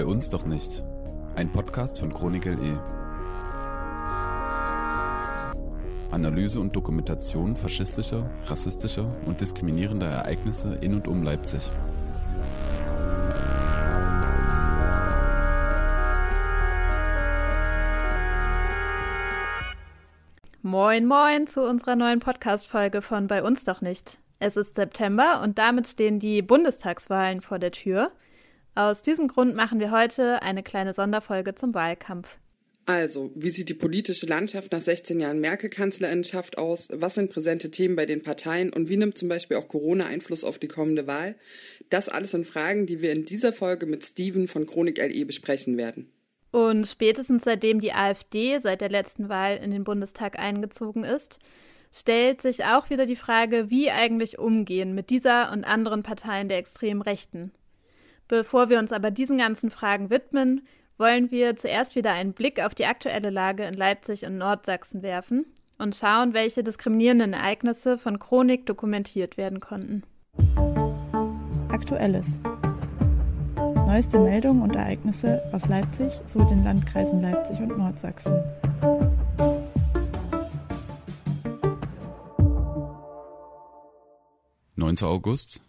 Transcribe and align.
Bei 0.00 0.06
uns 0.06 0.30
doch 0.30 0.46
nicht. 0.46 0.82
Ein 1.36 1.52
Podcast 1.52 1.98
von 1.98 2.10
Chronik 2.10 2.46
LE. 2.46 2.82
Analyse 6.10 6.58
und 6.58 6.74
Dokumentation 6.74 7.54
faschistischer, 7.54 8.30
rassistischer 8.46 9.14
und 9.26 9.42
diskriminierender 9.42 10.06
Ereignisse 10.06 10.74
in 10.76 10.94
und 10.94 11.06
um 11.06 11.22
Leipzig. 11.22 11.70
Moin, 20.62 21.06
moin 21.06 21.46
zu 21.46 21.62
unserer 21.62 21.96
neuen 21.96 22.20
Podcast-Folge 22.20 23.02
von 23.02 23.26
Bei 23.26 23.42
uns 23.42 23.64
doch 23.64 23.82
nicht. 23.82 24.18
Es 24.38 24.56
ist 24.56 24.76
September 24.76 25.42
und 25.42 25.58
damit 25.58 25.88
stehen 25.88 26.20
die 26.20 26.40
Bundestagswahlen 26.40 27.42
vor 27.42 27.58
der 27.58 27.72
Tür. 27.72 28.12
Aus 28.74 29.02
diesem 29.02 29.28
Grund 29.28 29.54
machen 29.54 29.80
wir 29.80 29.90
heute 29.90 30.42
eine 30.42 30.62
kleine 30.62 30.94
Sonderfolge 30.94 31.54
zum 31.54 31.74
Wahlkampf. 31.74 32.38
Also, 32.86 33.30
wie 33.34 33.50
sieht 33.50 33.68
die 33.68 33.74
politische 33.74 34.26
Landschaft 34.26 34.72
nach 34.72 34.80
16 34.80 35.20
Jahren 35.20 35.40
Merkel-Kanzlerinnenschaft 35.40 36.58
aus? 36.58 36.88
Was 36.90 37.14
sind 37.14 37.30
präsente 37.30 37.70
Themen 37.70 37.94
bei 37.94 38.06
den 38.06 38.22
Parteien? 38.22 38.72
Und 38.72 38.88
wie 38.88 38.96
nimmt 38.96 39.16
zum 39.16 39.28
Beispiel 39.28 39.58
auch 39.58 39.68
Corona 39.68 40.06
Einfluss 40.06 40.42
auf 40.42 40.58
die 40.58 40.66
kommende 40.66 41.06
Wahl? 41.06 41.36
Das 41.88 42.08
alles 42.08 42.32
sind 42.32 42.46
Fragen, 42.46 42.86
die 42.86 43.00
wir 43.00 43.12
in 43.12 43.24
dieser 43.24 43.52
Folge 43.52 43.86
mit 43.86 44.04
Steven 44.04 44.48
von 44.48 44.66
Chronik 44.66 44.98
LE 44.98 45.24
besprechen 45.24 45.76
werden. 45.76 46.10
Und 46.50 46.88
spätestens 46.88 47.44
seitdem 47.44 47.80
die 47.80 47.92
AfD 47.92 48.58
seit 48.58 48.80
der 48.80 48.90
letzten 48.90 49.28
Wahl 49.28 49.56
in 49.62 49.70
den 49.70 49.84
Bundestag 49.84 50.38
eingezogen 50.38 51.04
ist, 51.04 51.38
stellt 51.92 52.42
sich 52.42 52.64
auch 52.64 52.90
wieder 52.90 53.06
die 53.06 53.16
Frage, 53.16 53.70
wie 53.70 53.90
eigentlich 53.90 54.38
umgehen 54.38 54.94
mit 54.94 55.10
dieser 55.10 55.52
und 55.52 55.64
anderen 55.64 56.02
Parteien 56.02 56.48
der 56.48 56.58
extremen 56.58 57.02
Rechten. 57.02 57.52
Bevor 58.30 58.68
wir 58.68 58.78
uns 58.78 58.92
aber 58.92 59.10
diesen 59.10 59.38
ganzen 59.38 59.70
Fragen 59.72 60.08
widmen, 60.08 60.64
wollen 60.98 61.32
wir 61.32 61.56
zuerst 61.56 61.96
wieder 61.96 62.12
einen 62.12 62.32
Blick 62.32 62.62
auf 62.62 62.76
die 62.76 62.86
aktuelle 62.86 63.28
Lage 63.28 63.64
in 63.64 63.74
Leipzig 63.74 64.24
und 64.24 64.38
Nordsachsen 64.38 65.02
werfen 65.02 65.46
und 65.78 65.96
schauen, 65.96 66.32
welche 66.32 66.62
diskriminierenden 66.62 67.32
Ereignisse 67.32 67.98
von 67.98 68.20
Chronik 68.20 68.66
dokumentiert 68.66 69.36
werden 69.36 69.58
konnten. 69.58 70.04
Aktuelles. 71.70 72.40
Neueste 73.56 74.20
Meldungen 74.20 74.62
und 74.62 74.76
Ereignisse 74.76 75.42
aus 75.52 75.66
Leipzig 75.66 76.12
sowie 76.24 76.46
den 76.50 76.62
Landkreisen 76.62 77.20
Leipzig 77.20 77.58
und 77.58 77.76
Nordsachsen. 77.76 78.40
Neunter 84.76 85.08
August. 85.08 85.60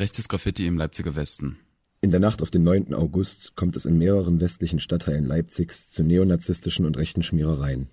Rechtes 0.00 0.28
Graffiti 0.28 0.66
im 0.66 0.78
Leipziger 0.78 1.14
Westen. 1.14 1.60
In 2.06 2.12
der 2.12 2.20
Nacht 2.20 2.40
auf 2.40 2.52
den 2.52 2.62
9. 2.62 2.94
August 2.94 3.56
kommt 3.56 3.74
es 3.74 3.84
in 3.84 3.98
mehreren 3.98 4.40
westlichen 4.40 4.78
Stadtteilen 4.78 5.24
Leipzigs 5.24 5.90
zu 5.90 6.04
neonazistischen 6.04 6.86
und 6.86 6.96
rechten 6.96 7.24
Schmierereien. 7.24 7.88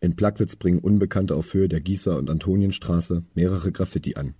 In 0.00 0.16
Plagwitz 0.16 0.56
bringen 0.56 0.78
Unbekannte 0.78 1.34
auf 1.36 1.52
Höhe 1.52 1.68
der 1.68 1.82
Gießer- 1.82 2.16
und 2.16 2.30
Antonienstraße 2.30 3.24
mehrere 3.34 3.72
Graffiti 3.72 4.14
an. 4.14 4.32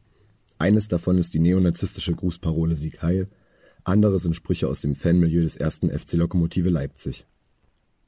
Eines 0.58 0.88
davon 0.88 1.18
ist 1.18 1.34
die 1.34 1.40
neonazistische 1.40 2.14
Grußparole 2.14 2.74
Sieg 2.74 3.02
Heil, 3.02 3.28
andere 3.84 4.18
sind 4.18 4.34
Sprüche 4.34 4.66
aus 4.66 4.80
dem 4.80 4.94
Fanmilieu 4.94 5.42
des 5.42 5.56
ersten 5.56 5.90
FC 5.90 6.14
Lokomotive 6.14 6.70
Leipzig. 6.70 7.26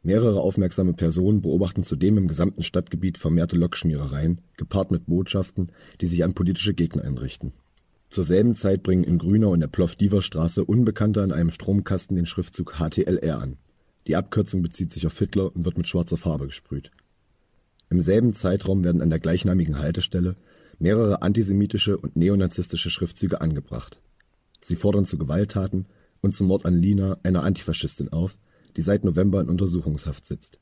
Mehrere 0.02 0.40
aufmerksame 0.40 0.94
Personen 0.94 1.42
beobachten 1.42 1.84
zudem 1.84 2.16
im 2.16 2.28
gesamten 2.28 2.62
Stadtgebiet 2.62 3.18
vermehrte 3.18 3.56
Lokschmierereien, 3.56 4.40
gepaart 4.56 4.90
mit 4.90 5.04
Botschaften, 5.04 5.70
die 6.00 6.06
sich 6.06 6.24
an 6.24 6.32
politische 6.32 6.72
Gegner 6.72 7.04
einrichten. 7.04 7.52
Zur 8.12 8.24
selben 8.24 8.54
Zeit 8.54 8.82
bringen 8.82 9.04
in 9.04 9.16
Grünau 9.16 9.54
in 9.54 9.60
der 9.60 9.68
Plovdiver-Straße 9.68 10.66
Unbekannte 10.66 11.22
an 11.22 11.32
einem 11.32 11.50
Stromkasten 11.50 12.14
den 12.14 12.26
Schriftzug 12.26 12.74
HTLR 12.74 13.40
an. 13.40 13.56
Die 14.06 14.16
Abkürzung 14.16 14.60
bezieht 14.60 14.92
sich 14.92 15.06
auf 15.06 15.18
Hitler 15.18 15.56
und 15.56 15.64
wird 15.64 15.78
mit 15.78 15.88
schwarzer 15.88 16.18
Farbe 16.18 16.44
gesprüht. 16.44 16.90
Im 17.88 18.02
selben 18.02 18.34
Zeitraum 18.34 18.84
werden 18.84 19.00
an 19.00 19.08
der 19.08 19.18
gleichnamigen 19.18 19.78
Haltestelle 19.78 20.36
mehrere 20.78 21.22
antisemitische 21.22 21.96
und 21.96 22.14
neonazistische 22.14 22.90
Schriftzüge 22.90 23.40
angebracht. 23.40 23.98
Sie 24.60 24.76
fordern 24.76 25.06
zu 25.06 25.16
Gewalttaten 25.16 25.86
und 26.20 26.36
zum 26.36 26.48
Mord 26.48 26.66
an 26.66 26.76
Lina, 26.76 27.16
einer 27.22 27.44
Antifaschistin, 27.44 28.10
auf, 28.12 28.36
die 28.76 28.82
seit 28.82 29.04
November 29.04 29.40
in 29.40 29.48
Untersuchungshaft 29.48 30.26
sitzt. 30.26 30.58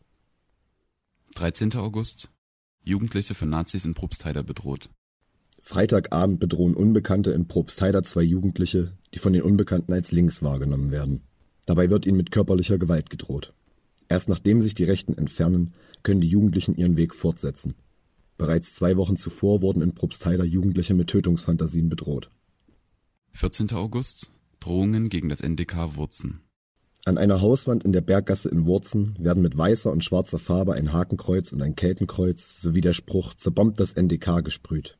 13. 1.34 1.75
August. 1.75 2.31
Jugendliche 2.84 3.34
für 3.34 3.47
Nazis 3.47 3.84
in 3.84 3.94
Probstheider 3.94 4.44
bedroht. 4.44 4.89
Freitagabend 5.60 6.41
bedrohen 6.41 6.75
Unbekannte 6.75 7.32
in 7.32 7.47
Probstheider 7.47 8.03
zwei 8.03 8.22
Jugendliche, 8.22 8.93
die 9.15 9.19
von 9.19 9.32
den 9.32 9.43
Unbekannten 9.43 9.93
als 9.93 10.10
links 10.10 10.43
wahrgenommen 10.43 10.91
werden. 10.91 11.22
Dabei 11.66 11.91
wird 11.91 12.06
ihnen 12.06 12.16
mit 12.16 12.31
körperlicher 12.31 12.78
Gewalt 12.78 13.10
gedroht. 13.10 13.53
Erst 14.09 14.28
nachdem 14.28 14.60
sich 14.60 14.75
die 14.75 14.84
Rechten 14.84 15.16
entfernen, 15.16 15.72
können 16.03 16.21
die 16.21 16.28
Jugendlichen 16.28 16.75
ihren 16.75 16.97
Weg 16.97 17.15
fortsetzen. 17.15 17.75
Bereits 18.38 18.75
zwei 18.75 18.97
Wochen 18.97 19.16
zuvor 19.16 19.60
wurden 19.60 19.82
in 19.82 19.94
Probstheider 19.94 20.44
Jugendliche 20.44 20.94
mit 20.94 21.09
Tötungsfantasien 21.09 21.88
bedroht. 21.88 22.31
14. 23.32 23.71
August. 23.72 24.32
Drohungen 24.59 25.09
gegen 25.09 25.28
das 25.28 25.41
NDK 25.41 25.97
Wurzen. 25.97 26.41
An 27.04 27.16
einer 27.16 27.41
Hauswand 27.41 27.84
in 27.84 27.92
der 27.92 28.03
Berggasse 28.03 28.50
in 28.50 28.66
Wurzen 28.66 29.15
werden 29.19 29.42
mit 29.42 29.56
weißer 29.56 29.91
und 29.91 30.04
schwarzer 30.04 30.38
Farbe 30.38 30.75
ein 30.75 30.92
Hakenkreuz 30.92 31.53
und 31.53 31.62
ein 31.62 31.77
Keltenkreuz 31.77 32.60
sowie 32.60 32.82
der 32.82 32.92
Spruch 32.92 33.34
Zerbombt 33.34 33.81
das 33.81 33.92
NDK 33.92 34.44
gesprüht. 34.44 34.98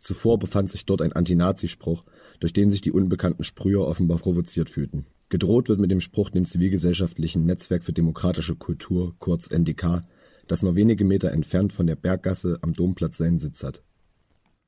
Zuvor 0.00 0.38
befand 0.38 0.70
sich 0.70 0.86
dort 0.86 1.02
ein 1.02 1.12
Anti-Nazi-Spruch, 1.12 2.04
durch 2.40 2.52
den 2.52 2.70
sich 2.70 2.80
die 2.80 2.92
unbekannten 2.92 3.44
Sprüher 3.44 3.86
offenbar 3.86 4.18
provoziert 4.18 4.70
fühlten. 4.70 5.06
Gedroht 5.28 5.68
wird 5.68 5.80
mit 5.80 5.90
dem 5.90 6.00
Spruch 6.00 6.30
dem 6.30 6.46
zivilgesellschaftlichen 6.46 7.44
Netzwerk 7.44 7.84
für 7.84 7.92
demokratische 7.92 8.56
Kultur, 8.56 9.14
kurz 9.18 9.50
NDK, 9.50 10.04
das 10.46 10.62
nur 10.62 10.76
wenige 10.76 11.04
Meter 11.04 11.32
entfernt 11.32 11.72
von 11.72 11.86
der 11.86 11.96
Berggasse 11.96 12.58
am 12.62 12.72
Domplatz 12.72 13.18
seinen 13.18 13.38
Sitz 13.38 13.62
hat. 13.62 13.82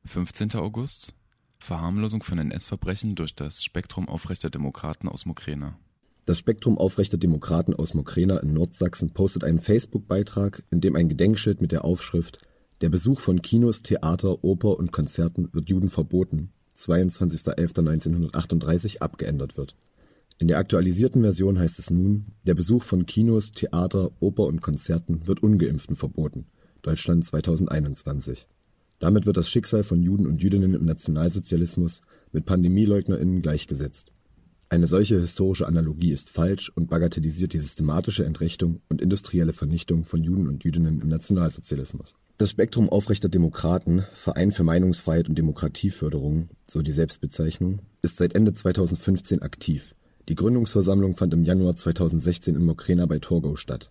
15. 0.05 0.55
August. 0.55 1.15
Verharmlosung 1.59 2.23
von 2.23 2.39
NS-Verbrechen 2.39 3.15
durch 3.15 3.35
das 3.35 3.65
Spektrum 3.65 4.09
aufrechter 4.09 4.51
Demokraten 4.51 5.09
aus 5.09 5.27
Mokrena. 5.27 5.79
Das 6.27 6.39
Spektrum 6.39 6.79
aufrechter 6.79 7.19
Demokraten 7.19 7.75
aus 7.75 7.95
Mokrena 7.95 8.39
in 8.39 8.53
Nordsachsen 8.53 9.13
postet 9.13 9.45
einen 9.45 9.59
Facebook-Beitrag, 9.59 10.63
in 10.71 10.81
dem 10.81 10.97
ein 10.97 11.09
Gedenkschild 11.09 11.61
mit 11.61 11.73
der 11.73 11.85
Aufschrift 11.85 12.39
der 12.81 12.89
Besuch 12.89 13.21
von 13.21 13.43
Kinos, 13.43 13.83
Theater, 13.83 14.43
Oper 14.43 14.79
und 14.79 14.91
Konzerten 14.91 15.51
wird 15.53 15.69
Juden 15.69 15.91
verboten 15.91 16.49
(22.11.1938) 16.79 19.01
abgeändert 19.01 19.59
wird. 19.59 19.77
In 20.39 20.49
der 20.49 20.57
aktualisierten 20.57 21.21
Version 21.21 21.59
heißt 21.59 21.79
es 21.79 21.91
nun: 21.91 22.29
Der 22.47 22.55
Besuch 22.55 22.85
von 22.85 23.05
Kinos, 23.05 23.53
Theater, 23.53 24.13
Oper 24.21 24.47
und 24.47 24.63
Konzerten 24.63 25.27
wird 25.27 25.43
Ungeimpften 25.43 25.95
verboten 25.95 26.47
(Deutschland 26.81 27.27
2021). 27.27 28.49
Damit 28.99 29.27
wird 29.27 29.37
das 29.37 29.51
Schicksal 29.51 29.83
von 29.83 30.03
Juden 30.03 30.27
und 30.27 30.43
Jüdinnen 30.43 30.73
im 30.73 30.87
Nationalsozialismus 30.87 32.01
mit 32.33 32.47
PandemieleugnerInnen 32.47 33.43
gleichgesetzt 33.43 34.11
eine 34.71 34.87
solche 34.87 35.19
historische 35.19 35.67
Analogie 35.67 36.13
ist 36.13 36.31
falsch 36.31 36.71
und 36.73 36.89
bagatellisiert 36.89 37.53
die 37.53 37.59
systematische 37.59 38.25
Entrechtung 38.25 38.81
und 38.89 39.03
industrielle 39.03 39.53
Vernichtung 39.53 40.05
von 40.05 40.23
Juden 40.23 40.47
und 40.47 40.63
Jüdinnen 40.63 41.01
im 41.01 41.09
Nationalsozialismus. 41.09 42.15
Das 42.39 42.51
Spektrum 42.51 42.89
aufrechter 42.89 43.29
Demokraten, 43.29 44.05
Verein 44.13 44.53
für 44.53 44.63
Meinungsfreiheit 44.63 45.29
und 45.29 45.37
Demokratieförderung, 45.37 46.51
so 46.69 46.83
die 46.83 46.93
Selbstbezeichnung, 46.93 47.81
ist 48.01 48.19
seit 48.19 48.37
Ende 48.37 48.55
2015 48.55 49.43
aktiv. 49.43 49.97
Die 50.29 50.37
Gründungsversammlung 50.37 51.17
fand 51.17 51.35
im 51.35 51.43
Januar 51.43 51.75
2016 51.75 52.55
in 52.55 52.65
Mokrena 52.65 53.07
bei 53.07 53.19
Torgau 53.19 53.57
statt. 53.57 53.91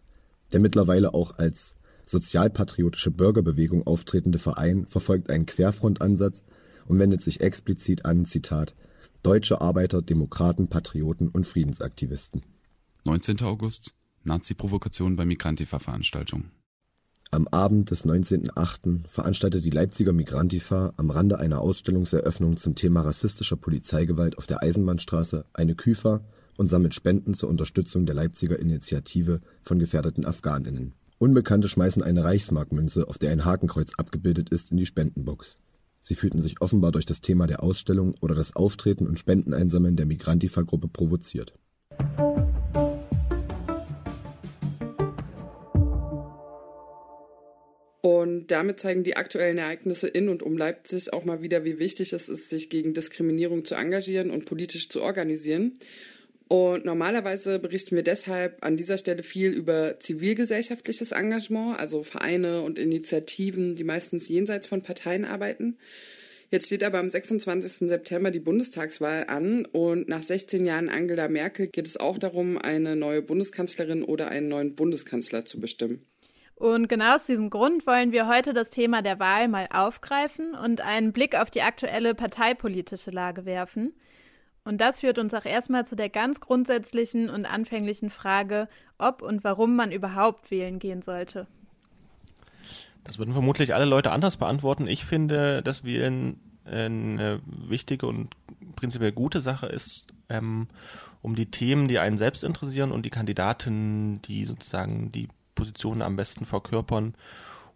Der 0.54 0.62
mittlerweile 0.62 1.14
auch 1.14 1.38
als 1.38 1.76
sozialpatriotische 2.06 3.12
Bürgerbewegung 3.12 3.86
auftretende 3.86 4.40
Verein 4.40 4.86
verfolgt 4.86 5.30
einen 5.30 5.46
Querfrontansatz 5.46 6.46
und 6.88 7.00
wendet 7.00 7.22
sich 7.22 7.42
explizit 7.42 8.06
an, 8.06 8.24
Zitat, 8.26 8.76
Deutsche 9.24 9.60
Arbeiter, 9.60 10.02
Demokraten, 10.02 10.68
Patrioten 10.70 11.28
und 11.28 11.46
Friedensaktivisten. 11.46 12.42
19. 13.04 13.42
August. 13.42 13.96
Nazi-Provokation 14.24 15.16
bei 15.16 15.26
Migrantifa-Veranstaltung. 15.26 16.46
Am 17.32 17.48
Abend 17.50 17.92
des 17.92 18.06
19.08. 18.06 19.08
veranstaltet 19.08 19.64
die 19.64 19.70
Leipziger 19.70 20.14
Migrantifa 20.14 20.94
am 20.98 21.10
Rande 21.10 21.38
einer 21.38 21.60
Ausstellungseröffnung 21.60 22.58
zum 22.58 22.76
Thema 22.76 23.02
rassistischer 23.02 23.56
Polizeigewalt 23.56 24.38
auf 24.38 24.48
der 24.48 24.64
Eisenbahnstraße 24.64 25.46
eine 25.54 25.76
Küfer 25.76 26.22
und 26.58 26.70
sammelt 26.70 26.96
Spenden 26.96 27.34
zur 27.34 27.50
Unterstützung 27.50 28.06
der 28.06 28.16
Leipziger 28.16 28.58
Initiative 28.58 29.42
von 29.62 29.80
gefährdeten 29.80 30.26
Afghaninnen. 30.26 30.94
Unbekannte 31.20 31.68
schmeißen 31.68 32.02
eine 32.02 32.24
Reichsmarkmünze, 32.24 33.08
auf 33.08 33.18
der 33.18 33.32
ein 33.32 33.46
Hakenkreuz 33.46 33.94
abgebildet 33.98 34.50
ist, 34.50 34.72
in 34.72 34.78
die 34.78 34.86
Spendenbox. 34.86 35.58
Sie 36.00 36.16
fühlten 36.16 36.42
sich 36.42 36.62
offenbar 36.62 36.92
durch 36.92 37.06
das 37.06 37.22
Thema 37.22 37.48
der 37.48 37.64
Ausstellung 37.64 38.16
oder 38.22 38.36
das 38.36 38.56
Auftreten 38.56 39.08
und 39.08 39.20
Spendeneinsammeln 39.20 39.96
der 39.96 40.06
Migrantifa-Gruppe 40.06 40.88
provoziert. 40.88 41.54
Und 48.02 48.48
damit 48.48 48.80
zeigen 48.80 49.04
die 49.04 49.18
aktuellen 49.18 49.58
Ereignisse 49.58 50.08
in 50.08 50.30
und 50.30 50.42
um 50.42 50.58
Leipzig 50.58 51.12
auch 51.12 51.26
mal 51.26 51.42
wieder, 51.42 51.66
wie 51.66 51.80
wichtig 51.80 52.14
es 52.14 52.30
ist, 52.30 52.50
sich 52.50 52.70
gegen 52.70 52.94
Diskriminierung 52.94 53.66
zu 53.66 53.76
engagieren 53.76 54.32
und 54.32 54.46
politisch 54.46 54.88
zu 54.90 55.02
organisieren. 55.02 55.74
Und 56.50 56.84
normalerweise 56.84 57.60
berichten 57.60 57.96
wir 57.96 58.02
deshalb 58.02 58.66
an 58.66 58.76
dieser 58.76 58.98
Stelle 58.98 59.22
viel 59.22 59.52
über 59.52 60.00
zivilgesellschaftliches 60.00 61.12
Engagement, 61.12 61.80
also 61.80 62.02
Vereine 62.02 62.62
und 62.62 62.80
Initiativen, 62.80 63.76
die 63.76 63.84
meistens 63.84 64.28
jenseits 64.28 64.66
von 64.66 64.82
Parteien 64.82 65.26
arbeiten. 65.26 65.78
Jetzt 66.50 66.66
steht 66.66 66.84
aber 66.84 66.98
am 66.98 67.08
26. 67.08 67.88
September 67.88 68.32
die 68.32 68.40
Bundestagswahl 68.40 69.26
an 69.28 69.68
und 69.72 70.10
nach 70.10 70.24
16 70.24 70.66
Jahren 70.66 70.90
Angela 70.90 71.28
Merkel 71.28 71.68
geht 71.68 71.86
es 71.86 71.98
auch 71.98 72.18
darum, 72.18 72.58
eine 72.58 72.96
neue 72.96 73.22
Bundeskanzlerin 73.22 74.04
oder 74.04 74.30
einen 74.30 74.48
neuen 74.48 74.74
Bundeskanzler 74.74 75.46
zu 75.46 75.60
bestimmen. 75.60 76.04
Und 76.56 76.90
genau 76.90 77.16
aus 77.16 77.28
diesem 77.28 77.52
Grund 77.52 77.86
wollen 77.86 78.12
wir 78.12 78.28
heute 78.28 78.54
das 78.54 78.72
Thema 78.72 79.04
der 79.04 79.20
Wahl 79.20 79.48
mal 79.50 79.68
aufgreifen 79.72 80.56
und 80.56 80.82
einen 80.82 81.14
Blick 81.14 81.36
auf 81.36 81.52
die 81.52 81.62
aktuelle 81.62 82.16
parteipolitische 82.16 83.12
Lage 83.12 83.46
werfen. 83.46 83.94
Und 84.64 84.80
das 84.82 85.00
führt 85.00 85.18
uns 85.18 85.34
auch 85.34 85.46
erstmal 85.46 85.86
zu 85.86 85.96
der 85.96 86.10
ganz 86.10 86.40
grundsätzlichen 86.40 87.30
und 87.30 87.46
anfänglichen 87.46 88.10
Frage, 88.10 88.68
ob 88.98 89.22
und 89.22 89.44
warum 89.44 89.76
man 89.76 89.92
überhaupt 89.92 90.52
wählen 90.52 90.80
gehen 90.80 91.02
sollte. 91.02 91.48
Das 93.04 93.18
würden 93.18 93.34
vermutlich 93.34 93.74
alle 93.74 93.86
Leute 93.86 94.12
anders 94.12 94.38
beantworten. 94.38 94.88
Ich 94.88 95.06
finde, 95.06 95.64
dass 95.64 95.84
wir 95.84 96.06
eine 96.06 97.42
wichtige 97.46 98.06
und 98.06 98.36
prinzipiell 98.76 99.12
gute 99.12 99.42
Sache 99.42 99.66
ist, 99.66 100.08
ähm, 100.30 100.68
um 101.22 101.36
die 101.36 101.50
Themen, 101.50 101.88
die 101.88 102.00
einen 102.00 102.18
selbst 102.18 102.44
interessieren 102.44 102.92
und 102.92 103.06
die 103.06 103.10
Kandidaten, 103.10 104.22
die 104.22 104.46
sozusagen 104.46 105.12
die 105.12 105.30
Positionen 105.56 106.02
am 106.02 106.16
besten 106.16 106.46
verkörpern, 106.46 107.16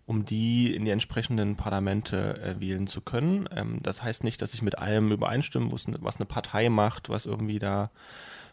um 0.06 0.26
die 0.26 0.76
in 0.76 0.86
die 0.86 0.92
entsprechenden 0.92 1.56
Parlamente 1.56 2.42
äh, 2.42 2.60
wählen 2.60 2.88
zu 2.88 3.02
können. 3.02 3.48
Ähm, 3.56 3.80
das 3.82 4.04
heißt 4.04 4.24
nicht, 4.24 4.42
dass 4.42 4.54
ich 4.54 4.62
mit 4.62 4.78
allem 4.78 5.12
übereinstimme, 5.12 5.72
was 5.72 6.18
eine 6.18 6.26
Partei 6.26 6.70
macht, 6.70 7.10
was 7.10 7.26
irgendwie 7.26 7.60
da 7.60 7.90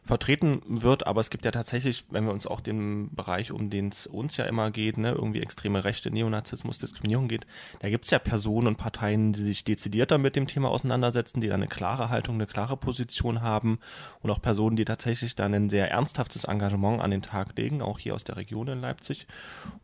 vertreten 0.02 0.62
wird, 0.66 1.06
aber 1.06 1.20
es 1.20 1.30
gibt 1.30 1.44
ja 1.44 1.50
tatsächlich, 1.50 2.04
wenn 2.10 2.24
wir 2.24 2.32
uns 2.32 2.46
auch 2.46 2.60
den 2.60 3.14
Bereich, 3.14 3.52
um 3.52 3.70
den 3.70 3.88
es 3.88 4.06
uns 4.06 4.36
ja 4.36 4.44
immer 4.46 4.70
geht, 4.70 4.98
ne, 4.98 5.12
irgendwie 5.12 5.40
extreme 5.40 5.84
Rechte, 5.84 6.10
Neonazismus, 6.10 6.78
Diskriminierung 6.78 7.28
geht, 7.28 7.46
da 7.80 7.90
gibt 7.90 8.06
es 8.06 8.10
ja 8.10 8.18
Personen 8.18 8.66
und 8.66 8.76
Parteien, 8.76 9.32
die 9.32 9.42
sich 9.42 9.64
dezidierter 9.64 10.18
mit 10.18 10.36
dem 10.36 10.46
Thema 10.46 10.70
auseinandersetzen, 10.70 11.40
die 11.40 11.48
da 11.48 11.54
eine 11.54 11.68
klare 11.68 12.08
Haltung, 12.08 12.36
eine 12.36 12.46
klare 12.46 12.76
Position 12.76 13.42
haben 13.42 13.78
und 14.22 14.30
auch 14.30 14.40
Personen, 14.40 14.76
die 14.76 14.84
tatsächlich 14.84 15.34
dann 15.34 15.54
ein 15.54 15.68
sehr 15.68 15.90
ernsthaftes 15.90 16.44
Engagement 16.44 17.00
an 17.00 17.10
den 17.10 17.22
Tag 17.22 17.56
legen, 17.56 17.82
auch 17.82 17.98
hier 17.98 18.14
aus 18.14 18.24
der 18.24 18.36
Region 18.36 18.68
in 18.68 18.80
Leipzig. 18.80 19.26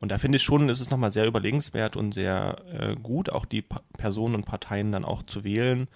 Und 0.00 0.10
da 0.10 0.18
finde 0.18 0.36
ich 0.36 0.42
schon, 0.42 0.68
ist 0.68 0.80
es 0.80 0.90
nochmal 0.90 1.10
sehr 1.10 1.26
überlegenswert 1.26 1.96
und 1.96 2.14
sehr 2.14 2.56
äh, 2.72 2.96
gut, 2.96 3.30
auch 3.30 3.44
die 3.44 3.62
pa 3.62 3.80
Personen 3.96 4.34
und 4.34 4.44
Parteien 4.44 4.92
dann 4.92 5.04
auch 5.04 5.22
zu 5.22 5.42
wählen 5.42 5.88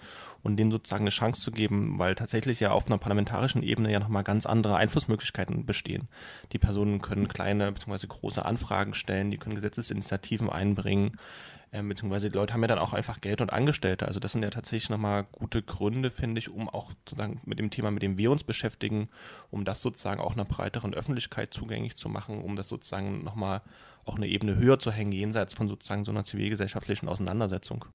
und 0.43 0.57
denen 0.57 0.71
sozusagen 0.71 1.03
eine 1.03 1.11
Chance 1.11 1.41
zu 1.41 1.51
geben, 1.51 1.99
weil 1.99 2.15
tatsächlich 2.15 2.59
ja 2.59 2.71
auf 2.71 2.87
einer 2.87 2.97
parlamentarischen 2.97 3.63
Ebene 3.63 3.91
ja 3.91 3.99
nochmal 4.11 4.23
ganz 4.25 4.45
andere 4.45 4.75
Einflussmöglichkeiten 4.75 5.65
bestehen. 5.65 6.09
Die 6.51 6.59
Personen 6.59 7.01
können 7.01 7.29
kleine 7.29 7.71
bzw. 7.71 8.07
große 8.07 8.43
Anfragen 8.43 8.93
stellen, 8.93 9.31
die 9.31 9.37
können 9.37 9.55
Gesetzesinitiativen 9.55 10.49
einbringen, 10.49 11.13
äh, 11.71 11.81
beziehungsweise 11.81 12.29
die 12.29 12.35
Leute 12.35 12.53
haben 12.53 12.61
ja 12.61 12.67
dann 12.67 12.79
auch 12.79 12.91
einfach 12.91 13.21
Geld 13.21 13.39
und 13.39 13.53
Angestellte. 13.53 14.05
Also 14.05 14.19
das 14.19 14.33
sind 14.33 14.43
ja 14.43 14.49
tatsächlich 14.49 14.89
nochmal 14.89 15.23
gute 15.31 15.61
Gründe, 15.63 16.11
finde 16.11 16.39
ich, 16.39 16.49
um 16.49 16.67
auch 16.67 16.91
sozusagen 16.91 17.39
mit 17.45 17.57
dem 17.57 17.69
Thema, 17.69 17.89
mit 17.89 18.03
dem 18.03 18.17
wir 18.17 18.31
uns 18.31 18.43
beschäftigen, 18.43 19.07
um 19.49 19.63
das 19.63 19.81
sozusagen 19.81 20.19
auch 20.19 20.33
einer 20.33 20.43
breiteren 20.45 20.93
Öffentlichkeit 20.93 21.53
zugänglich 21.53 21.95
zu 21.95 22.09
machen, 22.09 22.41
um 22.41 22.57
das 22.57 22.67
sozusagen 22.67 23.23
nochmal 23.23 23.61
auch 24.03 24.17
eine 24.17 24.27
Ebene 24.27 24.57
höher 24.57 24.79
zu 24.79 24.91
hängen, 24.91 25.13
jenseits 25.13 25.53
von 25.53 25.69
sozusagen 25.69 26.03
so 26.03 26.11
einer 26.11 26.25
zivilgesellschaftlichen 26.25 27.07
Auseinandersetzung. 27.07 27.85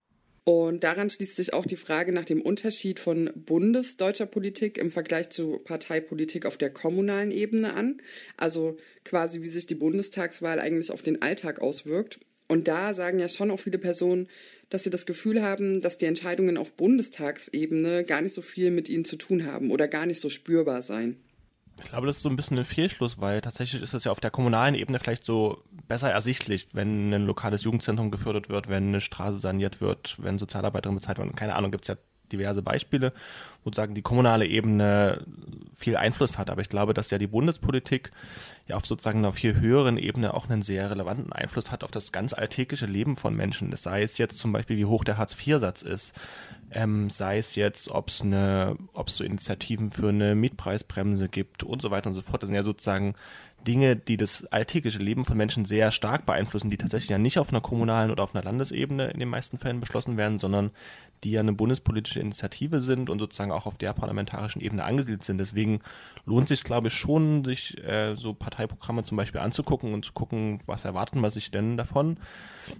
Und 0.49 0.85
daran 0.85 1.11
schließt 1.11 1.35
sich 1.35 1.55
auch 1.55 1.67
die 1.67 1.75
Frage 1.75 2.13
nach 2.13 2.25
dem 2.25 2.41
Unterschied 2.41 3.01
von 3.01 3.33
bundesdeutscher 3.35 4.27
Politik 4.27 4.79
im 4.79 4.93
Vergleich 4.93 5.29
zu 5.29 5.59
Parteipolitik 5.59 6.47
auf 6.47 6.57
der 6.57 6.71
kommunalen 6.71 7.33
Ebene 7.33 7.75
an. 7.75 8.01
Also 8.37 8.77
quasi, 9.05 9.43
wie 9.43 9.49
sich 9.49 9.67
die 9.67 9.75
Bundestagswahl 9.75 10.61
eigentlich 10.61 10.93
auf 10.93 11.03
den 11.03 11.21
Alltag 11.21 11.61
auswirkt. 11.61 12.21
Und 12.47 12.69
da 12.69 12.95
sagen 12.95 13.19
ja 13.19 13.29
schon 13.29 13.51
auch 13.51 13.59
viele 13.59 13.79
Personen, 13.79 14.29
dass 14.71 14.85
sie 14.85 14.91
das 14.91 15.05
Gefühl 15.05 15.43
haben, 15.43 15.81
dass 15.81 15.99
die 15.99 16.07
Entscheidungen 16.07 16.59
auf 16.59 16.75
Bundestagsebene 16.75 18.05
gar 18.05 18.21
nicht 18.21 18.35
so 18.35 18.41
viel 18.41 18.71
mit 18.71 18.89
ihnen 18.89 19.05
zu 19.05 19.17
tun 19.17 19.47
haben 19.47 19.73
oder 19.73 19.89
gar 19.89 20.07
nicht 20.07 20.21
so 20.21 20.29
spürbar 20.29 20.83
seien. 20.83 21.17
Ich 21.79 21.91
glaube, 21.91 22.07
das 22.07 22.17
ist 22.17 22.23
so 22.23 22.31
ein 22.31 22.37
bisschen 22.37 22.59
ein 22.59 22.65
Fehlschluss, 22.65 23.21
weil 23.21 23.41
tatsächlich 23.41 23.83
ist 23.83 23.93
es 23.93 24.05
ja 24.05 24.13
auf 24.13 24.21
der 24.21 24.31
kommunalen 24.31 24.75
Ebene 24.75 24.99
vielleicht 24.99 25.25
so 25.25 25.63
besser 25.87 26.11
ersichtlich, 26.11 26.69
wenn 26.73 27.13
ein 27.13 27.27
lokales 27.27 27.65
Jugendzentrum 27.65 28.11
gefördert 28.11 28.49
wird, 28.49 28.69
wenn 28.69 28.89
eine 28.89 29.01
Straße 29.01 29.39
saniert 29.39 29.81
wird, 29.81 30.17
wenn 30.19 30.39
Sozialarbeiterinnen 30.39 30.99
bezahlt 30.99 31.19
werden. 31.19 31.35
Keine 31.35 31.55
Ahnung, 31.55 31.71
gibt 31.71 31.85
es 31.85 31.89
ja 31.89 31.97
diverse 32.33 32.63
Beispiele, 32.63 33.13
wo 33.65 33.71
sagen 33.73 33.95
die 33.95 34.03
kommunale 34.03 34.47
Ebene 34.47 35.25
viel 35.75 35.97
Einfluss 35.97 36.39
hat. 36.39 36.51
Aber 36.51 36.61
ich 36.61 36.69
glaube, 36.69 36.95
dass 36.95 37.11
ja 37.11 37.19
die 37.19 37.27
Bundespolitik 37.27 38.11
ja 38.69 38.77
auf 38.77 38.87
sozusagen 38.87 39.19
einer 39.19 39.33
viel 39.33 39.61
höheren 39.61 39.99
Ebene 39.99 40.35
auch 40.35 40.49
einen 40.49 40.63
sehr 40.63 40.91
relevanten 40.91 41.33
Einfluss 41.33 41.71
hat 41.71 41.85
auf 41.85 41.91
das 41.91 42.13
ganz 42.13 42.33
alltägliche 42.33 42.87
Leben 42.87 43.17
von 43.17 43.35
Menschen. 43.35 43.71
Das 43.71 43.83
sei 43.83 44.03
es 44.03 44.19
jetzt 44.19 44.39
zum 44.39 44.53
Beispiel, 44.53 44.77
wie 44.77 44.85
hoch 44.85 45.05
der 45.05 45.19
Hartz-IV-Satz 45.19 45.83
ist, 45.83 46.15
ähm, 46.71 47.11
sei 47.11 47.39
es 47.39 47.55
jetzt, 47.55 47.91
ob 47.91 48.09
es 48.09 48.23
eine, 48.23 48.77
ob 48.93 49.09
es 49.09 49.17
so 49.17 49.25
Initiativen 49.25 49.91
für 49.91 50.09
eine 50.09 50.35
Mietpreisbremse 50.35 51.29
gibt 51.29 51.63
und 51.63 51.81
so 51.81 51.91
weiter 51.91 52.09
und 52.09 52.15
so 52.15 52.23
fort. 52.23 52.43
Das 52.43 52.49
sind 52.49 52.57
ja 52.57 52.65
sozusagen 52.65 53.15
Dinge, 53.67 53.97
die 53.97 54.17
das 54.17 54.47
alltägliche 54.47 54.99
Leben 54.99 55.25
von 55.25 55.37
Menschen 55.37 55.65
sehr 55.65 55.91
stark 55.93 56.25
beeinflussen, 56.27 56.71
die 56.71 56.77
tatsächlich 56.77 57.11
ja 57.11 57.19
nicht 57.19 57.39
auf 57.39 57.51
einer 57.51 57.61
kommunalen 57.61 58.11
oder 58.11 58.23
auf 58.23 58.35
einer 58.35 58.45
Landesebene 58.45 59.09
in 59.09 59.19
den 59.19 59.29
meisten 59.29 59.59
Fällen 59.59 59.81
beschlossen 59.81 60.17
werden, 60.17 60.39
sondern 60.39 60.71
die 61.25 61.33
ja 61.33 61.41
eine 61.41 61.53
bundespolitische 61.53 62.21
Initiative 62.21 62.83
sind 62.83 63.11
und 63.11 63.19
sozusagen 63.19 63.53
auch 63.53 63.67
auf 63.67 63.79
der 63.79 63.93
parlamentarischen 63.93 64.61
Ebene 64.61 64.85
angesiedelt 64.85 65.25
sind. 65.25 65.39
Deswegen 65.39 65.81
lohnt 66.25 66.49
sich, 66.49 66.65
glaube 66.65 66.89
ich, 66.89 66.95
schon, 66.95 67.45
sich 67.45 67.83
äh, 67.85 68.15
so 68.17 68.35
Parteiprogramme 68.35 69.03
zum 69.03 69.17
Beispiel 69.17 69.41
anzugucken 69.41 69.95
und 69.95 70.05
zu 70.05 70.13
gucken, 70.13 70.61
was 70.67 70.85
erwarten 70.85 71.21
wir 71.21 71.31
sich 71.31 71.51
denn 71.51 71.77
davon, 71.77 72.19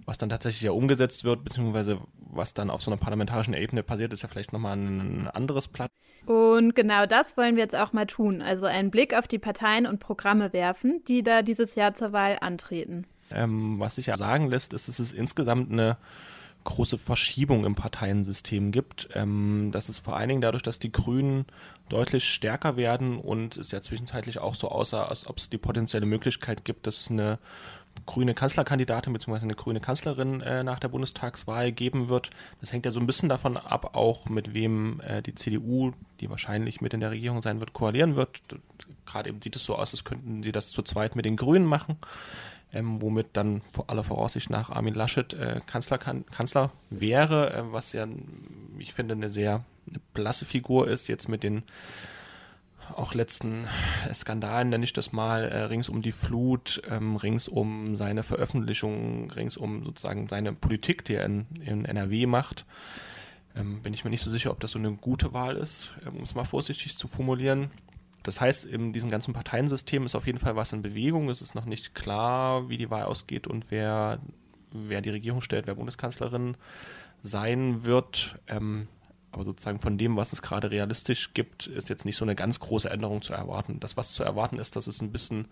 was 0.05 0.19
dann 0.19 0.29
tatsächlich 0.29 0.63
ja 0.63 0.73
umgesetzt 0.73 1.25
wird, 1.25 1.45
beziehungsweise 1.45 2.01
was 2.19 2.55
dann 2.55 2.71
auf 2.71 2.83
so 2.83 2.91
einer 2.91 3.01
parlamentarischen 3.01 3.55
Ebene 3.55 3.83
passiert, 3.83 4.13
ist 4.13 4.23
ja 4.23 4.29
vielleicht 4.29 4.53
nochmal 4.53 4.77
ein 4.77 5.29
anderes 5.29 5.69
Blatt. 5.69 5.91
Und 6.27 6.75
genau 6.75 7.07
das 7.07 7.37
wollen 7.37 7.57
wir 7.57 7.63
jetzt 7.63 7.77
auch 7.77 7.93
mal 7.93 8.07
tun, 8.07 8.43
also 8.43 8.67
einen 8.67 8.91
Blick 8.91 9.15
auf 9.15 9.29
die 9.29 9.39
Parteien 9.39 9.87
und 9.87 10.01
Programme 10.01 10.53
werfen, 10.53 11.03
die 11.07 11.23
da 11.23 11.43
dieses 11.43 11.77
Jahr 11.77 11.95
zur 11.95 12.13
Wahl 12.13 12.39
antreten. 12.41 13.07
Ähm, 13.31 13.79
was 13.79 13.97
sich 13.97 14.07
ja 14.07 14.17
sagen 14.17 14.49
lässt, 14.49 14.73
ist, 14.73 14.89
dass 14.89 14.99
es 14.99 15.13
insgesamt 15.13 15.73
eine 15.73 15.97
große 16.67 16.99
Verschiebung 16.99 17.65
im 17.65 17.75
Parteiensystem 17.75 18.73
gibt. 18.73 19.09
Ähm, 19.15 19.71
das 19.73 19.89
ist 19.89 20.01
vor 20.01 20.17
allen 20.17 20.29
Dingen 20.29 20.41
dadurch, 20.43 20.63
dass 20.63 20.79
die 20.79 20.93
Grünen 20.93 21.47
deutlich 21.89 22.25
stärker 22.25 22.77
werden 22.77 23.19
und 23.19 23.57
es 23.57 23.71
ja 23.71 23.81
zwischenzeitlich 23.81 24.39
auch 24.39 24.55
so 24.55 24.69
aussah, 24.69 25.05
als 25.05 25.27
ob 25.27 25.39
es 25.39 25.49
die 25.49 25.59
potenzielle 25.59 26.07
Möglichkeit 26.07 26.65
gibt, 26.65 26.87
dass 26.87 27.01
es 27.01 27.11
eine 27.11 27.39
grüne 28.05 28.35
Kanzlerkandidatin 28.35 29.13
bzw. 29.13 29.45
eine 29.45 29.55
grüne 29.55 29.81
Kanzlerin 29.81 30.43
äh, 30.43 30.63
nach 30.63 30.79
der 30.79 30.89
Bundestagswahl 30.89 31.73
geben 31.73 32.09
wird. 32.11 32.31
Das 32.61 32.73
hängt 32.73 32.85
ja 32.85 32.93
so 32.93 33.01
ein 33.01 33.07
bisschen 33.07 33.29
davon 33.29 33.57
ab, 33.57 33.97
auch 33.97 34.29
mit 34.29 34.53
wem 34.53 35.01
äh, 35.01 35.23
die 35.23 35.35
CDU, 35.35 35.93
die 36.21 36.29
wahrscheinlich 36.29 36.81
mit 36.81 36.93
in 36.93 37.01
der 37.01 37.13
Regierung 37.13 37.41
sein 37.41 37.61
wird, 37.61 37.73
koalieren 37.73 38.17
wird. 38.17 38.43
Gerade 39.07 39.31
eben 39.31 39.41
sieht 39.41 39.57
es 39.57 39.65
so 39.65 39.77
aus, 39.77 39.95
als 39.95 40.05
könnten 40.05 40.43
sie 40.43 40.53
das 40.53 40.71
zu 40.71 40.83
zweit 40.83 41.17
mit 41.17 41.25
den 41.25 41.37
Grünen 41.37 41.65
machen 41.65 41.97
ähm, 42.73 43.01
womit 43.01 43.29
dann 43.35 43.63
vor 43.71 43.89
aller 43.89 44.05
Voraussicht 44.05 44.51
nach 44.51 44.71
Armin 44.71 44.95
Laschet 44.95 45.33
äh, 45.35 45.61
Kanzler, 45.67 45.99
kann, 45.99 46.27
Kanzler 46.27 46.73
wäre, 46.91 47.53
äh, 47.53 47.73
was 47.73 47.93
ja, 47.93 48.07
ich 48.79 48.93
finde, 48.93 49.15
eine 49.15 49.31
sehr 49.31 49.65
eine 49.89 50.01
blasse 50.15 50.45
Figur 50.45 50.89
ist, 50.89 51.09
jetzt 51.09 51.29
mit 51.29 51.43
den 51.43 51.63
auch 52.95 53.15
letzten 53.15 53.67
Skandalen, 54.13 54.69
nenne 54.69 54.85
ich 54.85 54.93
das 54.93 55.13
mal, 55.13 55.45
äh, 55.45 55.63
rings 55.65 55.89
um 55.89 56.03
die 56.03 56.13
Flut, 56.13 56.83
ähm, 56.89 57.17
rings 57.17 57.49
um 57.49 57.97
seine 57.97 58.23
Veröffentlichungen, 58.23 59.31
rings 59.31 59.57
um 59.57 59.85
sozusagen 59.85 60.29
seine 60.29 60.53
Politik, 60.53 61.05
die 61.05 61.15
er 61.15 61.25
in, 61.25 61.47
in 61.65 61.85
NRW 61.85 62.27
macht. 62.27 62.65
Ähm, 63.57 63.83
bin 63.83 63.93
ich 63.93 64.05
mir 64.05 64.11
nicht 64.11 64.23
so 64.23 64.31
sicher, 64.31 64.51
ob 64.51 64.61
das 64.61 64.73
so 64.73 64.79
eine 64.79 64.93
gute 64.93 65.33
Wahl 65.33 65.57
ist, 65.57 65.93
um 66.07 66.23
es 66.23 66.35
mal 66.35 66.45
vorsichtig 66.45 66.97
zu 66.97 67.09
formulieren. 67.09 67.71
Das 68.27 68.41
heißt, 68.41 68.67
in 68.67 68.93
diesem 68.93 69.09
ganzen 69.09 69.35
Parteiensystem 69.35 70.05
ist 70.05 70.17
auf 70.17 70.27
jeden 70.27 70.41
Fall 70.41 70.57
was 70.57 70.73
in 70.73 70.83
Bewegung. 70.83 71.29
Es 71.29 71.43
ist 71.43 71.55
noch 71.55 71.65
nicht 71.65 71.95
klar, 71.95 72.69
wie 72.69 72.77
die 72.77 72.91
Wahl 72.91 73.05
ausgeht 73.05 73.47
und 73.47 73.71
wer, 73.71 74.19
wer 74.73 75.01
die 75.01 75.11
Regierung 75.11 75.41
stellt, 75.43 75.69
wer 75.69 75.77
Bundeskanzlerin 75.77 76.57
sein 77.23 77.85
wird. 77.85 78.35
Ähm, 78.49 78.89
aber 79.31 79.45
sozusagen 79.45 79.79
von 79.79 79.97
dem, 79.97 80.17
was 80.17 80.33
es 80.33 80.43
gerade 80.43 80.73
realistisch 80.73 81.35
gibt, 81.35 81.69
ist 81.69 81.89
jetzt 81.89 82.05
nicht 82.05 82.17
so 82.17 82.25
eine 82.25 82.35
ganz 82.35 82.59
große 82.59 82.91
Änderung 82.91 83.23
zu 83.23 83.33
erwarten. 83.33 83.79
Das, 83.79 83.97
was 83.97 84.15
zu 84.15 84.25
erwarten 84.25 84.59
ist, 84.59 84.75
dass 84.75 84.89
es 84.89 85.01
ein 85.01 85.13
bisschen 85.13 85.47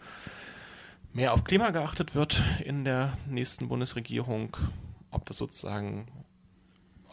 mehr 1.13 1.33
auf 1.33 1.45
Klima 1.45 1.71
geachtet 1.71 2.17
wird 2.17 2.43
in 2.65 2.85
der 2.85 3.17
nächsten 3.29 3.69
Bundesregierung. 3.69 4.57
Ob 5.13 5.27
das 5.27 5.39
sozusagen 5.39 6.09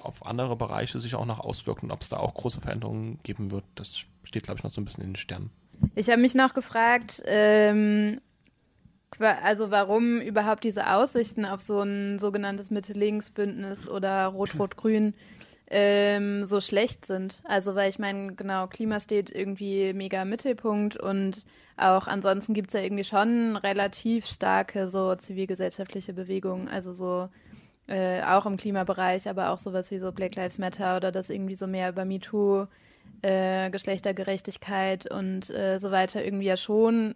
auf 0.01 0.25
andere 0.25 0.55
Bereiche 0.55 0.99
sich 0.99 1.15
auch 1.15 1.25
noch 1.25 1.39
auswirkt 1.39 1.83
und 1.83 1.91
ob 1.91 2.01
es 2.01 2.09
da 2.09 2.17
auch 2.17 2.33
große 2.33 2.61
Veränderungen 2.61 3.19
geben 3.23 3.51
wird, 3.51 3.63
das 3.75 4.05
steht, 4.23 4.43
glaube 4.43 4.59
ich, 4.59 4.63
noch 4.63 4.71
so 4.71 4.81
ein 4.81 4.85
bisschen 4.85 5.03
in 5.03 5.11
den 5.11 5.15
Sternen. 5.15 5.51
Ich 5.95 6.09
habe 6.09 6.21
mich 6.21 6.35
noch 6.35 6.53
gefragt, 6.53 7.21
ähm, 7.25 8.21
also 9.19 9.71
warum 9.71 10.19
überhaupt 10.21 10.63
diese 10.63 10.91
Aussichten 10.91 11.45
auf 11.45 11.61
so 11.61 11.81
ein 11.81 12.19
sogenanntes 12.19 12.71
Mitte-Links-Bündnis 12.71 13.89
oder 13.89 14.27
Rot-Rot-Grün 14.27 15.13
ähm, 15.69 16.45
so 16.45 16.61
schlecht 16.61 17.05
sind. 17.05 17.41
Also 17.45 17.75
weil 17.75 17.89
ich 17.89 17.99
meine, 17.99 18.33
genau, 18.33 18.67
Klima 18.67 18.99
steht 18.99 19.29
irgendwie 19.29 19.93
mega 19.93 20.21
im 20.21 20.29
Mittelpunkt 20.29 20.97
und 20.97 21.45
auch 21.77 22.07
ansonsten 22.07 22.53
gibt 22.53 22.67
es 22.69 22.73
ja 22.73 22.81
irgendwie 22.81 23.03
schon 23.03 23.55
relativ 23.57 24.25
starke 24.25 24.89
so 24.89 25.15
zivilgesellschaftliche 25.15 26.13
Bewegungen, 26.13 26.67
also 26.67 26.93
so 26.93 27.29
äh, 27.91 28.23
auch 28.23 28.45
im 28.45 28.55
Klimabereich, 28.55 29.27
aber 29.27 29.49
auch 29.49 29.57
sowas 29.57 29.91
wie 29.91 29.99
so 29.99 30.13
Black 30.13 30.35
Lives 30.35 30.59
Matter 30.59 30.95
oder 30.95 31.11
das 31.11 31.29
irgendwie 31.29 31.55
so 31.55 31.67
mehr 31.67 31.89
über 31.89 32.05
MeToo, 32.05 32.67
äh, 33.21 33.69
Geschlechtergerechtigkeit 33.69 35.11
und 35.11 35.49
äh, 35.49 35.77
so 35.77 35.91
weiter 35.91 36.23
irgendwie 36.23 36.45
ja 36.45 36.55
schon 36.55 37.15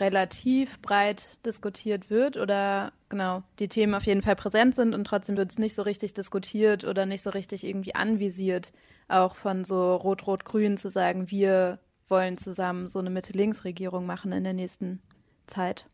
relativ 0.00 0.80
breit 0.80 1.38
diskutiert 1.44 2.08
wird 2.08 2.38
oder 2.38 2.92
genau 3.10 3.42
die 3.58 3.68
Themen 3.68 3.94
auf 3.94 4.04
jeden 4.04 4.22
Fall 4.22 4.34
präsent 4.34 4.74
sind 4.74 4.94
und 4.94 5.04
trotzdem 5.04 5.36
wird 5.36 5.50
es 5.50 5.58
nicht 5.58 5.74
so 5.74 5.82
richtig 5.82 6.14
diskutiert 6.14 6.84
oder 6.84 7.04
nicht 7.04 7.22
so 7.22 7.30
richtig 7.30 7.62
irgendwie 7.62 7.94
anvisiert, 7.94 8.72
auch 9.08 9.36
von 9.36 9.64
so 9.64 9.94
Rot-Rot-Grün 9.94 10.78
zu 10.78 10.88
sagen, 10.88 11.30
wir 11.30 11.78
wollen 12.08 12.38
zusammen 12.38 12.88
so 12.88 12.98
eine 12.98 13.10
Mitte-Links-Regierung 13.10 14.06
machen 14.06 14.32
in 14.32 14.44
der 14.44 14.54
nächsten 14.54 15.00
Zeit. 15.46 15.84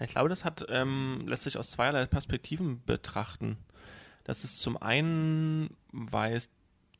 Ich 0.00 0.12
glaube, 0.12 0.28
das 0.28 0.44
hat, 0.44 0.66
ähm, 0.68 1.24
lässt 1.26 1.44
sich 1.44 1.56
aus 1.58 1.72
zweierlei 1.72 2.06
Perspektiven 2.06 2.82
betrachten. 2.84 3.56
Das 4.24 4.44
ist 4.44 4.60
zum 4.60 4.76
einen, 4.76 5.76
weil 5.90 6.36
es 6.36 6.50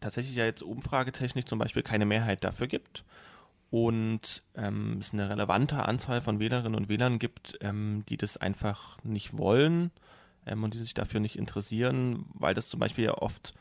tatsächlich 0.01 0.37
ja 0.37 0.45
jetzt 0.45 0.63
umfragetechnisch 0.63 1.45
zum 1.45 1.59
Beispiel 1.59 1.83
keine 1.83 2.07
Mehrheit 2.07 2.45
dafür 2.45 2.67
gibt 2.67 3.05
und 3.71 4.43
ähm, 4.55 4.99
es 5.01 5.13
eine 5.13 5.29
relevante 5.29 5.85
Anzahl 5.85 6.21
von 6.21 6.39
Wählerinnen 6.39 6.75
und 6.75 6.89
Wählern 6.89 7.19
gibt, 7.19 7.59
ähm, 7.61 8.05
die 8.09 8.17
das 8.17 8.37
einfach 8.37 8.97
nicht 9.05 9.37
wollen 9.37 9.91
ähm, 10.47 10.65
und 10.65 10.75
die 10.75 10.79
sich 10.79 10.95
dafür 10.95 11.21
nicht 11.21 11.37
interessieren, 11.37 12.25
weil 12.35 12.55
das 12.55 12.69
zum 12.69 12.81
Beispiel 12.81 13.05
ja 13.05 13.15
oft 13.15 13.55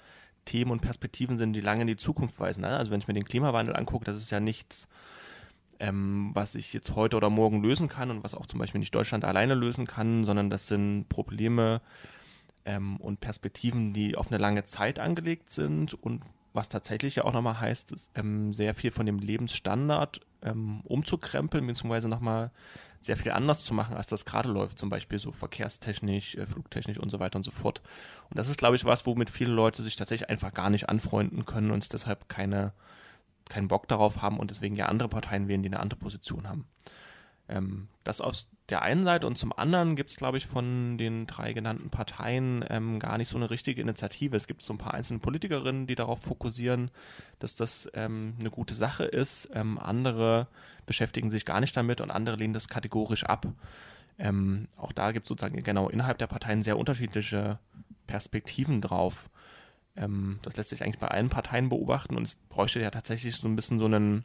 Themen 0.45 0.71
und 0.71 0.81
Perspektiven 0.81 1.37
sind, 1.37 1.53
die 1.53 1.61
lange 1.61 1.81
in 1.81 1.87
die 1.87 1.97
Zukunft 1.97 2.39
weisen. 2.39 2.61
Ne? 2.61 2.69
Also 2.69 2.91
wenn 2.91 3.01
ich 3.01 3.07
mir 3.07 3.13
den 3.13 3.25
Klimawandel 3.25 3.75
angucke, 3.75 4.05
das 4.05 4.17
ist 4.17 4.31
ja 4.31 4.39
nichts, 4.39 4.87
ähm, 5.79 6.31
was 6.33 6.55
ich 6.55 6.73
jetzt 6.73 6.95
heute 6.95 7.17
oder 7.17 7.29
morgen 7.29 7.61
lösen 7.61 7.87
kann 7.87 8.11
und 8.11 8.23
was 8.23 8.35
auch 8.35 8.45
zum 8.45 8.59
Beispiel 8.59 8.79
nicht 8.79 8.95
Deutschland 8.95 9.25
alleine 9.25 9.55
lösen 9.55 9.87
kann, 9.87 10.25
sondern 10.25 10.49
das 10.49 10.67
sind 10.67 11.07
Probleme 11.09 11.81
ähm, 12.65 12.97
und 12.97 13.19
Perspektiven, 13.19 13.93
die 13.93 14.15
auf 14.15 14.27
eine 14.27 14.37
lange 14.37 14.63
Zeit 14.63 14.99
angelegt 14.99 15.49
sind 15.49 15.93
und 15.93 16.23
was 16.53 16.69
tatsächlich 16.69 17.17
ja 17.17 17.25
auch 17.25 17.33
nochmal 17.33 17.59
heißt, 17.59 17.91
ist, 17.91 18.09
ähm, 18.15 18.51
sehr 18.51 18.73
viel 18.73 18.91
von 18.91 19.05
dem 19.05 19.19
Lebensstandard 19.19 20.21
ähm, 20.41 20.81
umzukrempeln, 20.85 21.65
beziehungsweise 21.65 22.09
nochmal 22.09 22.51
sehr 22.99 23.15
viel 23.15 23.31
anders 23.31 23.63
zu 23.63 23.73
machen, 23.73 23.95
als 23.95 24.07
das 24.07 24.25
gerade 24.25 24.49
läuft, 24.49 24.79
zum 24.79 24.89
Beispiel 24.89 25.19
so 25.19 25.31
verkehrstechnisch, 25.31 26.35
äh, 26.35 26.45
flugtechnisch 26.45 26.97
und 26.97 27.09
so 27.09 27.19
weiter 27.19 27.37
und 27.37 27.43
so 27.43 27.51
fort. 27.51 27.81
Und 28.29 28.37
das 28.37 28.49
ist, 28.49 28.57
glaube 28.57 28.75
ich, 28.75 28.85
was, 28.85 29.05
womit 29.05 29.29
viele 29.29 29.51
Leute 29.51 29.83
sich 29.83 29.95
tatsächlich 29.95 30.29
einfach 30.29 30.53
gar 30.53 30.69
nicht 30.69 30.89
anfreunden 30.89 31.45
können 31.45 31.71
und 31.71 31.93
deshalb 31.93 32.27
keine, 32.27 32.73
keinen 33.49 33.67
Bock 33.67 33.87
darauf 33.87 34.21
haben 34.21 34.39
und 34.39 34.51
deswegen 34.51 34.75
ja 34.75 34.87
andere 34.87 35.09
Parteien 35.09 35.47
wählen, 35.47 35.63
die 35.63 35.69
eine 35.69 35.79
andere 35.79 35.99
Position 35.99 36.47
haben. 36.47 36.67
Ähm, 37.49 37.87
das 38.03 38.21
aus 38.21 38.49
der 38.69 38.81
einen 38.81 39.05
Seite 39.05 39.25
und 39.27 39.37
zum 39.37 39.53
anderen 39.53 39.95
gibt 39.95 40.09
es, 40.09 40.17
glaube 40.17 40.37
ich, 40.37 40.47
von 40.47 40.97
den 40.97 41.25
drei 41.25 41.53
genannten 41.53 41.89
Parteien 41.89 42.65
ähm, 42.69 42.99
gar 42.99 43.17
nicht 43.17 43.29
so 43.29 43.37
eine 43.37 43.49
richtige 43.49 43.81
Initiative. 43.81 44.35
Es 44.35 44.47
gibt 44.47 44.61
so 44.61 44.73
ein 44.73 44.77
paar 44.77 44.93
einzelne 44.93 45.19
Politikerinnen, 45.19 45.87
die 45.87 45.95
darauf 45.95 46.21
fokussieren, 46.21 46.91
dass 47.39 47.55
das 47.55 47.89
ähm, 47.93 48.35
eine 48.39 48.49
gute 48.49 48.73
Sache 48.73 49.05
ist. 49.05 49.49
Ähm, 49.53 49.79
andere 49.79 50.47
beschäftigen 50.85 51.31
sich 51.31 51.45
gar 51.45 51.61
nicht 51.61 51.77
damit 51.77 52.01
und 52.01 52.11
andere 52.11 52.35
lehnen 52.35 52.53
das 52.53 52.67
kategorisch 52.67 53.23
ab. 53.23 53.47
Ähm, 54.19 54.67
auch 54.75 54.91
da 54.91 55.11
gibt 55.11 55.25
es 55.25 55.29
sozusagen 55.29 55.61
genau 55.63 55.89
innerhalb 55.89 56.17
der 56.17 56.27
Parteien 56.27 56.63
sehr 56.63 56.77
unterschiedliche 56.77 57.59
Perspektiven 58.07 58.81
drauf. 58.81 59.29
Ähm, 59.97 60.39
das 60.43 60.55
lässt 60.55 60.69
sich 60.69 60.83
eigentlich 60.83 60.99
bei 60.99 61.07
allen 61.07 61.29
Parteien 61.29 61.69
beobachten 61.69 62.15
und 62.15 62.23
es 62.23 62.35
bräuchte 62.35 62.79
ja 62.79 62.91
tatsächlich 62.91 63.35
so 63.35 63.47
ein 63.47 63.55
bisschen 63.55 63.79
so 63.79 63.85
einen 63.85 64.23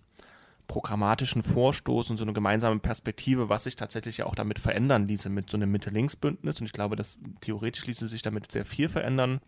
programmatischen 0.68 1.42
Vorstoß 1.42 2.10
und 2.10 2.16
so 2.16 2.24
eine 2.24 2.32
gemeinsame 2.32 2.78
Perspektive, 2.78 3.48
was 3.48 3.64
sich 3.64 3.76
tatsächlich 3.76 4.18
ja 4.18 4.26
auch 4.26 4.34
damit 4.34 4.58
verändern 4.58 5.06
ließe 5.06 5.28
mit 5.28 5.50
so 5.50 5.56
einem 5.56 5.70
Mitte-Links-Bündnis. 5.70 6.60
Und 6.60 6.66
ich 6.66 6.72
glaube, 6.72 6.96
dass 6.96 7.18
theoretisch 7.40 7.86
ließe 7.86 8.08
sich 8.08 8.22
damit 8.22 8.50
sehr 8.50 8.64
viel 8.64 8.88
verändern. 8.88 9.40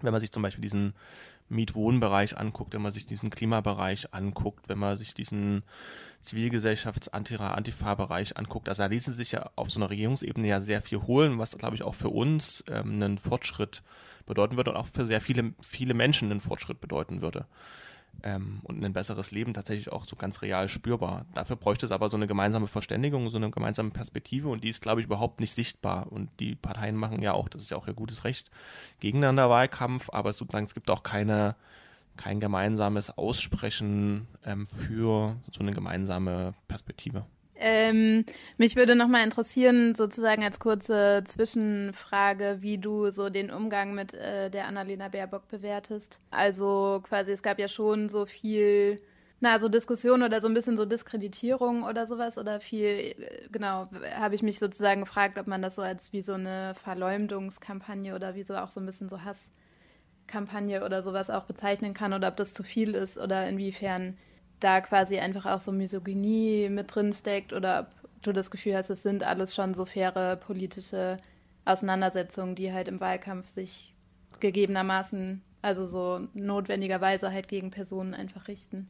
Wenn 0.00 0.12
man 0.12 0.20
sich 0.20 0.32
zum 0.32 0.42
Beispiel 0.42 0.62
diesen 0.62 0.94
Mietwohnbereich 1.48 2.36
anguckt, 2.36 2.74
wenn 2.74 2.82
man 2.82 2.92
sich 2.92 3.06
diesen 3.06 3.30
Klimabereich 3.30 4.12
anguckt, 4.12 4.68
wenn 4.68 4.78
man 4.78 4.96
sich 4.96 5.14
diesen 5.14 5.62
Zivilgesellschafts-Antifa-Bereich 6.20 8.36
anguckt. 8.36 8.68
Also 8.68 8.82
da 8.82 8.88
ließe 8.88 9.12
sich 9.12 9.32
ja 9.32 9.50
auf 9.56 9.70
so 9.70 9.80
einer 9.80 9.90
Regierungsebene 9.90 10.48
ja 10.48 10.60
sehr 10.60 10.82
viel 10.82 11.02
holen, 11.02 11.38
was, 11.38 11.56
glaube 11.58 11.76
ich, 11.76 11.82
auch 11.82 11.94
für 11.94 12.10
uns 12.10 12.64
ähm, 12.68 12.94
einen 12.94 13.18
Fortschritt 13.18 13.82
bedeuten 14.26 14.56
würde 14.56 14.70
und 14.70 14.76
auch 14.76 14.88
für 14.88 15.06
sehr 15.06 15.20
viele, 15.20 15.52
viele 15.60 15.94
Menschen 15.94 16.30
einen 16.30 16.40
Fortschritt 16.40 16.80
bedeuten 16.80 17.22
würde 17.22 17.46
ähm, 18.22 18.60
und 18.62 18.84
ein 18.84 18.92
besseres 18.92 19.30
Leben 19.30 19.54
tatsächlich 19.54 19.90
auch 19.90 20.04
so 20.04 20.16
ganz 20.16 20.42
real 20.42 20.68
spürbar. 20.68 21.26
Dafür 21.34 21.56
bräuchte 21.56 21.86
es 21.86 21.92
aber 21.92 22.08
so 22.08 22.16
eine 22.16 22.26
gemeinsame 22.26 22.68
Verständigung, 22.68 23.30
so 23.30 23.38
eine 23.38 23.50
gemeinsame 23.50 23.90
Perspektive 23.90 24.48
und 24.48 24.64
die 24.64 24.68
ist, 24.68 24.82
glaube 24.82 25.00
ich, 25.00 25.06
überhaupt 25.06 25.40
nicht 25.40 25.54
sichtbar. 25.54 26.10
Und 26.10 26.28
die 26.40 26.54
Parteien 26.54 26.96
machen 26.96 27.22
ja 27.22 27.32
auch, 27.32 27.48
das 27.48 27.62
ist 27.62 27.70
ja 27.70 27.76
auch 27.76 27.88
ihr 27.88 27.94
gutes 27.94 28.24
Recht, 28.24 28.50
gegeneinander 29.00 29.50
Wahlkampf, 29.50 30.10
aber 30.10 30.32
sozusagen 30.32 30.66
es 30.66 30.74
gibt 30.74 30.90
auch 30.90 31.02
keine, 31.02 31.56
kein 32.16 32.40
gemeinsames 32.40 33.16
Aussprechen 33.16 34.28
ähm, 34.44 34.66
für 34.66 35.36
so 35.50 35.60
eine 35.60 35.72
gemeinsame 35.72 36.54
Perspektive. 36.68 37.24
Ähm, 37.64 38.24
mich 38.58 38.74
würde 38.74 38.96
nochmal 38.96 39.22
interessieren, 39.22 39.94
sozusagen 39.94 40.42
als 40.42 40.58
kurze 40.58 41.22
Zwischenfrage, 41.24 42.58
wie 42.60 42.76
du 42.76 43.08
so 43.10 43.28
den 43.30 43.52
Umgang 43.52 43.94
mit 43.94 44.14
äh, 44.14 44.50
der 44.50 44.66
Annalena 44.66 45.06
Baerbock 45.06 45.46
bewertest. 45.46 46.20
Also 46.32 47.00
quasi, 47.04 47.30
es 47.30 47.40
gab 47.40 47.60
ja 47.60 47.68
schon 47.68 48.08
so 48.08 48.26
viel, 48.26 48.96
na, 49.38 49.60
so 49.60 49.68
Diskussion 49.68 50.24
oder 50.24 50.40
so 50.40 50.48
ein 50.48 50.54
bisschen 50.54 50.76
so 50.76 50.84
Diskreditierung 50.86 51.84
oder 51.84 52.04
sowas 52.04 52.36
oder 52.36 52.58
viel, 52.58 52.86
äh, 52.88 53.48
genau, 53.52 53.88
habe 54.16 54.34
ich 54.34 54.42
mich 54.42 54.58
sozusagen 54.58 55.02
gefragt, 55.02 55.38
ob 55.38 55.46
man 55.46 55.62
das 55.62 55.76
so 55.76 55.82
als 55.82 56.12
wie 56.12 56.22
so 56.22 56.32
eine 56.32 56.74
Verleumdungskampagne 56.74 58.16
oder 58.16 58.34
wie 58.34 58.42
so 58.42 58.56
auch 58.56 58.70
so 58.70 58.80
ein 58.80 58.86
bisschen 58.86 59.08
so 59.08 59.20
Hasskampagne 59.22 60.84
oder 60.84 61.00
sowas 61.00 61.30
auch 61.30 61.44
bezeichnen 61.44 61.94
kann 61.94 62.12
oder 62.12 62.26
ob 62.26 62.36
das 62.36 62.54
zu 62.54 62.64
viel 62.64 62.96
ist 62.96 63.18
oder 63.18 63.48
inwiefern 63.48 64.18
da 64.62 64.80
quasi 64.80 65.18
einfach 65.18 65.46
auch 65.46 65.58
so 65.58 65.72
Misogynie 65.72 66.68
mit 66.68 66.94
drin 66.94 67.12
steckt 67.12 67.52
oder 67.52 67.88
ob 68.04 68.22
du 68.22 68.32
das 68.32 68.50
Gefühl 68.50 68.76
hast, 68.76 68.90
es 68.90 69.02
sind 69.02 69.22
alles 69.22 69.54
schon 69.54 69.74
so 69.74 69.84
faire 69.84 70.36
politische 70.36 71.18
Auseinandersetzungen, 71.64 72.54
die 72.54 72.72
halt 72.72 72.88
im 72.88 73.00
Wahlkampf 73.00 73.48
sich 73.48 73.94
gegebenermaßen, 74.40 75.42
also 75.60 75.86
so 75.86 76.26
notwendigerweise 76.34 77.32
halt 77.32 77.48
gegen 77.48 77.70
Personen 77.70 78.14
einfach 78.14 78.48
richten. 78.48 78.88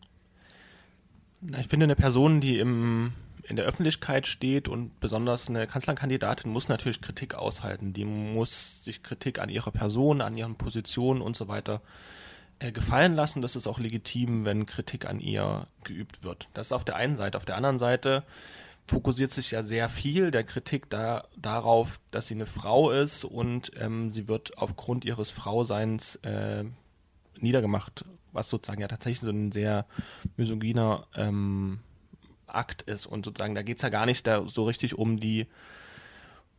Ich 1.59 1.69
finde, 1.69 1.85
eine 1.85 1.97
Person, 1.97 2.41
die 2.41 2.59
im, 2.59 3.13
in 3.43 3.57
der 3.57 3.65
Öffentlichkeit 3.65 4.27
steht 4.27 4.69
und 4.69 5.01
besonders 5.01 5.49
eine 5.49 5.67
Kanzlerkandidatin 5.67 6.51
muss 6.51 6.69
natürlich 6.69 7.01
Kritik 7.01 7.35
aushalten. 7.35 7.93
Die 7.93 8.05
muss 8.05 8.85
sich 8.85 9.03
Kritik 9.03 9.39
an 9.41 9.49
ihrer 9.49 9.73
Person, 9.73 10.21
an 10.21 10.37
ihren 10.37 10.55
Positionen 10.55 11.21
und 11.21 11.37
so 11.37 11.49
weiter 11.49 11.77
äh, 11.77 12.22
gefallen 12.59 13.15
lassen. 13.15 13.43
Das 13.43 13.57
ist 13.57 13.67
auch 13.67 13.79
legitim, 13.79 14.45
wenn 14.45 14.67
Kritik 14.67 15.07
an 15.07 15.21
ihr 15.21 15.67
geübt 15.85 16.23
wird. 16.23 16.49
Das 16.55 16.69
ist 16.69 16.73
auf 16.73 16.85
der 16.85 16.97
einen 16.97 17.17
Seite. 17.17 17.39
Auf 17.39 17.45
der 17.45 17.57
anderen 17.57 17.79
Seite 17.79 18.25
fokussiert 18.87 19.31
sich 19.31 19.51
ja 19.51 19.65
sehr 19.65 19.89
viel 19.89 20.31
der 20.31 20.45
Kritik 20.45 20.91
da, 20.91 21.25
darauf, 21.37 22.01
dass 22.11 22.27
sie 22.27 22.35
eine 22.35 22.47
Frau 22.47 22.91
ist 22.91 23.25
und 23.25 23.73
ähm, 23.79 24.11
sie 24.11 24.29
wird 24.29 24.59
aufgrund 24.59 25.05
ihres 25.05 25.31
Frauseins 25.31 26.17
äh, 26.17 26.65
niedergemacht, 27.39 28.05
was 28.33 28.49
sozusagen 28.49 28.81
ja 28.81 28.89
tatsächlich 28.89 29.21
so 29.21 29.31
ein 29.31 29.53
sehr 29.53 29.87
misogyner 30.37 31.07
ähm, 31.15 31.81
Akt 32.47 32.83
ist. 32.83 33.07
Und 33.07 33.25
sozusagen, 33.25 33.55
da 33.55 33.63
geht 33.63 33.77
es 33.77 33.83
ja 33.83 33.89
gar 33.89 34.07
nicht 34.07 34.27
da 34.27 34.47
so 34.47 34.65
richtig 34.65 34.99
um 34.99 35.19
die 35.19 35.47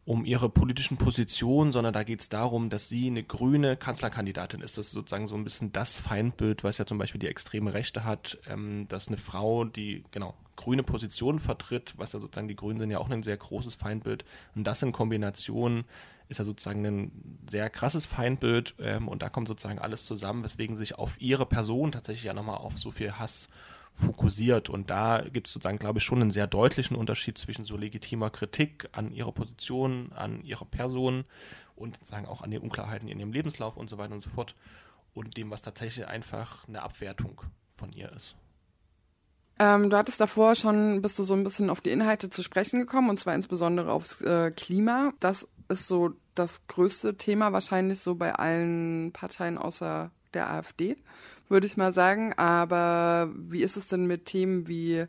um 0.06 0.26
ihre 0.26 0.50
politischen 0.50 0.98
Positionen, 0.98 1.72
sondern 1.72 1.94
da 1.94 2.04
geht 2.04 2.20
es 2.20 2.30
darum, 2.30 2.70
dass 2.70 2.90
sie 2.90 3.08
eine 3.08 3.24
grüne 3.24 3.78
Kanzlerkandidatin 3.78 4.62
ist. 4.62 4.78
Das 4.78 4.88
ist 4.88 4.92
sozusagen 4.92 5.28
so 5.28 5.36
ein 5.36 5.46
bisschen 5.46 5.72
das 5.72 5.98
Feindbild, 5.98 6.64
was 6.64 6.78
ja 6.78 6.86
zum 6.86 6.98
Beispiel 6.98 7.20
die 7.20 7.28
extreme 7.28 7.74
Rechte 7.74 8.04
hat, 8.04 8.38
ähm, 8.50 8.86
dass 8.90 9.08
eine 9.08 9.18
Frau, 9.18 9.64
die 9.64 10.04
genau 10.12 10.34
grüne 10.56 10.84
Positionen 10.84 11.40
vertritt, 11.40 11.94
was 11.98 12.14
ja 12.14 12.20
sozusagen 12.20 12.50
die 12.50 12.56
Grünen 12.56 12.80
sind 12.80 12.92
ja 12.92 13.00
auch 13.00 13.10
ein 13.10 13.24
sehr 13.24 13.38
großes 13.38 13.76
Feindbild. 13.76 14.26
Und 14.56 14.66
das 14.66 14.82
in 14.82 14.92
Kombination 14.92 15.86
ist 16.28 16.38
ja 16.38 16.46
sozusagen 16.46 16.86
ein 16.86 17.40
sehr 17.50 17.70
krasses 17.70 18.06
Feindbild 18.06 18.76
ähm, 18.80 19.08
und 19.08 19.22
da 19.22 19.30
kommt 19.30 19.48
sozusagen 19.48 19.80
alles 19.80 20.06
zusammen, 20.06 20.44
weswegen 20.44 20.76
sich 20.76 20.96
auf 20.96 21.20
ihre 21.22 21.46
Person 21.46 21.92
tatsächlich 21.92 22.26
ja 22.26 22.34
nochmal 22.34 22.58
auf 22.58 22.78
so 22.78 22.92
viel 22.92 23.14
Hass 23.14 23.50
fokussiert. 23.94 24.70
Und 24.70 24.90
da 24.90 25.22
gibt 25.22 25.48
es 25.48 25.54
sozusagen, 25.54 25.78
glaube 25.78 26.00
ich, 26.00 26.04
schon 26.04 26.22
einen 26.22 26.32
sehr 26.32 26.48
deutlichen 26.48 26.98
Unterschied 26.98 27.38
zwischen 27.38 27.64
so 27.64 27.78
legitimer 27.78 28.30
Kritik 28.30 28.90
an 28.92 29.12
ihrer 29.12 29.32
Position, 29.32 30.12
an 30.14 30.44
ihrer 30.44 30.66
Person 30.66 31.26
und 31.76 31.96
sozusagen 31.96 32.26
auch 32.26 32.42
an 32.42 32.52
den 32.52 32.62
Unklarheiten 32.62 33.08
in 33.08 33.20
ihrem 33.20 33.32
Lebenslauf 33.32 33.78
und 33.78 33.90
so 33.90 33.98
weiter 33.98 34.14
und 34.14 34.22
so 34.22 34.30
fort 34.30 34.56
und 35.14 35.38
dem, 35.38 35.52
was 35.52 35.62
tatsächlich 35.62 36.08
einfach 36.08 36.68
eine 36.68 36.82
Abwertung 36.82 37.42
von 37.76 37.92
ihr 37.94 38.12
ist. 38.12 38.36
Ähm, 39.60 39.90
du 39.90 39.98
hattest 39.98 40.20
davor 40.20 40.56
schon, 40.56 41.02
bist 41.02 41.20
du 41.20 41.24
so 41.24 41.36
ein 41.36 41.44
bisschen 41.44 41.70
auf 41.70 41.82
die 41.82 41.92
Inhalte 41.92 42.30
zu 42.30 42.42
sprechen 42.42 42.80
gekommen 42.80 43.10
und 43.10 43.20
zwar 43.20 43.36
insbesondere 43.36 43.92
aufs 43.92 44.22
äh, 44.22 44.52
Klima. 44.52 45.14
Das 45.20 45.48
ist 45.70 45.88
so 45.88 46.14
das 46.34 46.66
größte 46.68 47.18
Thema 47.18 47.54
wahrscheinlich 47.54 48.00
so 48.00 48.16
bei 48.16 48.34
allen 48.34 49.12
Parteien 49.14 49.60
außer 49.60 50.12
der 50.34 50.52
AfD, 50.52 50.98
würde 51.50 51.68
ich 51.68 51.78
mal 51.78 51.94
sagen. 51.94 52.34
Aber 52.34 53.32
wie 53.36 53.64
ist 53.64 53.78
es 53.78 53.88
denn 53.88 54.06
mit 54.06 54.26
Themen 54.26 54.68
wie 54.68 55.06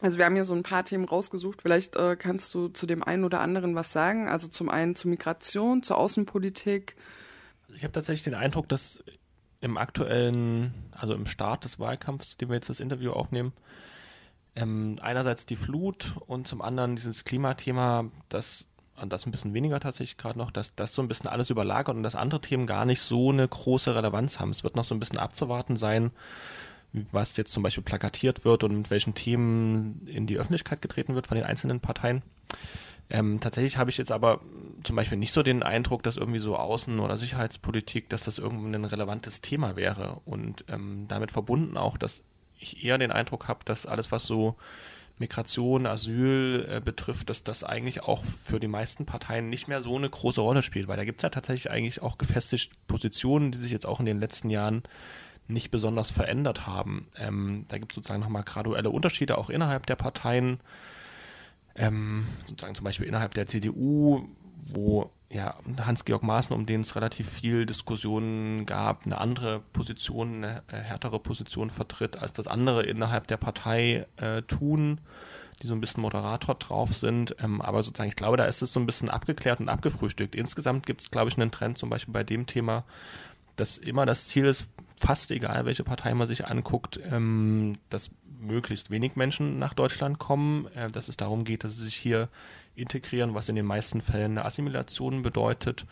also 0.00 0.16
wir 0.18 0.24
haben 0.24 0.34
hier 0.34 0.44
so 0.44 0.54
ein 0.54 0.62
paar 0.62 0.84
Themen 0.84 1.04
rausgesucht. 1.04 1.62
Vielleicht 1.62 1.96
äh, 1.96 2.16
kannst 2.16 2.54
du 2.54 2.68
zu 2.68 2.86
dem 2.86 3.02
einen 3.02 3.24
oder 3.24 3.40
anderen 3.40 3.74
was 3.74 3.92
sagen. 3.92 4.28
Also 4.28 4.46
zum 4.48 4.68
einen 4.68 4.94
zur 4.94 5.10
Migration, 5.10 5.82
zur 5.82 5.98
Außenpolitik. 5.98 6.94
Ich 7.74 7.82
habe 7.82 7.92
tatsächlich 7.92 8.22
den 8.22 8.34
Eindruck, 8.34 8.68
dass 8.68 9.02
im 9.60 9.76
aktuellen, 9.76 10.72
also 10.92 11.14
im 11.14 11.26
Start 11.26 11.64
des 11.64 11.80
Wahlkampfs, 11.80 12.36
den 12.36 12.48
wir 12.48 12.54
jetzt 12.54 12.68
das 12.68 12.78
Interview 12.78 13.10
aufnehmen, 13.10 13.52
ähm, 14.54 14.98
einerseits 15.02 15.46
die 15.46 15.56
Flut 15.56 16.14
und 16.26 16.46
zum 16.46 16.62
anderen 16.62 16.94
dieses 16.94 17.24
Klimathema, 17.24 18.10
das 18.28 18.66
und 19.00 19.12
das 19.12 19.26
ein 19.26 19.30
bisschen 19.30 19.54
weniger 19.54 19.80
tatsächlich 19.80 20.16
gerade 20.16 20.38
noch, 20.38 20.50
dass 20.50 20.74
das 20.74 20.94
so 20.94 21.02
ein 21.02 21.08
bisschen 21.08 21.28
alles 21.28 21.50
überlagert 21.50 21.96
und 21.96 22.02
dass 22.02 22.14
andere 22.14 22.40
Themen 22.40 22.66
gar 22.66 22.84
nicht 22.84 23.00
so 23.00 23.30
eine 23.30 23.46
große 23.46 23.94
Relevanz 23.94 24.40
haben. 24.40 24.50
Es 24.50 24.64
wird 24.64 24.76
noch 24.76 24.84
so 24.84 24.94
ein 24.94 25.00
bisschen 25.00 25.18
abzuwarten 25.18 25.76
sein, 25.76 26.10
was 27.12 27.36
jetzt 27.36 27.52
zum 27.52 27.62
Beispiel 27.62 27.84
plakatiert 27.84 28.44
wird 28.44 28.64
und 28.64 28.76
mit 28.76 28.90
welchen 28.90 29.14
Themen 29.14 30.06
in 30.06 30.26
die 30.26 30.38
Öffentlichkeit 30.38 30.82
getreten 30.82 31.14
wird 31.14 31.26
von 31.26 31.36
den 31.36 31.46
einzelnen 31.46 31.80
Parteien. 31.80 32.22
Ähm, 33.10 33.40
tatsächlich 33.40 33.78
habe 33.78 33.90
ich 33.90 33.96
jetzt 33.96 34.12
aber 34.12 34.40
zum 34.84 34.96
Beispiel 34.96 35.16
nicht 35.16 35.32
so 35.32 35.42
den 35.42 35.62
Eindruck, 35.62 36.02
dass 36.02 36.16
irgendwie 36.16 36.40
so 36.40 36.58
Außen- 36.58 37.00
oder 37.00 37.16
Sicherheitspolitik, 37.16 38.08
dass 38.10 38.24
das 38.24 38.38
irgendwie 38.38 38.74
ein 38.74 38.84
relevantes 38.84 39.40
Thema 39.40 39.76
wäre. 39.76 40.20
Und 40.24 40.64
ähm, 40.68 41.06
damit 41.08 41.30
verbunden 41.30 41.76
auch, 41.76 41.96
dass 41.96 42.22
ich 42.58 42.84
eher 42.84 42.98
den 42.98 43.12
Eindruck 43.12 43.48
habe, 43.48 43.64
dass 43.64 43.86
alles, 43.86 44.12
was 44.12 44.24
so 44.24 44.56
Migration, 45.20 45.86
Asyl 45.86 46.66
äh, 46.70 46.80
betrifft, 46.80 47.30
dass 47.30 47.44
das 47.44 47.64
eigentlich 47.64 48.02
auch 48.02 48.24
für 48.24 48.60
die 48.60 48.68
meisten 48.68 49.06
Parteien 49.06 49.48
nicht 49.48 49.68
mehr 49.68 49.82
so 49.82 49.96
eine 49.96 50.08
große 50.08 50.40
Rolle 50.40 50.62
spielt, 50.62 50.88
weil 50.88 50.96
da 50.96 51.04
gibt 51.04 51.20
es 51.20 51.22
ja 51.22 51.30
tatsächlich 51.30 51.70
eigentlich 51.70 52.02
auch 52.02 52.18
gefestigte 52.18 52.76
Positionen, 52.86 53.52
die 53.52 53.58
sich 53.58 53.72
jetzt 53.72 53.86
auch 53.86 54.00
in 54.00 54.06
den 54.06 54.20
letzten 54.20 54.50
Jahren 54.50 54.82
nicht 55.48 55.70
besonders 55.70 56.10
verändert 56.10 56.66
haben. 56.66 57.08
Ähm, 57.16 57.64
da 57.68 57.78
gibt 57.78 57.92
es 57.92 57.96
sozusagen 57.96 58.20
nochmal 58.20 58.44
graduelle 58.44 58.90
Unterschiede 58.90 59.38
auch 59.38 59.50
innerhalb 59.50 59.86
der 59.86 59.96
Parteien. 59.96 60.60
Ähm, 61.74 62.26
sozusagen 62.46 62.74
zum 62.74 62.84
Beispiel 62.84 63.06
innerhalb 63.06 63.34
der 63.34 63.46
CDU, 63.46 64.28
wo 64.72 65.10
ja 65.30 65.54
Hans-Georg 65.78 66.22
Maaßen, 66.22 66.54
um 66.54 66.66
den 66.66 66.80
es 66.80 66.96
relativ 66.96 67.28
viel 67.28 67.66
Diskussionen 67.66 68.66
gab, 68.66 69.04
eine 69.04 69.18
andere 69.18 69.60
Position, 69.72 70.44
eine 70.44 70.62
äh, 70.68 70.76
härtere 70.76 71.18
Position 71.18 71.70
vertritt, 71.70 72.16
als 72.16 72.32
das 72.32 72.46
andere 72.46 72.82
innerhalb 72.82 73.26
der 73.26 73.36
Partei 73.36 74.06
äh, 74.16 74.42
tun, 74.42 75.00
die 75.62 75.66
so 75.66 75.74
ein 75.74 75.80
bisschen 75.80 76.02
Moderator 76.02 76.54
drauf 76.54 76.94
sind. 76.94 77.36
Ähm, 77.40 77.60
aber 77.60 77.82
sozusagen, 77.82 78.08
ich 78.08 78.16
glaube, 78.16 78.36
da 78.36 78.46
ist 78.46 78.62
es 78.62 78.72
so 78.72 78.80
ein 78.80 78.86
bisschen 78.86 79.10
abgeklärt 79.10 79.60
und 79.60 79.68
abgefrühstückt. 79.68 80.34
Insgesamt 80.34 80.86
gibt 80.86 81.02
es, 81.02 81.10
glaube 81.10 81.30
ich, 81.30 81.36
einen 81.36 81.50
Trend, 81.50 81.76
zum 81.76 81.90
Beispiel 81.90 82.14
bei 82.14 82.24
dem 82.24 82.46
Thema, 82.46 82.84
dass 83.56 83.76
immer 83.76 84.06
das 84.06 84.28
Ziel 84.28 84.46
ist, 84.46 84.70
fast 84.96 85.30
egal, 85.30 85.64
welche 85.64 85.84
Partei 85.84 86.14
man 86.14 86.26
sich 86.26 86.46
anguckt, 86.46 86.98
ähm, 87.10 87.78
dass 87.90 88.10
möglichst 88.40 88.90
wenig 88.90 89.16
Menschen 89.16 89.58
nach 89.58 89.74
Deutschland 89.74 90.18
kommen, 90.18 90.66
äh, 90.74 90.88
dass 90.88 91.08
es 91.08 91.16
darum 91.16 91.44
geht, 91.44 91.64
dass 91.64 91.76
sie 91.76 91.84
sich 91.84 91.96
hier 91.96 92.28
integrieren, 92.74 93.34
was 93.34 93.48
in 93.48 93.56
den 93.56 93.66
meisten 93.66 94.00
Fällen 94.00 94.32
eine 94.32 94.44
Assimilation 94.44 95.22
bedeutet 95.22 95.86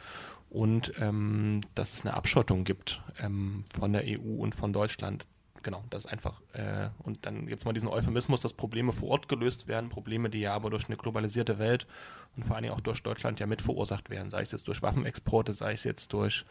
und 0.50 0.92
ähm, 1.00 1.62
dass 1.74 1.94
es 1.94 2.04
eine 2.04 2.14
Abschottung 2.14 2.64
gibt 2.64 3.02
ähm, 3.20 3.64
von 3.74 3.92
der 3.92 4.04
EU 4.06 4.40
und 4.42 4.54
von 4.54 4.72
Deutschland. 4.72 5.26
Genau, 5.62 5.82
das 5.90 6.06
einfach, 6.06 6.40
äh, 6.52 6.90
und 7.02 7.26
dann 7.26 7.46
gibt 7.48 7.58
es 7.58 7.64
mal 7.64 7.72
diesen 7.72 7.88
Euphemismus, 7.88 8.42
dass 8.42 8.52
Probleme 8.52 8.92
vor 8.92 9.08
Ort 9.08 9.28
gelöst 9.28 9.66
werden, 9.66 9.88
Probleme, 9.88 10.30
die 10.30 10.38
ja 10.38 10.54
aber 10.54 10.70
durch 10.70 10.86
eine 10.86 10.96
globalisierte 10.96 11.58
Welt 11.58 11.88
und 12.36 12.44
vor 12.44 12.54
allen 12.54 12.62
Dingen 12.62 12.74
auch 12.74 12.80
durch 12.80 13.02
Deutschland 13.02 13.40
ja 13.40 13.46
mit 13.46 13.62
verursacht 13.62 14.08
werden, 14.08 14.30
sei 14.30 14.42
es 14.42 14.52
jetzt 14.52 14.68
durch 14.68 14.82
Waffenexporte, 14.82 15.52
sei 15.52 15.72
es 15.72 15.82
jetzt 15.82 16.12
durch 16.12 16.44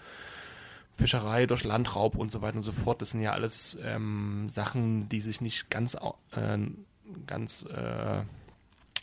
Fischerei, 0.97 1.45
durch 1.45 1.63
Landraub 1.63 2.15
und 2.15 2.31
so 2.31 2.41
weiter 2.41 2.57
und 2.57 2.63
so 2.63 2.71
fort. 2.71 3.01
Das 3.01 3.09
sind 3.11 3.21
ja 3.21 3.33
alles 3.33 3.77
ähm, 3.83 4.49
Sachen, 4.49 5.09
die 5.09 5.21
sich 5.21 5.41
nicht 5.41 5.69
ganz, 5.69 5.95
äh, 6.31 6.57
ganz 7.27 7.65
äh, 7.65 8.23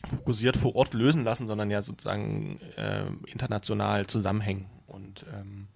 fokussiert 0.09 0.57
vor 0.57 0.75
Ort 0.75 0.95
lösen 0.95 1.25
lassen, 1.25 1.47
sondern 1.47 1.71
ja 1.71 1.83
sozusagen 1.83 2.61
äh, 2.77 3.07
international 3.27 4.07
zusammenhängen. 4.07 4.66
Und 4.87 5.25
ähm, 5.33 5.69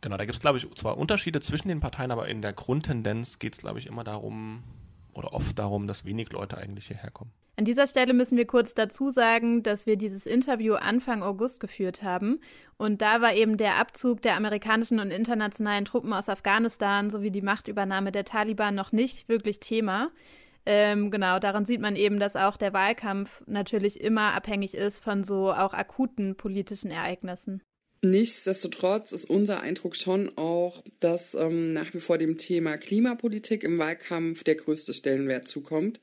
genau, 0.00 0.16
da 0.16 0.24
gibt 0.24 0.36
es, 0.36 0.40
glaube 0.40 0.58
ich, 0.58 0.74
zwar 0.74 0.98
Unterschiede 0.98 1.40
zwischen 1.40 1.68
den 1.68 1.80
Parteien, 1.80 2.10
aber 2.10 2.28
in 2.28 2.42
der 2.42 2.52
Grundtendenz 2.52 3.38
geht 3.38 3.54
es, 3.54 3.60
glaube 3.60 3.78
ich, 3.78 3.86
immer 3.86 4.04
darum, 4.04 4.62
oder 5.12 5.32
oft 5.34 5.58
darum, 5.58 5.86
dass 5.86 6.04
wenig 6.04 6.30
Leute 6.30 6.56
eigentlich 6.58 6.86
hierher 6.86 7.10
kommen. 7.10 7.32
An 7.60 7.66
dieser 7.66 7.86
Stelle 7.86 8.14
müssen 8.14 8.38
wir 8.38 8.46
kurz 8.46 8.72
dazu 8.72 9.10
sagen, 9.10 9.62
dass 9.62 9.84
wir 9.84 9.96
dieses 9.96 10.24
Interview 10.24 10.76
Anfang 10.76 11.22
August 11.22 11.60
geführt 11.60 12.02
haben. 12.02 12.40
Und 12.78 13.02
da 13.02 13.20
war 13.20 13.34
eben 13.34 13.58
der 13.58 13.74
Abzug 13.76 14.22
der 14.22 14.34
amerikanischen 14.36 14.98
und 14.98 15.10
internationalen 15.10 15.84
Truppen 15.84 16.14
aus 16.14 16.30
Afghanistan 16.30 17.10
sowie 17.10 17.30
die 17.30 17.42
Machtübernahme 17.42 18.12
der 18.12 18.24
Taliban 18.24 18.74
noch 18.74 18.92
nicht 18.92 19.28
wirklich 19.28 19.60
Thema. 19.60 20.10
Ähm, 20.64 21.10
genau, 21.10 21.38
daran 21.38 21.66
sieht 21.66 21.82
man 21.82 21.96
eben, 21.96 22.18
dass 22.18 22.34
auch 22.34 22.56
der 22.56 22.72
Wahlkampf 22.72 23.42
natürlich 23.44 24.00
immer 24.00 24.32
abhängig 24.32 24.72
ist 24.72 25.04
von 25.04 25.22
so 25.22 25.52
auch 25.52 25.74
akuten 25.74 26.36
politischen 26.36 26.90
Ereignissen. 26.90 27.60
Nichtsdestotrotz 28.02 29.12
ist 29.12 29.28
unser 29.28 29.60
Eindruck 29.60 29.94
schon 29.94 30.32
auch, 30.38 30.82
dass 31.00 31.34
ähm, 31.34 31.74
nach 31.74 31.92
wie 31.92 32.00
vor 32.00 32.16
dem 32.16 32.38
Thema 32.38 32.78
Klimapolitik 32.78 33.62
im 33.62 33.76
Wahlkampf 33.76 34.44
der 34.44 34.54
größte 34.54 34.94
Stellenwert 34.94 35.46
zukommt. 35.46 36.00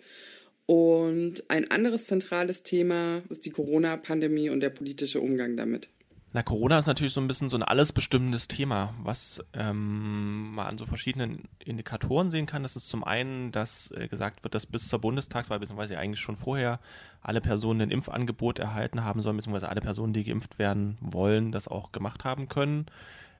Und 0.67 1.49
ein 1.49 1.71
anderes 1.71 2.07
zentrales 2.07 2.61
Thema 2.61 3.21
ist 3.29 3.45
die 3.45 3.51
Corona-Pandemie 3.51 4.49
und 4.49 4.59
der 4.59 4.69
politische 4.69 5.21
Umgang 5.21 5.55
damit. 5.55 5.87
Na, 6.33 6.43
Corona 6.43 6.77
ist 6.77 6.87
natürlich 6.87 7.13
so 7.13 7.21
ein 7.21 7.27
bisschen 7.27 7.47
so 7.47 7.55
ein 7.55 7.63
alles 7.63 7.93
bestimmendes 7.93 8.49
Thema, 8.49 8.93
was 9.01 9.41
ähm, 9.53 10.53
man 10.53 10.67
an 10.67 10.77
so 10.77 10.85
verschiedenen 10.85 11.47
Indikatoren 11.63 12.29
sehen 12.29 12.47
kann. 12.47 12.63
Das 12.63 12.75
ist 12.75 12.89
zum 12.89 13.05
einen, 13.05 13.53
dass 13.53 13.91
äh, 13.91 14.09
gesagt 14.09 14.43
wird, 14.43 14.53
dass 14.53 14.65
bis 14.65 14.89
zur 14.89 14.99
Bundestagswahl, 14.99 15.59
beziehungsweise 15.59 15.97
eigentlich 15.97 16.19
schon 16.19 16.35
vorher, 16.35 16.81
alle 17.21 17.39
Personen 17.39 17.81
ein 17.81 17.89
Impfangebot 17.91 18.59
erhalten 18.59 19.05
haben 19.05 19.21
sollen, 19.21 19.37
beziehungsweise 19.37 19.69
alle 19.69 19.79
Personen, 19.79 20.11
die 20.11 20.25
geimpft 20.25 20.59
werden 20.59 20.97
wollen, 20.99 21.53
das 21.53 21.69
auch 21.69 21.93
gemacht 21.93 22.25
haben 22.25 22.49
können. 22.49 22.87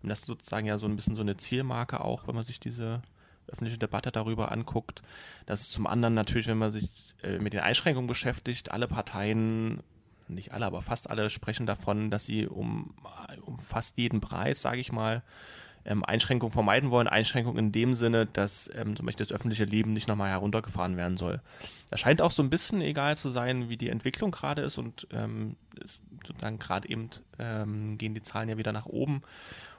Das 0.01 0.19
ist 0.19 0.25
sozusagen 0.27 0.65
ja 0.65 0.77
so 0.77 0.87
ein 0.87 0.95
bisschen 0.95 1.15
so 1.15 1.21
eine 1.21 1.35
Zielmarke 1.35 1.99
auch, 1.99 2.27
wenn 2.27 2.35
man 2.35 2.45
sich 2.45 2.61
diese 2.61 3.01
öffentliche 3.47 3.77
Debatte 3.77 4.11
darüber 4.11 4.51
anguckt. 4.51 5.01
Das 5.45 5.61
ist 5.61 5.71
zum 5.71 5.87
anderen 5.87 6.13
natürlich, 6.13 6.47
wenn 6.47 6.57
man 6.57 6.71
sich 6.71 6.89
äh, 7.23 7.39
mit 7.39 7.53
den 7.53 7.61
Einschränkungen 7.61 8.07
beschäftigt, 8.07 8.71
alle 8.71 8.87
Parteien 8.87 9.81
nicht 10.29 10.51
alle, 10.51 10.65
aber 10.65 10.81
fast 10.81 11.09
alle 11.09 11.29
sprechen 11.29 11.65
davon, 11.65 12.11
dass 12.11 12.25
sie 12.25 12.47
um, 12.47 12.93
um 13.45 13.57
fast 13.59 13.97
jeden 13.97 14.21
Preis, 14.21 14.61
sage 14.61 14.79
ich 14.79 14.91
mal, 14.91 15.23
ähm, 15.85 16.03
Einschränkungen 16.03 16.51
vermeiden 16.51 16.91
wollen. 16.91 17.07
Einschränkungen 17.07 17.65
in 17.67 17.71
dem 17.71 17.95
Sinne, 17.95 18.25
dass 18.25 18.69
ähm, 18.75 18.95
zum 18.95 19.05
Beispiel 19.05 19.25
das 19.25 19.33
öffentliche 19.33 19.63
Leben 19.63 19.93
nicht 19.93 20.07
nochmal 20.07 20.29
heruntergefahren 20.29 20.97
werden 20.97 21.17
soll. 21.17 21.41
Das 21.89 22.01
scheint 22.01 22.21
auch 22.21 22.31
so 22.31 22.43
ein 22.43 22.49
bisschen 22.49 22.81
egal 22.81 23.15
zu 23.15 23.29
sein, 23.29 23.69
wie 23.69 23.77
die 23.77 23.89
Entwicklung 23.89 24.31
gerade 24.31 24.61
ist 24.61 24.77
und 24.77 25.07
ähm, 25.11 25.55
ist 25.81 26.01
sozusagen 26.25 26.59
gerade 26.59 26.89
eben 26.89 27.09
ähm, 27.39 27.97
gehen 27.97 28.13
die 28.13 28.21
Zahlen 28.21 28.49
ja 28.49 28.57
wieder 28.57 28.73
nach 28.73 28.85
oben. 28.85 29.23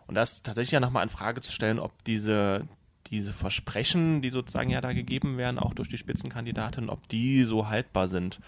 Und 0.06 0.14
da 0.14 0.22
ist 0.22 0.44
tatsächlich 0.44 0.72
ja 0.72 0.80
nochmal 0.80 1.02
in 1.02 1.10
Frage 1.10 1.42
zu 1.42 1.52
stellen, 1.52 1.78
ob 1.78 2.02
diese, 2.04 2.66
diese 3.10 3.32
Versprechen, 3.32 4.22
die 4.22 4.30
sozusagen 4.30 4.70
ja 4.70 4.80
da 4.80 4.92
gegeben 4.92 5.36
werden, 5.36 5.58
auch 5.58 5.74
durch 5.74 5.88
die 5.88 5.98
Spitzenkandidatin, 5.98 6.88
ob 6.88 7.08
die 7.08 7.44
so 7.44 7.68
haltbar 7.68 8.08
sind 8.08 8.40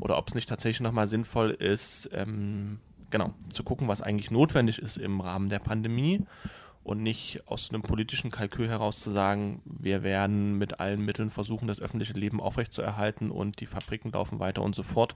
oder 0.00 0.18
ob 0.18 0.28
es 0.28 0.34
nicht 0.34 0.48
tatsächlich 0.48 0.80
nochmal 0.80 1.08
sinnvoll 1.08 1.50
ist, 1.50 2.10
ähm, 2.12 2.78
genau, 3.10 3.32
zu 3.50 3.62
gucken, 3.62 3.88
was 3.88 4.02
eigentlich 4.02 4.30
notwendig 4.30 4.78
ist 4.78 4.96
im 4.96 5.20
Rahmen 5.20 5.48
der 5.48 5.58
Pandemie 5.58 6.22
und 6.84 7.02
nicht 7.02 7.42
aus 7.46 7.70
einem 7.70 7.82
politischen 7.82 8.30
Kalkül 8.30 8.68
heraus 8.68 9.00
zu 9.00 9.10
sagen, 9.10 9.62
wir 9.64 10.02
werden 10.02 10.58
mit 10.58 10.80
allen 10.80 11.04
Mitteln 11.04 11.30
versuchen, 11.30 11.68
das 11.68 11.80
öffentliche 11.80 12.14
Leben 12.14 12.40
aufrechtzuerhalten 12.40 13.30
und 13.30 13.60
die 13.60 13.66
Fabriken 13.66 14.10
laufen 14.10 14.40
weiter 14.40 14.62
und 14.62 14.74
so 14.74 14.82
fort. 14.82 15.14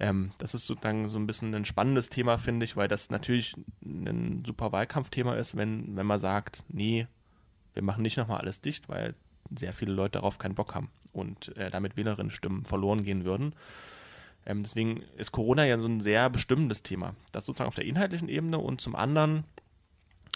Ähm, 0.00 0.32
das 0.38 0.54
ist 0.54 0.66
sozusagen 0.66 1.08
so 1.08 1.18
ein 1.18 1.26
bisschen 1.26 1.54
ein 1.54 1.64
spannendes 1.64 2.08
Thema, 2.08 2.36
finde 2.36 2.64
ich, 2.64 2.76
weil 2.76 2.88
das 2.88 3.10
natürlich 3.10 3.54
ein 3.84 4.42
super 4.46 4.72
Wahlkampfthema 4.72 5.34
ist, 5.34 5.56
wenn, 5.56 5.96
wenn 5.96 6.06
man 6.06 6.18
sagt, 6.18 6.64
nee, 6.68 7.06
wir 7.74 7.82
machen 7.82 8.02
nicht 8.02 8.16
nochmal 8.16 8.40
alles 8.40 8.60
dicht, 8.60 8.88
weil 8.88 9.14
sehr 9.54 9.72
viele 9.72 9.92
Leute 9.92 10.12
darauf 10.12 10.38
keinen 10.38 10.54
Bock 10.54 10.74
haben 10.74 10.90
und 11.12 11.56
äh, 11.56 11.70
damit 11.70 11.96
Wählerinnenstimmen 11.96 12.64
verloren 12.64 13.04
gehen 13.04 13.24
würden. 13.24 13.54
Ähm, 14.46 14.62
deswegen 14.62 15.02
ist 15.16 15.32
Corona 15.32 15.64
ja 15.64 15.78
so 15.78 15.86
ein 15.86 16.00
sehr 16.00 16.28
bestimmendes 16.30 16.82
Thema. 16.82 17.14
Das 17.32 17.46
sozusagen 17.46 17.68
auf 17.68 17.74
der 17.74 17.84
inhaltlichen 17.84 18.28
Ebene 18.28 18.58
und 18.58 18.80
zum 18.80 18.96
anderen 18.96 19.44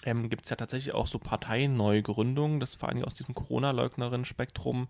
ähm, 0.04 0.28
gibt 0.28 0.44
es 0.44 0.50
ja 0.50 0.56
tatsächlich 0.56 0.94
auch 0.94 1.06
so 1.06 1.18
Parteineugründungen, 1.18 2.60
das 2.60 2.74
vor 2.74 2.88
allem 2.88 3.04
aus 3.04 3.14
diesem 3.14 3.34
Corona-Leugnerinnen-Spektrum. 3.34 4.88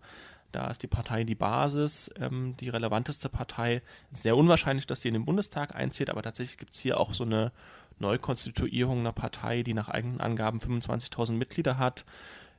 Da 0.53 0.71
ist 0.71 0.83
die 0.83 0.89
Partei 0.89 1.25
die 1.25 1.35
Basis, 1.35 2.11
ähm, 2.19 2.57
die 2.61 2.69
relevanteste 2.69 3.29
Partei. 3.29 3.83
Sehr 4.13 4.37
unwahrscheinlich, 4.37 4.87
dass 4.87 5.01
sie 5.01 5.09
in 5.09 5.15
den 5.15 5.25
Bundestag 5.25 5.75
einzieht, 5.75 6.11
aber 6.11 6.23
tatsächlich 6.23 6.59
gibt 6.59 6.75
es 6.75 6.81
hier 6.81 7.01
auch 7.01 7.13
so 7.13 7.25
eine 7.25 7.53
Neukonstituierung 7.99 9.01
einer 9.01 9.13
Partei, 9.13 9.63
die 9.63 9.75
nach 9.75 9.89
eigenen 9.89 10.21
Angaben 10.21 10.59
25.000 10.59 11.33
Mitglieder 11.33 11.79
hat, 11.79 12.05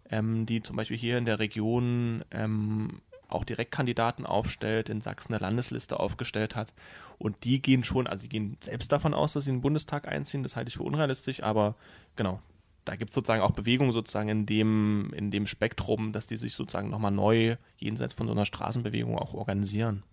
ähm, 0.10 0.46
die 0.46 0.62
zum 0.62 0.76
Beispiel 0.76 0.98
hier 0.98 1.18
in 1.18 1.26
der 1.26 1.40
Region 1.40 2.24
ähm, 2.32 3.02
auch 3.30 3.44
Direktkandidaten 3.44 4.26
aufstellt, 4.26 4.90
in 4.90 5.02
Sachsen 5.02 5.34
eine 5.34 5.42
Landesliste 5.42 6.00
aufgestellt 6.00 6.56
hat. 6.56 6.74
Und 7.18 7.44
die 7.44 7.62
gehen 7.62 7.84
schon, 7.84 8.08
also 8.08 8.24
die 8.24 8.30
gehen 8.30 8.58
selbst 8.62 8.92
davon 8.92 9.14
aus, 9.14 9.34
dass 9.34 9.46
sie 9.46 9.52
in 9.52 9.58
den 9.58 9.62
Bundestag 9.62 10.08
einziehen. 10.08 10.44
Das 10.44 10.56
halte 10.56 10.70
ich 10.70 10.78
für 10.78 10.84
unrealistisch, 10.84 11.44
aber 11.44 11.76
genau, 12.16 12.40
da 12.86 12.96
gibt 12.96 13.10
es 13.10 13.16
sozusagen 13.16 13.42
auch 13.42 13.52
Bewegungen 13.52 13.92
sozusagen 13.92 14.30
in 14.30 14.46
dem, 14.46 15.12
in 15.14 15.30
dem 15.30 15.46
Spektrum, 15.46 16.14
dass 16.14 16.28
die 16.28 16.38
sich 16.38 16.54
sozusagen 16.54 16.90
nochmal 16.90 17.12
neu 17.12 17.58
jenseits 17.78 18.14
von 18.14 18.28
so 18.28 18.34
einer 18.34 18.46
Straßenbewegung 18.46 19.18
auch 19.18 19.34
organisieren. 19.34 20.04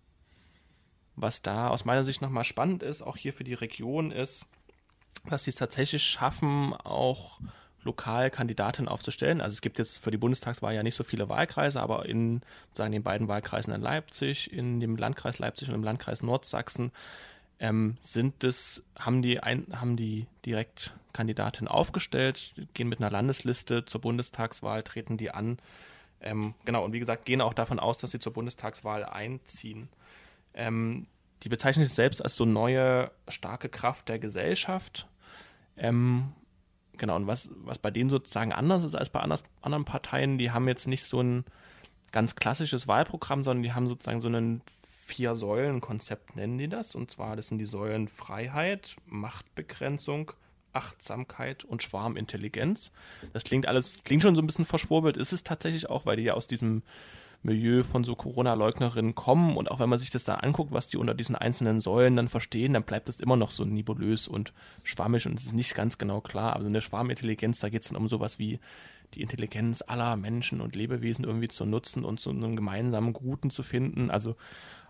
Was 1.15 1.43
da 1.43 1.69
aus 1.69 1.85
meiner 1.85 2.05
Sicht 2.05 2.21
nochmal 2.21 2.43
spannend 2.43 2.83
ist, 2.83 3.03
auch 3.03 3.17
hier 3.17 3.33
für 3.33 3.45
die 3.45 3.55
Region, 3.55 4.11
ist, 4.11 4.47
dass 5.29 5.45
sie 5.45 5.51
es 5.51 5.57
tatsächlich 5.57 6.03
schaffen, 6.03 6.75
auch 6.75 7.41
lokal 7.83 8.31
Kandidatinnen 8.31 8.89
aufzustellen. 8.89 9.41
Also 9.41 9.55
es 9.55 9.61
gibt 9.61 9.79
jetzt 9.79 9.99
für 9.99 10.11
die 10.11 10.17
Bundestagswahl 10.17 10.75
ja 10.75 10.83
nicht 10.83 10.95
so 10.95 11.05
viele 11.05 11.29
Wahlkreise, 11.29 11.81
aber 11.81 12.07
in 12.07 12.41
sozusagen 12.69 12.93
den 12.93 13.03
beiden 13.03 13.29
Wahlkreisen 13.29 13.75
in 13.75 13.83
Leipzig, 13.83 14.53
in 14.53 14.81
dem 14.81 14.97
Landkreis 14.97 15.39
Leipzig 15.39 15.69
und 15.69 15.75
im 15.75 15.85
Landkreis 15.85 16.23
Nordsachsen 16.23 16.93
ähm, 17.59 17.97
sind 18.01 18.43
es, 18.43 18.83
haben 18.99 19.23
die, 19.23 19.41
ein, 19.41 19.67
haben 19.73 19.97
die 19.97 20.27
direkt 20.45 20.95
Kandidatinnen 21.13 21.69
aufgestellt, 21.69 22.55
gehen 22.75 22.89
mit 22.89 23.01
einer 23.01 23.11
Landesliste 23.11 23.85
zur 23.85 24.01
Bundestagswahl, 24.01 24.83
treten 24.83 25.17
die 25.17 25.31
an. 25.31 25.59
Ähm, 26.21 26.55
genau, 26.65 26.85
und 26.85 26.93
wie 26.93 27.01
gesagt, 27.01 27.27
gehen 27.27 27.41
auch 27.41 27.55
davon 27.55 27.79
aus, 27.79 27.99
dass 27.99 28.11
sie 28.11 28.19
zur 28.19 28.33
Bundestagswahl 28.33 29.05
einziehen. 29.05 29.89
Ähm, 30.55 31.07
die 31.43 31.49
bezeichnen 31.49 31.85
sich 31.85 31.95
selbst 31.95 32.23
als 32.23 32.35
so 32.35 32.45
neue 32.45 33.11
starke 33.29 33.69
Kraft 33.69 34.09
der 34.09 34.19
Gesellschaft. 34.19 35.07
Ähm, 35.77 36.33
genau, 36.97 37.17
und 37.17 37.27
was, 37.27 37.51
was 37.57 37.79
bei 37.79 37.91
denen 37.91 38.11
sozusagen 38.11 38.53
anders 38.53 38.85
ist 38.85 38.95
als 38.95 39.11
bei 39.11 39.21
anderen 39.21 39.85
Parteien, 39.85 40.39
die 40.39 40.51
haben 40.51 40.69
jetzt 40.69 40.87
nicht 40.87 41.05
so 41.05 41.21
ein 41.21 41.45
ganz 42.13 42.37
klassisches 42.37 42.87
Wahlprogramm, 42.87 43.43
sondern 43.43 43.63
die 43.63 43.73
haben 43.73 43.87
sozusagen 43.87 44.21
so 44.21 44.29
ein 44.29 44.63
Vier-Säulen-Konzept, 45.07 46.37
nennen 46.37 46.59
die 46.59 46.69
das. 46.69 46.95
Und 46.95 47.11
zwar, 47.11 47.37
das 47.37 47.49
sind 47.49 47.59
die 47.59 47.67
Säulen 47.67 48.09
Freiheit, 48.09 48.97
Machtbegrenzung, 49.07 50.33
Achtsamkeit 50.73 51.65
und 51.65 51.83
Schwarmintelligenz. 51.83 52.91
Das 53.33 53.45
klingt 53.45 53.67
alles, 53.67 54.03
klingt 54.05 54.23
schon 54.23 54.35
so 54.35 54.43
ein 54.43 54.47
bisschen 54.47 54.65
verschwurbelt, 54.65 55.17
ist 55.17 55.33
es 55.33 55.45
tatsächlich 55.45 55.91
auch, 55.91 56.07
weil 56.07 56.17
die 56.17 56.23
ja 56.23 56.35
aus 56.35 56.47
diesem 56.47 56.83
Milieu 57.45 57.83
von 57.83 58.05
so 58.05 58.17
Corona-Leugnerinnen 58.17 59.15
kommen 59.15 59.57
und 59.57 59.71
auch 59.71 59.79
wenn 59.79 59.89
man 59.89 59.99
sich 59.99 60.11
das 60.11 60.25
da 60.25 60.37
anguckt, 60.37 60.73
was 60.73 60.89
die 60.89 60.97
unter 60.97 61.15
diesen 61.15 61.37
einzelnen 61.37 61.79
Säulen 61.79 62.17
dann 62.17 62.29
verstehen, 62.29 62.73
dann 62.73 62.85
bleibt 62.85 63.09
das 63.09 63.21
immer 63.21 63.37
noch 63.37 63.51
so 63.51 63.65
nebulös 63.65 64.27
und 64.27 64.53
schwammig 64.83 65.27
und 65.27 65.39
es 65.39 65.45
ist 65.45 65.53
nicht 65.53 65.75
ganz 65.75 65.99
genau 65.99 66.21
klar. 66.21 66.57
Also 66.57 66.67
in 66.69 66.73
der 66.73 66.81
Schwarmintelligenz, 66.81 67.61
da 67.61 67.69
geht 67.69 67.83
es 67.83 67.89
dann 67.89 67.99
um 67.99 68.09
sowas 68.09 68.39
wie 68.39 68.61
die 69.13 69.23
Intelligenz 69.23 69.83
aller 69.87 70.17
Menschen 70.17 70.61
und 70.61 70.75
Lebewesen 70.75 71.25
irgendwie 71.25 71.49
zu 71.49 71.67
nutzen 71.67 72.05
und 72.05 72.19
zu 72.19 72.31
einem 72.31 72.57
gemeinsamen 72.57 73.13
Guten 73.13 73.51
zu 73.51 73.63
finden. 73.63 74.11
Also 74.11 74.37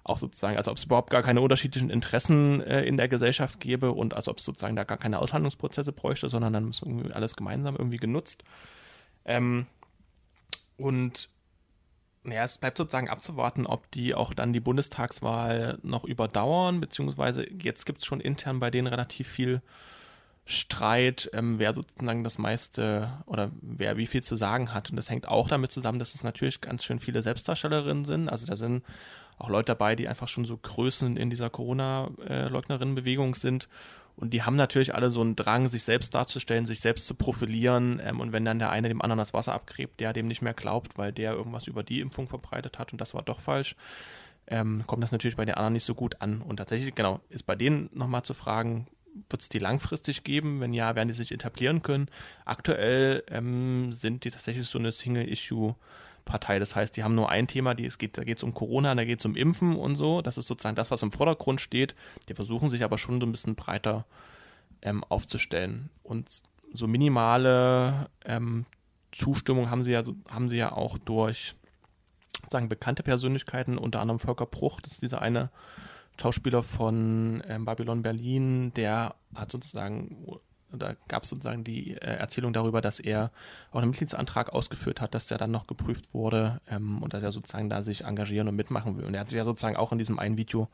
auch 0.05 0.19
sozusagen, 0.19 0.57
als 0.57 0.69
ob 0.69 0.77
es 0.77 0.85
überhaupt 0.85 1.11
gar 1.11 1.23
keine 1.23 1.41
unterschiedlichen 1.41 1.91
Interessen 1.91 2.61
äh, 2.61 2.85
in 2.85 2.97
der 2.97 3.09
Gesellschaft 3.09 3.59
gäbe 3.59 3.93
und 3.93 4.15
als 4.15 4.29
ob 4.29 4.39
es 4.39 4.45
sozusagen 4.45 4.77
da 4.77 4.85
gar 4.85 4.99
keine 4.99 5.19
Aushandlungsprozesse 5.19 5.93
bräuchte, 5.93 6.29
sondern 6.29 6.53
dann 6.53 6.71
ist 6.71 6.83
irgendwie 6.83 7.13
alles 7.13 7.35
gemeinsam 7.35 7.75
irgendwie 7.77 7.97
genutzt. 7.97 8.45
Ähm, 9.25 9.67
und 10.77 11.31
naja, 12.25 12.45
es 12.45 12.59
bleibt 12.59 12.79
sozusagen 12.79 13.09
abzuwarten, 13.09 13.67
ob 13.67 13.91
die 13.91 14.15
auch 14.15 14.35
dann 14.35 14.53
die 14.53 14.61
Bundestagswahl 14.61 15.79
noch 15.83 16.05
überdauern, 16.05 16.81
beziehungsweise 16.81 17.47
jetzt 17.63 17.85
gibt 17.85 18.01
es 18.01 18.07
schon 18.07 18.21
intern 18.21 18.61
bei 18.61 18.71
denen 18.71 18.87
relativ 18.87 19.29
viel 19.29 19.63
Streit, 20.47 21.31
ähm, 21.33 21.59
wer 21.59 21.73
sozusagen 21.73 22.25
das 22.25 22.39
meiste 22.39 23.11
oder 23.27 23.51
wer 23.63 23.97
wie 23.97 24.07
viel 24.07 24.23
zu 24.23 24.37
sagen 24.37 24.75
hat. 24.75 24.91
Und 24.91 24.97
das 24.97 25.09
hängt 25.09 25.29
auch 25.29 25.49
damit 25.49 25.71
zusammen, 25.71 25.99
dass 25.99 26.15
es 26.15 26.23
natürlich 26.23 26.61
ganz 26.61 26.85
schön 26.85 26.99
viele 26.99 27.23
Selbstdarstellerinnen 27.23 28.05
sind. 28.05 28.29
Also 28.29 28.47
da 28.47 28.57
sind 28.57 28.83
auch 29.39 29.49
Leute 29.49 29.67
dabei, 29.67 29.97
die 29.97 30.07
einfach 30.07 30.29
schon 30.29 30.45
so 30.45 30.57
Größen 30.57 31.17
in 31.17 31.31
dieser 31.31 31.51
Corona-Leugnerinnenbewegung 31.51 33.35
sind 33.35 33.69
und 34.17 34.31
die 34.31 34.43
haben 34.43 34.57
natürlich 34.57 34.95
alle 34.95 35.11
so 35.11 35.21
einen 35.21 35.37
Drang, 35.37 35.69
sich 35.69 35.83
selbst 35.85 36.15
darzustellen, 36.15 36.67
sich 36.67 36.81
selbst 36.81 37.07
zu 37.07 37.15
profilieren. 37.15 38.01
Ähm, 38.03 38.21
und 38.21 38.33
wenn 38.33 38.45
dann 38.45 38.59
der 38.59 38.71
eine 38.71 38.89
dem 38.89 39.03
anderen 39.03 39.19
das 39.19 39.35
Wasser 39.35 39.55
abgräbt, 39.55 40.01
der 40.01 40.13
dem 40.13 40.29
nicht 40.29 40.43
mehr 40.43 40.55
glaubt, 40.55 40.97
weil 40.97 41.13
der 41.13 41.33
irgendwas 41.33 41.67
über 41.67 41.83
die 41.83 42.01
Impfung 42.01 42.29
verbreitet 42.29 42.79
hat 42.79 42.93
und 42.93 43.01
das 43.01 43.15
war 43.15 43.23
doch 43.23 43.41
falsch, 43.41 43.77
ähm, 44.47 44.85
kommt 44.87 45.03
das 45.03 45.13
natürlich 45.13 45.37
bei 45.37 45.45
den 45.45 45.55
anderen 45.55 45.73
nicht 45.73 45.85
so 45.85 45.95
gut 45.95 46.21
an. 46.21 46.43
Und 46.43 46.59
tatsächlich, 46.59 46.95
genau, 46.95 47.21
ist 47.29 47.45
bei 47.45 47.57
denen 47.57 47.91
nochmal 47.93 48.23
zu 48.23 48.35
fragen, 48.35 48.87
wird 49.31 49.43
es 49.43 49.49
die 49.49 49.59
langfristig 49.59 50.25
geben? 50.25 50.61
Wenn 50.61 50.75
ja, 50.75 50.95
werden 50.95 51.09
die 51.09 51.15
sich 51.15 51.33
etablieren 51.33 51.83
können? 51.83 52.09
Aktuell 52.45 53.25
ähm, 53.31 53.93
sind 53.93 54.25
die 54.25 54.31
tatsächlich 54.31 54.67
so 54.67 54.79
eine 54.79 54.91
Single-Issue- 54.91 55.75
Partei. 56.25 56.59
Das 56.59 56.75
heißt, 56.75 56.97
die 56.97 57.05
haben 57.05 57.15
nur 57.15 57.31
ein 57.31 57.47
Thema, 57.47 57.75
die, 57.75 57.87
es 57.87 57.99
geht, 57.99 58.19
da 58.19 58.25
geht 58.25 58.39
es 58.39 58.43
um 58.43 58.55
Corona, 58.55 58.95
da 58.95 59.05
geht 59.05 59.21
es 59.21 59.25
um 59.25 59.37
Impfen 59.37 59.77
und 59.77 59.97
so. 59.97 60.23
Das 60.23 60.39
ist 60.39 60.47
sozusagen 60.47 60.77
das, 60.77 60.91
was 60.91 61.03
im 61.03 61.13
Vordergrund 61.13 61.61
steht. 61.61 61.95
Die 62.29 62.35
versuchen 62.35 62.71
sich 62.71 62.85
aber 62.85 62.99
schon 62.99 63.21
so 63.21 63.27
ein 63.27 63.31
bisschen 63.31 63.55
breiter 63.55 64.07
ähm, 64.83 65.05
aufzustellen. 65.05 65.91
Und 66.03 66.29
so 66.73 66.87
minimale 66.87 68.09
ähm, 68.25 68.67
Zustimmung 69.13 69.71
haben 69.71 69.83
sie 69.83 69.93
ja, 69.93 70.03
haben 70.29 70.49
sie 70.49 70.57
ja 70.57 70.73
auch 70.73 70.99
durch 70.99 71.55
sagen 72.51 72.69
bekannte 72.69 73.03
Persönlichkeiten, 73.03 73.79
unter 73.79 74.01
anderem 74.01 74.19
Volker 74.19 74.47
Bruch, 74.47 74.81
das 74.81 74.93
ist 74.93 75.03
dieser 75.03 75.23
eine 75.23 75.51
Schauspieler 76.21 76.63
von 76.63 77.43
ähm, 77.49 77.65
Babylon 77.65 78.03
Berlin, 78.03 78.73
der 78.75 79.15
hat 79.35 79.51
sozusagen 79.51 80.27
da 80.83 80.95
gab 81.09 81.25
es 81.25 81.31
sozusagen 81.31 81.65
die 81.65 81.93
äh, 81.93 82.17
Erzählung 82.17 82.53
darüber, 82.53 82.81
dass 82.81 83.01
er 83.01 83.31
auch 83.71 83.81
einen 83.81 83.91
Mitgliedsantrag 83.91 84.53
ausgeführt 84.53 85.01
hat, 85.01 85.15
dass 85.15 85.27
der 85.27 85.39
dann 85.39 85.51
noch 85.51 85.67
geprüft 85.67 86.13
wurde 86.15 86.61
ähm, 86.69 87.03
und 87.03 87.15
dass 87.15 87.23
er 87.23 87.33
sozusagen 87.33 87.69
da 87.69 87.83
sich 87.83 88.05
engagieren 88.05 88.49
und 88.49 88.57
mitmachen 88.57 88.97
will. 88.97 89.05
Und 89.05 89.15
er 89.15 89.21
hat 89.21 89.31
sich 89.31 89.37
ja 89.37 89.45
sozusagen 89.45 89.77
auch 89.77 89.93
in 89.93 89.99
diesem 89.99 90.19
einen 90.19 90.37
Video 90.37 90.69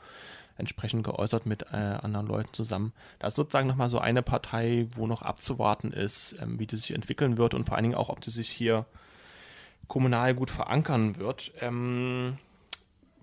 entsprechend 0.57 1.05
geäußert 1.05 1.47
mit 1.47 1.63
äh, 1.73 1.77
anderen 1.77 2.27
Leuten 2.27 2.53
zusammen. 2.53 2.93
Da 3.19 3.29
ist 3.29 3.35
sozusagen 3.35 3.67
nochmal 3.67 3.91
so 3.91 3.99
eine 3.99 4.23
Partei, 4.23 4.87
wo 4.93 5.07
noch 5.07 5.23
abzuwarten 5.23 5.93
ist, 5.93 6.37
ähm, 6.41 6.59
wie 6.59 6.67
die 6.67 6.77
sich 6.77 6.93
entwickeln 6.93 7.39
wird 7.39 7.55
und 7.55 7.67
vor 7.67 7.77
allen 7.77 7.85
Dingen 7.85 7.95
auch, 7.95 8.11
ob 8.11 8.21
die 8.21 8.31
sich 8.31 8.49
hier 8.49 8.87
kommunal 9.89 10.35
gut 10.35 10.51
verankern 10.51 11.17
wird. 11.17 11.53
Ähm, 11.61 12.39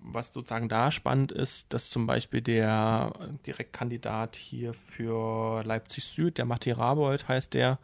was 0.00 0.32
sozusagen 0.32 0.68
da 0.68 0.90
spannend 0.90 1.32
ist, 1.32 1.72
dass 1.72 1.90
zum 1.90 2.06
Beispiel 2.06 2.40
der 2.40 3.12
Direktkandidat 3.46 4.36
hier 4.36 4.74
für 4.74 5.62
Leipzig 5.64 6.04
Süd, 6.04 6.38
der 6.38 6.44
Matti 6.44 6.70
Rabold 6.70 7.28
heißt 7.28 7.54
der, 7.54 7.78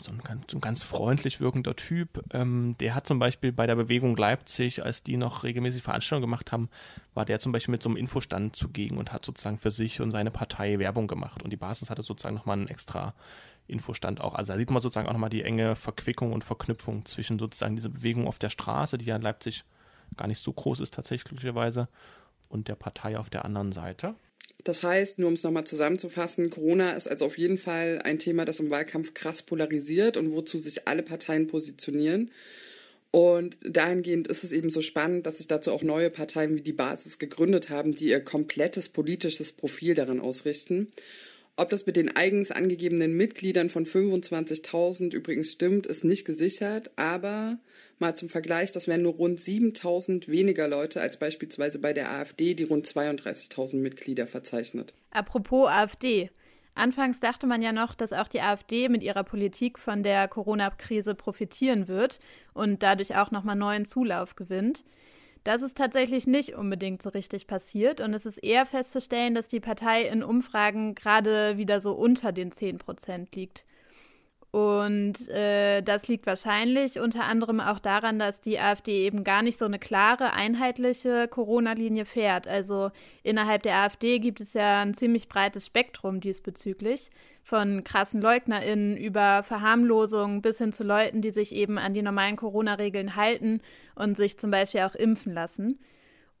so 0.00 0.12
ein, 0.12 0.18
ganz, 0.18 0.44
so 0.50 0.58
ein 0.58 0.60
ganz 0.60 0.82
freundlich 0.82 1.40
wirkender 1.40 1.74
Typ, 1.74 2.22
ähm, 2.32 2.76
der 2.78 2.94
hat 2.94 3.06
zum 3.06 3.18
Beispiel 3.18 3.52
bei 3.52 3.66
der 3.66 3.76
Bewegung 3.76 4.16
Leipzig, 4.16 4.84
als 4.84 5.02
die 5.02 5.16
noch 5.16 5.44
regelmäßig 5.44 5.82
Veranstaltungen 5.82 6.30
gemacht 6.30 6.52
haben, 6.52 6.68
war 7.14 7.24
der 7.24 7.38
zum 7.38 7.52
Beispiel 7.52 7.72
mit 7.72 7.82
so 7.82 7.88
einem 7.88 7.96
Infostand 7.96 8.54
zugegen 8.54 8.98
und 8.98 9.12
hat 9.12 9.24
sozusagen 9.24 9.58
für 9.58 9.70
sich 9.70 10.00
und 10.00 10.10
seine 10.10 10.30
Partei 10.30 10.78
Werbung 10.78 11.06
gemacht. 11.06 11.42
Und 11.42 11.50
die 11.50 11.56
Basis 11.56 11.90
hatte 11.90 12.02
sozusagen 12.02 12.36
nochmal 12.36 12.58
einen 12.58 12.68
extra 12.68 13.14
Infostand 13.66 14.20
auch. 14.20 14.34
Also 14.34 14.52
da 14.52 14.58
sieht 14.58 14.70
man 14.70 14.82
sozusagen 14.82 15.08
auch 15.08 15.12
nochmal 15.12 15.30
die 15.30 15.42
enge 15.42 15.76
Verquickung 15.76 16.32
und 16.32 16.44
Verknüpfung 16.44 17.04
zwischen 17.04 17.38
sozusagen 17.38 17.76
dieser 17.76 17.90
Bewegung 17.90 18.26
auf 18.26 18.38
der 18.38 18.50
Straße, 18.50 18.98
die 18.98 19.06
ja 19.06 19.16
in 19.16 19.22
Leipzig 19.22 19.64
gar 20.16 20.26
nicht 20.26 20.42
so 20.42 20.52
groß 20.52 20.80
ist 20.80 20.94
tatsächlicherweise, 20.94 21.88
und 22.48 22.68
der 22.68 22.76
Partei 22.76 23.18
auf 23.18 23.30
der 23.30 23.44
anderen 23.44 23.72
Seite. 23.72 24.14
Das 24.64 24.82
heißt, 24.82 25.18
nur 25.18 25.28
um 25.28 25.34
es 25.34 25.44
nochmal 25.44 25.64
zusammenzufassen, 25.64 26.50
Corona 26.50 26.92
ist 26.92 27.08
also 27.08 27.26
auf 27.26 27.38
jeden 27.38 27.58
Fall 27.58 28.00
ein 28.02 28.18
Thema, 28.18 28.44
das 28.44 28.58
im 28.58 28.70
Wahlkampf 28.70 29.14
krass 29.14 29.42
polarisiert 29.42 30.16
und 30.16 30.32
wozu 30.32 30.58
sich 30.58 30.88
alle 30.88 31.02
Parteien 31.02 31.46
positionieren. 31.46 32.30
Und 33.10 33.56
dahingehend 33.62 34.28
ist 34.28 34.44
es 34.44 34.52
eben 34.52 34.70
so 34.70 34.82
spannend, 34.82 35.26
dass 35.26 35.38
sich 35.38 35.46
dazu 35.46 35.72
auch 35.72 35.82
neue 35.82 36.10
Parteien 36.10 36.56
wie 36.56 36.60
die 36.60 36.72
Basis 36.72 37.18
gegründet 37.18 37.70
haben, 37.70 37.92
die 37.92 38.08
ihr 38.08 38.20
komplettes 38.20 38.88
politisches 38.88 39.52
Profil 39.52 39.94
daran 39.94 40.20
ausrichten. 40.20 40.88
Ob 41.58 41.70
das 41.70 41.86
mit 41.86 41.96
den 41.96 42.14
eigens 42.14 42.52
angegebenen 42.52 43.16
Mitgliedern 43.16 43.68
von 43.68 43.84
25.000 43.84 45.12
übrigens 45.12 45.50
stimmt, 45.50 45.86
ist 45.86 46.04
nicht 46.04 46.24
gesichert, 46.24 46.92
aber 46.94 47.58
mal 47.98 48.14
zum 48.14 48.28
Vergleich, 48.28 48.70
das 48.70 48.86
wären 48.86 49.02
nur 49.02 49.14
rund 49.14 49.40
7.000 49.40 50.28
weniger 50.28 50.68
Leute 50.68 51.00
als 51.00 51.16
beispielsweise 51.16 51.80
bei 51.80 51.92
der 51.92 52.12
AfD, 52.12 52.54
die 52.54 52.62
rund 52.62 52.86
32.000 52.86 53.74
Mitglieder 53.74 54.28
verzeichnet. 54.28 54.94
Apropos 55.10 55.68
AfD. 55.68 56.30
Anfangs 56.76 57.18
dachte 57.18 57.48
man 57.48 57.60
ja 57.60 57.72
noch, 57.72 57.96
dass 57.96 58.12
auch 58.12 58.28
die 58.28 58.40
AfD 58.40 58.88
mit 58.88 59.02
ihrer 59.02 59.24
Politik 59.24 59.80
von 59.80 60.04
der 60.04 60.28
Corona-Krise 60.28 61.16
profitieren 61.16 61.88
wird 61.88 62.20
und 62.54 62.84
dadurch 62.84 63.16
auch 63.16 63.32
nochmal 63.32 63.56
neuen 63.56 63.84
Zulauf 63.84 64.36
gewinnt. 64.36 64.84
Das 65.44 65.62
ist 65.62 65.76
tatsächlich 65.76 66.26
nicht 66.26 66.54
unbedingt 66.54 67.02
so 67.02 67.10
richtig 67.10 67.46
passiert 67.46 68.00
und 68.00 68.12
es 68.14 68.26
ist 68.26 68.38
eher 68.38 68.66
festzustellen, 68.66 69.34
dass 69.34 69.48
die 69.48 69.60
Partei 69.60 70.02
in 70.02 70.22
Umfragen 70.22 70.94
gerade 70.94 71.56
wieder 71.56 71.80
so 71.80 71.92
unter 71.92 72.32
den 72.32 72.52
10 72.52 72.78
Prozent 72.78 73.34
liegt. 73.34 73.64
Und 74.50 75.28
äh, 75.28 75.82
das 75.82 76.08
liegt 76.08 76.26
wahrscheinlich 76.26 76.98
unter 76.98 77.24
anderem 77.24 77.60
auch 77.60 77.78
daran, 77.78 78.18
dass 78.18 78.40
die 78.40 78.58
AfD 78.58 79.04
eben 79.04 79.22
gar 79.22 79.42
nicht 79.42 79.58
so 79.58 79.66
eine 79.66 79.78
klare, 79.78 80.32
einheitliche 80.32 81.28
Corona-Linie 81.28 82.06
fährt. 82.06 82.48
Also 82.48 82.90
innerhalb 83.22 83.62
der 83.62 83.76
AfD 83.76 84.18
gibt 84.20 84.40
es 84.40 84.54
ja 84.54 84.80
ein 84.80 84.94
ziemlich 84.94 85.28
breites 85.28 85.66
Spektrum 85.66 86.20
diesbezüglich. 86.20 87.10
Von 87.42 87.84
krassen 87.84 88.22
LeugnerInnen 88.22 88.96
über 88.96 89.42
Verharmlosung 89.42 90.40
bis 90.40 90.56
hin 90.56 90.72
zu 90.72 90.82
Leuten, 90.82 91.20
die 91.20 91.30
sich 91.30 91.54
eben 91.54 91.76
an 91.76 91.92
die 91.92 92.02
normalen 92.02 92.36
Corona-Regeln 92.36 93.16
halten 93.16 93.60
und 93.96 94.16
sich 94.16 94.38
zum 94.38 94.50
Beispiel 94.50 94.80
auch 94.80 94.94
impfen 94.94 95.34
lassen. 95.34 95.78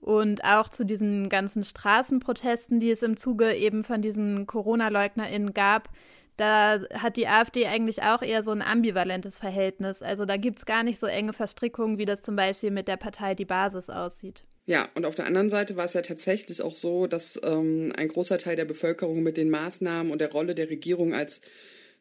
Und 0.00 0.44
auch 0.44 0.70
zu 0.70 0.86
diesen 0.86 1.28
ganzen 1.28 1.64
Straßenprotesten, 1.64 2.80
die 2.80 2.90
es 2.90 3.02
im 3.02 3.16
Zuge 3.18 3.54
eben 3.54 3.84
von 3.84 4.00
diesen 4.00 4.46
Corona-LeugnerInnen 4.46 5.52
gab, 5.52 5.90
da 6.38 6.80
hat 6.94 7.16
die 7.16 7.26
AfD 7.26 7.66
eigentlich 7.66 8.02
auch 8.02 8.22
eher 8.22 8.42
so 8.42 8.52
ein 8.52 8.62
ambivalentes 8.62 9.36
Verhältnis. 9.36 10.02
Also 10.02 10.24
da 10.24 10.36
gibt 10.36 10.58
es 10.58 10.66
gar 10.66 10.84
nicht 10.84 10.98
so 10.98 11.06
enge 11.06 11.32
Verstrickungen, 11.32 11.98
wie 11.98 12.04
das 12.04 12.22
zum 12.22 12.36
Beispiel 12.36 12.70
mit 12.70 12.88
der 12.88 12.96
Partei 12.96 13.34
Die 13.34 13.44
Basis 13.44 13.90
aussieht. 13.90 14.44
Ja, 14.66 14.88
und 14.94 15.06
auf 15.06 15.14
der 15.14 15.26
anderen 15.26 15.50
Seite 15.50 15.76
war 15.76 15.86
es 15.86 15.94
ja 15.94 16.02
tatsächlich 16.02 16.62
auch 16.62 16.74
so, 16.74 17.06
dass 17.06 17.40
ähm, 17.42 17.92
ein 17.96 18.08
großer 18.08 18.38
Teil 18.38 18.54
der 18.54 18.66
Bevölkerung 18.66 19.22
mit 19.22 19.36
den 19.36 19.50
Maßnahmen 19.50 20.12
und 20.12 20.20
der 20.20 20.30
Rolle 20.30 20.54
der 20.54 20.70
Regierung 20.70 21.14
als 21.14 21.40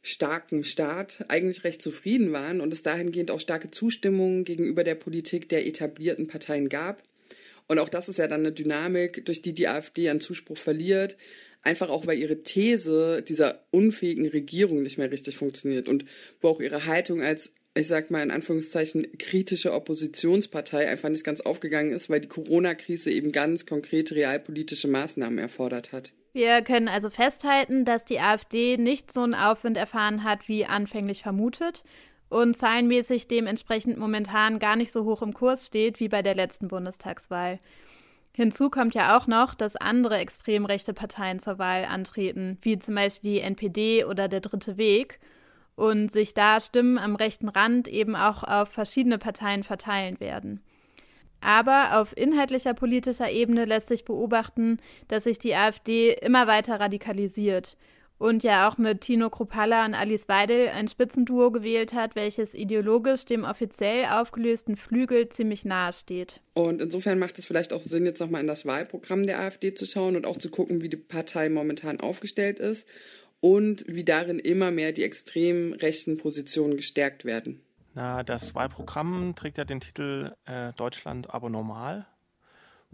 starken 0.02 0.63
Staat 0.63 1.26
eigentlich 1.28 1.63
recht 1.63 1.82
zufrieden 1.82 2.32
waren 2.32 2.62
und 2.62 2.71
es 2.71 2.84
dahingehend 2.84 3.32
auch 3.32 3.39
starke 3.39 3.71
Zustimmung 3.71 4.43
gegenüber 4.43 4.84
der 4.84 4.95
Politik 4.95 5.50
der 5.50 5.65
etablierten 5.65 6.28
Parteien 6.28 6.69
gab. 6.69 7.02
Und 7.67 7.80
auch 7.80 7.89
das 7.89 8.08
ist 8.08 8.17
ja 8.17 8.28
dann 8.28 8.41
eine 8.41 8.52
Dynamik, 8.52 9.26
durch 9.26 9.41
die 9.41 9.54
die 9.54 9.67
AfD 9.67 10.10
an 10.10 10.21
Zuspruch 10.21 10.58
verliert, 10.58 11.17
einfach 11.63 11.89
auch 11.89 12.08
weil 12.08 12.17
ihre 12.17 12.41
These 12.41 13.22
dieser 13.22 13.63
unfähigen 13.72 14.28
Regierung 14.28 14.84
nicht 14.84 14.98
mehr 14.98 15.12
richtig 15.12 15.38
funktioniert 15.38 15.88
und 15.88 16.06
wo 16.41 16.50
auch 16.50 16.60
ihre 16.60 16.86
Haltung 16.86 17.22
als 17.22 17.52
ich 17.76 17.88
sag 17.88 18.10
mal 18.10 18.24
in 18.24 18.32
Anführungszeichen 18.32 19.17
kritische 19.20 19.74
Oppositionspartei 19.74 20.88
einfach 20.88 21.10
nicht 21.10 21.24
ganz 21.24 21.41
aufgegangen 21.41 21.93
ist, 21.93 22.10
weil 22.10 22.20
die 22.20 22.28
Corona-Krise 22.28 23.12
eben 23.12 23.32
ganz 23.32 23.65
konkrete 23.65 24.15
realpolitische 24.15 24.88
Maßnahmen 24.88 25.38
erfordert 25.38 25.91
hat. 25.91 26.12
Wir 26.34 26.62
können 26.62 26.88
also 26.88 27.10
festhalten, 27.10 27.86
dass 27.86 28.06
die 28.06 28.20
AfD 28.20 28.78
nicht 28.78 29.12
so 29.13 29.22
einen 29.22 29.36
Aufwind 29.36 29.78
erfahren 29.78 30.24
hat, 30.24 30.48
wie 30.48 30.65
anfänglich 30.65 31.24
vermutet 31.24 31.84
und 32.30 32.58
zahlenmäßig 32.58 33.28
dementsprechend 33.28 33.98
momentan 33.98 34.60
gar 34.60 34.76
nicht 34.76 34.91
so 34.91 35.06
hoch 35.06 35.22
im 35.22 35.34
Kurs 35.34 35.65
steht 35.65 36.00
wie 36.00 36.10
bei 36.10 36.22
der 36.22 36.36
letzten 36.36 36.67
Bundestagswahl. 36.67 37.60
Hinzu 38.38 38.69
kommt 38.69 38.93
ja 38.93 39.17
auch 39.17 39.26
noch, 39.26 39.56
dass 39.56 39.76
andere 39.76 40.19
extrem 40.19 40.65
rechte 40.65 40.93
Parteien 40.93 41.39
zur 41.39 41.58
Wahl 41.58 41.86
antreten, 41.86 42.60
wie 42.62 42.78
zum 42.78 42.93
Beispiel 42.93 43.32
die 43.32 43.39
NPD 43.39 44.06
oder 44.06 44.28
der 44.28 44.41
Dritte 44.41 44.78
Weg, 44.78 45.19
und 45.76 46.12
sich 46.12 46.36
da 46.36 46.62
Stimmen 46.62 47.00
am 47.00 47.15
rechten 47.15 47.50
Rand 47.50 47.88
eben 47.88 48.15
auch 48.15 48.43
auf 48.43 48.69
verschiedene 48.69 49.17
Parteien 49.17 49.63
verteilen 49.63 50.19
werden. 50.19 50.62
Aber 51.41 52.00
auf 52.00 52.15
inhaltlicher 52.15 52.76
politischer 52.76 53.32
Ebene 53.32 53.65
lässt 53.65 53.88
sich 53.88 54.06
beobachten, 54.06 54.78
dass 55.08 55.23
sich 55.23 55.39
die 55.39 55.56
AfD 55.56 56.13
immer 56.13 56.45
weiter 56.45 56.80
radikalisiert 56.80 57.76
und 58.17 58.43
ja 58.43 58.67
auch 58.67 58.77
mit 58.77 59.01
Tino 59.01 59.30
Kruppalla 59.30 59.86
und 59.86 59.93
Alice 59.93 60.27
Weidel 60.27 60.69
ein 60.69 60.88
Spitzenduo 60.88 61.51
gewählt 61.51 61.93
hat, 61.93 62.15
welches 62.15 62.53
ideologisch 62.53 63.25
dem 63.25 63.43
offiziell 63.43 64.06
aufgelösten 64.06 64.75
Flügel 64.75 65.30
ziemlich 65.30 65.65
nahe 65.65 65.93
steht. 65.93 66.41
Und 66.53 66.82
insofern 66.82 67.19
macht 67.19 67.38
es 67.38 67.45
vielleicht 67.45 67.73
auch 67.73 67.82
Sinn, 67.82 68.06
jetzt 68.06 68.19
nochmal 68.19 68.41
in 68.41 68.47
das 68.47 68.65
Wahlprogramm 68.65 69.25
der 69.25 69.39
AfD 69.39 69.73
zu 69.73 69.86
schauen 69.86 70.15
und 70.15 70.25
auch 70.25 70.38
zu 70.38 70.49
gucken, 70.49 70.82
wie 70.82 70.89
die 70.89 70.97
Partei 70.97 71.49
momentan 71.49 71.99
aufgestellt 71.99 72.60
ist 72.60 72.88
und 73.39 73.86
wie 73.88 74.03
darin 74.03 74.39
immer 74.39 74.71
mehr 74.71 74.91
die 74.91 75.03
extrem 75.03 75.73
rechten 75.73 76.17
Positionen 76.17 76.77
gestärkt 76.77 77.25
werden. 77.25 77.62
Na, 77.93 78.23
das 78.23 78.56
Wahlprogramm 78.56 79.36
trägt 79.36 79.58
ja 79.58 79.65
den 79.65 79.80
Titel 79.80 80.34
äh, 80.45 80.73
Deutschland 80.73 81.34
aber 81.34 81.49
normal. 81.49 82.08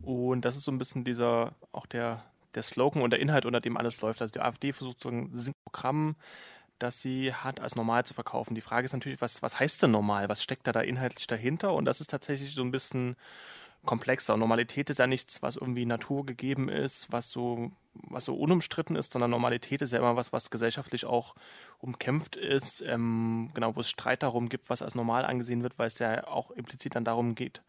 Und 0.01 0.43
das 0.43 0.57
ist 0.57 0.63
so 0.63 0.71
ein 0.71 0.77
bisschen 0.77 1.03
dieser, 1.03 1.55
auch 1.71 1.86
der 1.86 2.23
der 2.56 2.63
Slogan 2.63 3.02
und 3.02 3.12
der 3.12 3.20
Inhalt, 3.20 3.46
unter 3.46 3.62
dem 3.62 3.78
alles 3.78 4.00
läuft. 4.02 4.22
Also 4.22 4.32
die 4.32 4.42
AfD 4.42 4.74
versucht 4.74 5.02
so 5.02 5.10
ein 5.10 5.54
Programm, 5.66 6.16
das 6.80 7.02
sie 7.02 7.34
hat, 7.34 7.60
als 7.60 7.76
normal 7.76 8.06
zu 8.06 8.13
verkaufen. 8.13 8.56
Die 8.56 8.62
Frage 8.62 8.86
ist 8.86 8.94
natürlich, 8.94 9.22
was, 9.22 9.42
was 9.42 9.60
heißt 9.60 9.84
denn 9.84 9.92
normal? 9.92 10.30
Was 10.30 10.44
steckt 10.44 10.68
da, 10.68 10.72
da 10.72 10.82
inhaltlich 10.82 11.28
dahinter? 11.28 11.74
Und 11.74 11.86
das 11.86 12.02
ist 12.02 12.10
tatsächlich 12.10 12.54
so 12.54 12.62
ein 12.62 12.72
bisschen 12.72 13.16
komplexer. 13.86 14.38
Normalität 14.38 14.89
ist 14.89 15.00
ja 15.00 15.08
nichts, 15.08 15.42
was 15.42 15.56
irgendwie 15.56 15.86
naturgegeben 15.86 16.70
ist, 16.70 17.12
was 17.12 17.30
so, 17.30 17.72
was 17.94 18.26
so 18.26 18.36
unumstritten 18.36 18.96
ist, 18.96 19.12
sondern 19.12 19.32
Normalität 19.32 19.82
ist 19.82 19.92
ja 19.92 20.00
immer 20.00 20.16
was, 20.16 20.32
was 20.32 20.50
gesellschaftlich 20.50 21.06
auch 21.06 21.36
umkämpft 21.80 22.36
ist, 22.36 22.82
ähm, 22.82 23.50
genau, 23.54 23.76
wo 23.76 23.82
es 23.82 23.89
Streit 23.89 24.24
darum 24.24 24.48
gibt, 24.48 24.70
was 24.70 24.82
als 24.82 24.96
normal 24.96 25.26
angesehen 25.26 25.63
wird, 25.63 25.78
weil 25.80 25.88
es 25.88 26.00
ja 26.00 26.28
auch 26.28 26.52
implizit 26.52 26.96
dann 26.96 27.06
darum 27.06 27.36
geht, 27.36 27.62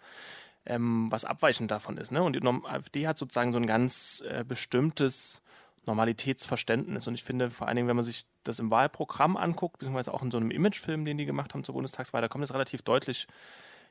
ähm, 0.66 1.10
was 1.10 1.24
abweichend 1.24 1.70
davon 1.70 1.96
ist. 1.96 2.12
Ne? 2.12 2.22
Und 2.22 2.34
die 2.34 2.46
AfD 2.46 3.06
hat 3.06 3.18
sozusagen 3.18 3.52
so 3.52 3.58
ein 3.58 3.66
ganz 3.66 4.22
äh, 4.28 4.44
bestimmtes 4.44 5.42
Normalitätsverständnis. 5.86 7.06
Und 7.06 7.14
ich 7.14 7.24
finde, 7.24 7.50
vor 7.50 7.66
allen 7.66 7.76
Dingen, 7.76 7.88
wenn 7.88 7.96
man 7.96 8.04
sich 8.04 8.26
das 8.42 8.58
im 8.58 8.70
Wahlprogramm 8.70 9.36
anguckt, 9.36 9.78
beziehungsweise 9.78 10.12
auch 10.14 10.22
in 10.22 10.30
so 10.30 10.38
einem 10.38 10.50
Imagefilm, 10.50 11.04
den 11.04 11.18
die 11.18 11.26
gemacht 11.26 11.54
haben 11.54 11.64
zur 11.64 11.74
Bundestagswahl, 11.74 12.22
da 12.22 12.28
kommt 12.28 12.42
das 12.42 12.54
relativ 12.54 12.82
deutlich 12.82 13.26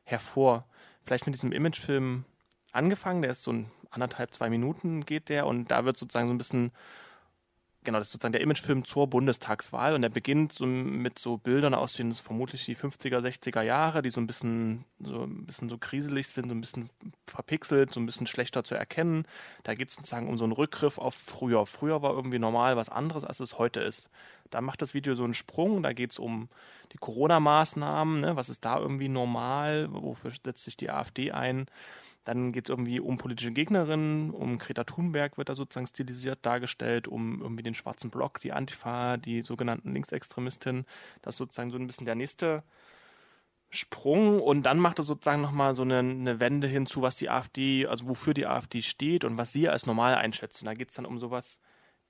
hervor. 0.04 0.66
Vielleicht 1.06 1.26
mit 1.26 1.36
diesem 1.36 1.52
Imagefilm 1.52 2.26
angefangen, 2.72 3.22
der 3.22 3.32
ist 3.32 3.44
so 3.44 3.54
ein 3.54 3.72
anderthalb, 3.92 4.34
zwei 4.34 4.50
Minuten 4.50 5.06
geht 5.06 5.30
der 5.30 5.46
und 5.46 5.70
da 5.70 5.86
wird 5.86 5.98
sozusagen 5.98 6.28
so 6.28 6.34
ein 6.34 6.40
bisschen 6.40 6.72
genau, 7.84 8.00
das 8.00 8.08
ist 8.08 8.14
sozusagen 8.14 8.34
der 8.34 8.42
Imagefilm 8.42 8.86
zur 8.86 9.08
Bundestagswahl 9.08 9.94
und 9.94 10.02
der 10.02 10.10
beginnt 10.10 10.54
so 10.54 10.66
mit 10.66 11.20
so 11.20 11.38
Bildern 11.38 11.74
aus 11.74 11.94
den 11.94 12.14
vermutlich 12.14 12.66
die 12.66 12.76
50er, 12.76 13.20
60er 13.20 13.62
Jahre, 13.62 14.02
die 14.02 14.10
so 14.10 14.22
ein 14.22 14.28
bisschen 14.28 14.86
so 15.00 15.24
ein 15.24 15.46
bisschen 15.46 15.70
so 15.70 15.78
kriselig 15.78 16.28
sind, 16.28 16.50
so 16.50 16.56
ein 16.56 16.62
bisschen 16.62 16.90
verpixelt, 17.28 17.92
so 17.92 18.00
ein 18.00 18.06
bisschen 18.06 18.28
schlechter 18.28 18.64
zu 18.64 18.76
erkennen. 18.76 19.26
Da 19.64 19.76
geht 19.76 19.90
es 19.90 19.96
sozusagen 19.96 20.30
um 20.30 20.38
so 20.38 20.44
einen 20.44 20.54
Rückgriff 20.54 20.98
auf 20.98 21.16
früher. 21.16 21.66
Früher 21.66 22.02
war 22.02 22.14
irgendwie 22.14 22.40
normal 22.40 22.76
was 22.76 22.90
anderes, 22.90 23.24
als 23.24 23.40
es 23.40 23.58
heute 23.58 23.82
ist. 23.82 24.10
Da 24.54 24.62
macht 24.62 24.82
das 24.82 24.94
Video 24.94 25.16
so 25.16 25.24
einen 25.24 25.34
Sprung, 25.34 25.82
da 25.82 25.94
geht 25.94 26.12
es 26.12 26.20
um 26.20 26.48
die 26.92 26.98
Corona-Maßnahmen, 26.98 28.22
ne? 28.22 28.36
was 28.36 28.50
ist 28.50 28.64
da 28.66 28.80
irgendwie 28.80 29.10
normal, 29.10 29.88
wofür 29.92 30.32
setzt 30.32 30.64
sich 30.64 30.78
die 30.78 30.92
AfD 30.92 31.32
ein? 31.32 31.66
Dann 32.24 32.52
geht 32.52 32.66
es 32.66 32.70
irgendwie 32.70 33.00
um 33.00 33.18
politische 33.18 33.52
Gegnerinnen, 33.52 34.32
um 34.32 34.60
Greta 34.60 34.84
Thunberg 34.84 35.38
wird 35.38 35.50
da 35.50 35.56
sozusagen 35.56 35.88
stilisiert 35.88 36.40
dargestellt, 36.44 37.08
um 37.08 37.42
irgendwie 37.42 37.64
den 37.64 37.74
schwarzen 37.74 38.12
Block, 38.12 38.40
die 38.40 38.54
Antifa, 38.54 39.18
die 39.18 39.42
sogenannten 39.42 39.94
Linksextremistin. 39.94 40.86
Das 41.22 41.34
ist 41.34 41.40
sozusagen 41.40 41.72
so 41.72 41.78
ein 41.78 41.88
bisschen 41.88 42.06
der 42.06 42.16
nächste 42.16 42.64
Sprung 43.72 44.40
und 44.40 44.64
dann 44.64 44.78
macht 44.78 45.00
er 45.00 45.04
sozusagen 45.04 45.42
nochmal 45.42 45.74
so 45.74 45.82
eine, 45.82 45.98
eine 46.00 46.40
Wende 46.40 46.68
hinzu, 46.68 47.02
was 47.02 47.16
die 47.16 47.30
AfD, 47.32 47.88
also 47.88 48.08
wofür 48.08 48.36
die 48.36 48.46
AfD 48.46 48.84
steht 48.84 49.26
und 49.26 49.38
was 49.38 49.52
sie 49.52 49.68
als 49.68 49.88
normal 49.88 50.16
einschätzt. 50.16 50.62
Und 50.62 50.68
da 50.68 50.76
geht 50.76 50.90
es 50.90 50.96
dann 50.96 51.08
um 51.08 51.20
sowas 51.20 51.60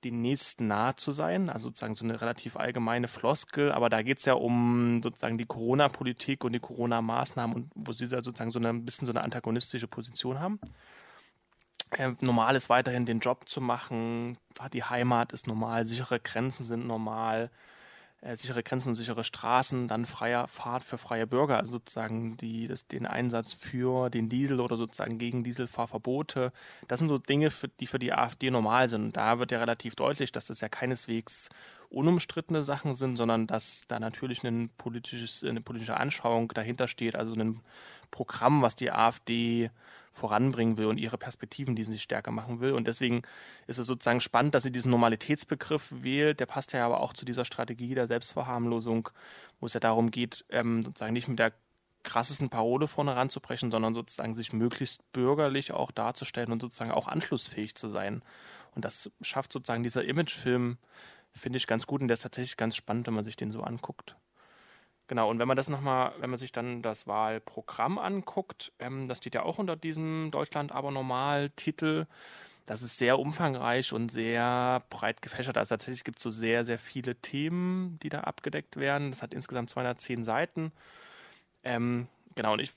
den 0.04 0.20
Nächsten 0.20 0.66
nahe 0.66 0.96
zu 0.96 1.12
sein, 1.12 1.48
also 1.48 1.68
sozusagen 1.68 1.94
so 1.94 2.04
eine 2.04 2.20
relativ 2.20 2.56
allgemeine 2.56 3.08
Floskel, 3.08 3.72
aber 3.72 3.88
da 3.88 4.02
geht 4.02 4.18
es 4.18 4.24
ja 4.24 4.34
um 4.34 5.00
sozusagen 5.02 5.38
die 5.38 5.46
Corona-Politik 5.46 6.44
und 6.44 6.52
die 6.52 6.60
Corona-Maßnahmen 6.60 7.56
und 7.56 7.72
wo 7.74 7.92
sie 7.92 8.06
sozusagen 8.06 8.50
so 8.50 8.58
eine, 8.58 8.68
ein 8.68 8.84
bisschen 8.84 9.06
so 9.06 9.12
eine 9.12 9.22
antagonistische 9.22 9.88
Position 9.88 10.40
haben. 10.40 10.60
Äh, 11.90 12.12
normal 12.20 12.56
ist 12.56 12.68
weiterhin 12.68 13.06
den 13.06 13.20
Job 13.20 13.48
zu 13.48 13.60
machen, 13.60 14.38
die 14.72 14.84
Heimat 14.84 15.32
ist 15.32 15.46
normal, 15.46 15.84
sichere 15.84 16.20
Grenzen 16.20 16.64
sind 16.64 16.86
normal, 16.86 17.50
äh, 18.24 18.36
sichere 18.36 18.62
Grenzen 18.62 18.88
und 18.88 18.94
sichere 18.94 19.22
Straßen, 19.22 19.86
dann 19.86 20.06
freier 20.06 20.48
Fahrt 20.48 20.82
für 20.82 20.96
freie 20.96 21.26
Bürger, 21.26 21.58
also 21.58 21.72
sozusagen 21.72 22.36
die, 22.38 22.66
das, 22.66 22.86
den 22.86 23.06
Einsatz 23.06 23.52
für 23.52 24.08
den 24.08 24.30
Diesel 24.30 24.60
oder 24.60 24.76
sozusagen 24.76 25.18
gegen 25.18 25.44
Dieselfahrverbote. 25.44 26.50
Das 26.88 27.00
sind 27.00 27.08
so 27.08 27.18
Dinge, 27.18 27.50
für, 27.50 27.68
die 27.68 27.86
für 27.86 27.98
die 27.98 28.14
AfD 28.14 28.50
normal 28.50 28.88
sind. 28.88 29.16
Da 29.16 29.38
wird 29.38 29.52
ja 29.52 29.58
relativ 29.58 29.94
deutlich, 29.94 30.32
dass 30.32 30.46
das 30.46 30.62
ja 30.62 30.70
keineswegs 30.70 31.50
unumstrittene 31.90 32.64
Sachen 32.64 32.94
sind, 32.94 33.16
sondern 33.16 33.46
dass 33.46 33.82
da 33.88 34.00
natürlich 34.00 34.42
ein 34.42 34.70
politisches, 34.78 35.44
eine 35.44 35.60
politische 35.60 35.98
Anschauung 35.98 36.48
dahinter 36.48 36.88
steht, 36.88 37.16
also 37.16 37.34
ein 37.34 37.60
Programm, 38.10 38.62
was 38.62 38.74
die 38.74 38.90
AfD 38.90 39.70
voranbringen 40.14 40.78
will 40.78 40.86
und 40.86 40.98
ihre 40.98 41.18
Perspektiven, 41.18 41.74
die 41.74 41.84
sie 41.84 41.98
stärker 41.98 42.30
machen 42.30 42.60
will. 42.60 42.72
Und 42.72 42.86
deswegen 42.86 43.22
ist 43.66 43.78
es 43.78 43.86
sozusagen 43.86 44.20
spannend, 44.20 44.54
dass 44.54 44.62
sie 44.62 44.72
diesen 44.72 44.90
Normalitätsbegriff 44.90 45.88
wählt. 45.90 46.40
Der 46.40 46.46
passt 46.46 46.72
ja 46.72 46.86
aber 46.86 47.00
auch 47.00 47.12
zu 47.12 47.24
dieser 47.24 47.44
Strategie 47.44 47.94
der 47.94 48.06
Selbstverharmlosung, 48.06 49.08
wo 49.60 49.66
es 49.66 49.74
ja 49.74 49.80
darum 49.80 50.10
geht, 50.10 50.44
ähm, 50.50 50.84
sozusagen 50.84 51.12
nicht 51.12 51.28
mit 51.28 51.40
der 51.40 51.52
krassesten 52.04 52.50
Parole 52.50 52.86
vorne 52.86 53.16
ranzubrechen, 53.16 53.70
sondern 53.70 53.94
sozusagen 53.94 54.34
sich 54.34 54.52
möglichst 54.52 55.10
bürgerlich 55.12 55.72
auch 55.72 55.90
darzustellen 55.90 56.52
und 56.52 56.62
sozusagen 56.62 56.92
auch 56.92 57.08
anschlussfähig 57.08 57.74
zu 57.74 57.88
sein. 57.88 58.22
Und 58.74 58.84
das 58.84 59.10
schafft 59.20 59.52
sozusagen 59.52 59.82
dieser 59.82 60.04
Imagefilm, 60.04 60.78
finde 61.32 61.56
ich 61.56 61.66
ganz 61.66 61.86
gut 61.86 62.02
und 62.02 62.08
der 62.08 62.14
ist 62.14 62.22
tatsächlich 62.22 62.56
ganz 62.56 62.76
spannend, 62.76 63.06
wenn 63.08 63.14
man 63.14 63.24
sich 63.24 63.36
den 63.36 63.50
so 63.50 63.62
anguckt. 63.62 64.16
Genau, 65.06 65.28
und 65.28 65.38
wenn 65.38 65.48
man 65.48 65.56
das 65.56 65.68
nochmal, 65.68 66.12
wenn 66.18 66.30
man 66.30 66.38
sich 66.38 66.52
dann 66.52 66.80
das 66.80 67.06
Wahlprogramm 67.06 67.98
anguckt, 67.98 68.72
ähm, 68.78 69.06
das 69.06 69.18
steht 69.18 69.34
ja 69.34 69.42
auch 69.42 69.58
unter 69.58 69.76
diesem 69.76 70.30
Deutschland 70.30 70.72
aber 70.72 70.90
normal 70.90 71.50
Titel. 71.50 72.06
Das 72.66 72.80
ist 72.80 72.96
sehr 72.96 73.18
umfangreich 73.18 73.92
und 73.92 74.10
sehr 74.10 74.82
breit 74.88 75.20
gefächert. 75.20 75.58
Also 75.58 75.74
tatsächlich 75.74 76.04
gibt 76.04 76.18
es 76.18 76.22
so 76.22 76.30
sehr, 76.30 76.64
sehr 76.64 76.78
viele 76.78 77.16
Themen, 77.16 77.98
die 78.02 78.08
da 78.08 78.20
abgedeckt 78.20 78.76
werden. 78.78 79.10
Das 79.10 79.22
hat 79.22 79.34
insgesamt 79.34 79.68
210 79.68 80.24
Seiten. 80.24 80.72
Ähm, 81.62 82.08
genau, 82.34 82.54
und 82.54 82.60
ich, 82.60 82.72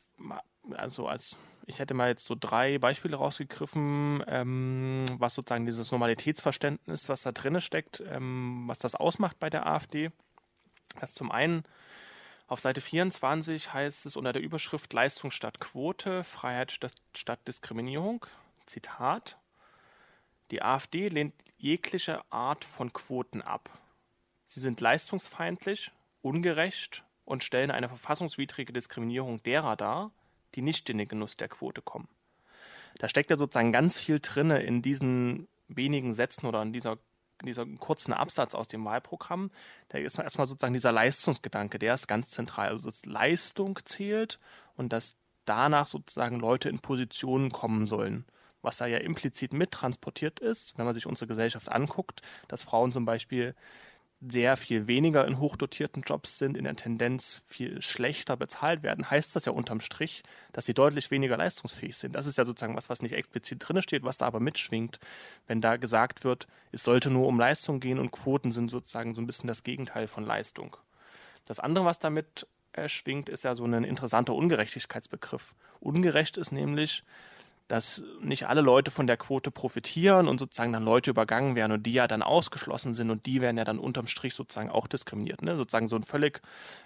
also 0.75 1.07
als 1.07 1.37
ich 1.67 1.79
hätte 1.79 1.93
mal 1.93 2.09
jetzt 2.09 2.25
so 2.25 2.35
drei 2.39 2.77
Beispiele 2.79 3.17
rausgegriffen, 3.17 4.23
ähm, 4.27 5.05
was 5.17 5.35
sozusagen 5.35 5.65
dieses 5.65 5.91
Normalitätsverständnis, 5.91 7.09
was 7.09 7.21
da 7.21 7.33
drin 7.33 7.59
steckt, 7.61 8.01
ähm, 8.09 8.63
was 8.67 8.79
das 8.79 8.95
ausmacht 8.95 9.37
bei 9.39 9.49
der 9.49 9.67
AfD. 9.67 10.11
Das 10.99 11.13
zum 11.13 11.31
einen 11.31 11.63
auf 12.47 12.61
Seite 12.61 12.79
24 12.81 13.73
heißt 13.73 14.05
es 14.05 14.15
unter 14.15 14.31
der 14.31 14.41
Überschrift 14.41 14.91
Leistung 14.93 15.31
statt 15.31 15.59
Quote, 15.59 16.23
Freiheit 16.23 16.71
statt 16.71 17.47
Diskriminierung. 17.47 18.25
Zitat. 18.65 19.37
Die 20.51 20.61
AfD 20.61 21.09
lehnt 21.09 21.33
jegliche 21.57 22.21
Art 22.31 22.63
von 22.63 22.93
Quoten 22.93 23.41
ab. 23.41 23.69
Sie 24.45 24.61
sind 24.61 24.79
leistungsfeindlich, 24.79 25.91
ungerecht 26.21 27.03
und 27.25 27.43
stellen 27.43 27.71
eine 27.71 27.89
verfassungswidrige 27.89 28.71
Diskriminierung 28.71 29.43
derer 29.43 29.75
dar, 29.75 30.11
die 30.55 30.61
nicht 30.61 30.89
in 30.89 30.97
den 30.97 31.07
Genuss 31.07 31.35
der 31.35 31.49
Quote 31.49 31.81
kommen. 31.81 32.07
Da 32.99 33.09
steckt 33.09 33.29
ja 33.29 33.37
sozusagen 33.37 33.73
ganz 33.73 33.99
viel 33.99 34.19
drinne 34.21 34.63
in 34.63 34.81
diesen 34.81 35.49
wenigen 35.67 36.13
Sätzen 36.13 36.45
oder 36.45 36.61
in 36.61 36.71
dieser, 36.71 36.97
dieser 37.43 37.65
kurzen 37.65 38.13
Absatz 38.13 38.55
aus 38.55 38.67
dem 38.67 38.83
Wahlprogramm. 38.85 39.51
Da 39.89 39.97
ist 39.97 40.17
erstmal 40.17 40.47
sozusagen 40.47 40.73
dieser 40.73 40.91
Leistungsgedanke, 40.91 41.79
der 41.79 41.93
ist 41.93 42.07
ganz 42.07 42.31
zentral. 42.31 42.69
Also 42.69 42.89
dass 42.89 43.05
Leistung 43.05 43.79
zählt 43.85 44.39
und 44.75 44.93
dass 44.93 45.15
danach 45.45 45.87
sozusagen 45.87 46.39
Leute 46.39 46.69
in 46.69 46.79
Positionen 46.79 47.51
kommen 47.51 47.87
sollen. 47.87 48.25
Was 48.61 48.77
da 48.77 48.85
ja 48.85 48.97
implizit 48.97 49.53
mittransportiert 49.53 50.39
ist, 50.39 50.77
wenn 50.77 50.85
man 50.85 50.93
sich 50.93 51.05
unsere 51.05 51.27
Gesellschaft 51.27 51.69
anguckt, 51.69 52.21
dass 52.47 52.63
Frauen 52.63 52.91
zum 52.91 53.05
Beispiel 53.05 53.55
sehr 54.19 54.57
viel 54.57 54.87
weniger 54.87 55.27
in 55.27 55.39
hochdotierten 55.39 56.01
Jobs 56.01 56.39
sind, 56.39 56.57
in 56.57 56.63
der 56.63 56.75
Tendenz 56.75 57.41
viel 57.45 57.81
schlechter 57.81 58.35
bezahlt 58.35 58.81
werden, 58.81 59.09
heißt 59.09 59.35
das 59.35 59.45
ja 59.45 59.51
unterm 59.51 59.79
Strich, 59.79 60.23
dass 60.53 60.65
sie 60.65 60.73
deutlich 60.73 61.11
weniger 61.11 61.37
leistungsfähig 61.37 61.95
sind. 61.95 62.15
Das 62.15 62.25
ist 62.25 62.37
ja 62.37 62.45
sozusagen 62.45 62.75
was, 62.75 62.89
was 62.89 63.03
nicht 63.03 63.13
explizit 63.13 63.59
drin 63.59 63.81
steht, 63.81 64.03
was 64.03 64.17
da 64.17 64.25
aber 64.25 64.39
mitschwingt, 64.39 64.99
wenn 65.45 65.61
da 65.61 65.77
gesagt 65.77 66.23
wird, 66.23 66.47
es 66.71 66.83
sollte 66.83 67.11
nur 67.11 67.27
um 67.27 67.39
Leistung 67.39 67.79
gehen 67.79 67.99
und 67.99 68.11
Quoten 68.11 68.51
sind 68.51 68.69
sozusagen 68.69 69.13
so 69.13 69.21
ein 69.21 69.27
bisschen 69.27 69.47
das 69.47 69.63
Gegenteil 69.63 70.07
von 70.07 70.25
Leistung. 70.25 70.77
Das 71.45 71.59
andere, 71.59 71.85
was 71.85 71.99
damit 71.99 72.47
äh, 72.73 72.89
schwingt, 72.89 73.29
ist 73.29 73.43
ja 73.43 73.53
so 73.53 73.65
ein 73.65 73.83
interessanter 73.83 74.33
Ungerechtigkeitsbegriff. 74.33 75.53
Ungerecht 75.79 76.37
ist 76.37 76.51
nämlich, 76.51 77.03
dass 77.67 78.03
nicht 78.21 78.47
alle 78.47 78.61
Leute 78.61 78.91
von 78.91 79.07
der 79.07 79.17
Quote 79.17 79.51
profitieren 79.51 80.27
und 80.27 80.39
sozusagen 80.39 80.71
dann 80.71 80.83
Leute 80.83 81.09
übergangen 81.09 81.55
werden 81.55 81.73
und 81.73 81.83
die 81.83 81.93
ja 81.93 82.07
dann 82.07 82.21
ausgeschlossen 82.21 82.93
sind 82.93 83.11
und 83.11 83.25
die 83.25 83.41
werden 83.41 83.57
ja 83.57 83.65
dann 83.65 83.79
unterm 83.79 84.07
Strich 84.07 84.35
sozusagen 84.35 84.69
auch 84.69 84.87
diskriminiert. 84.87 85.41
Ne? 85.41 85.57
Sozusagen 85.57 85.87
so 85.87 85.97
ein 85.97 86.03
völlig 86.03 86.41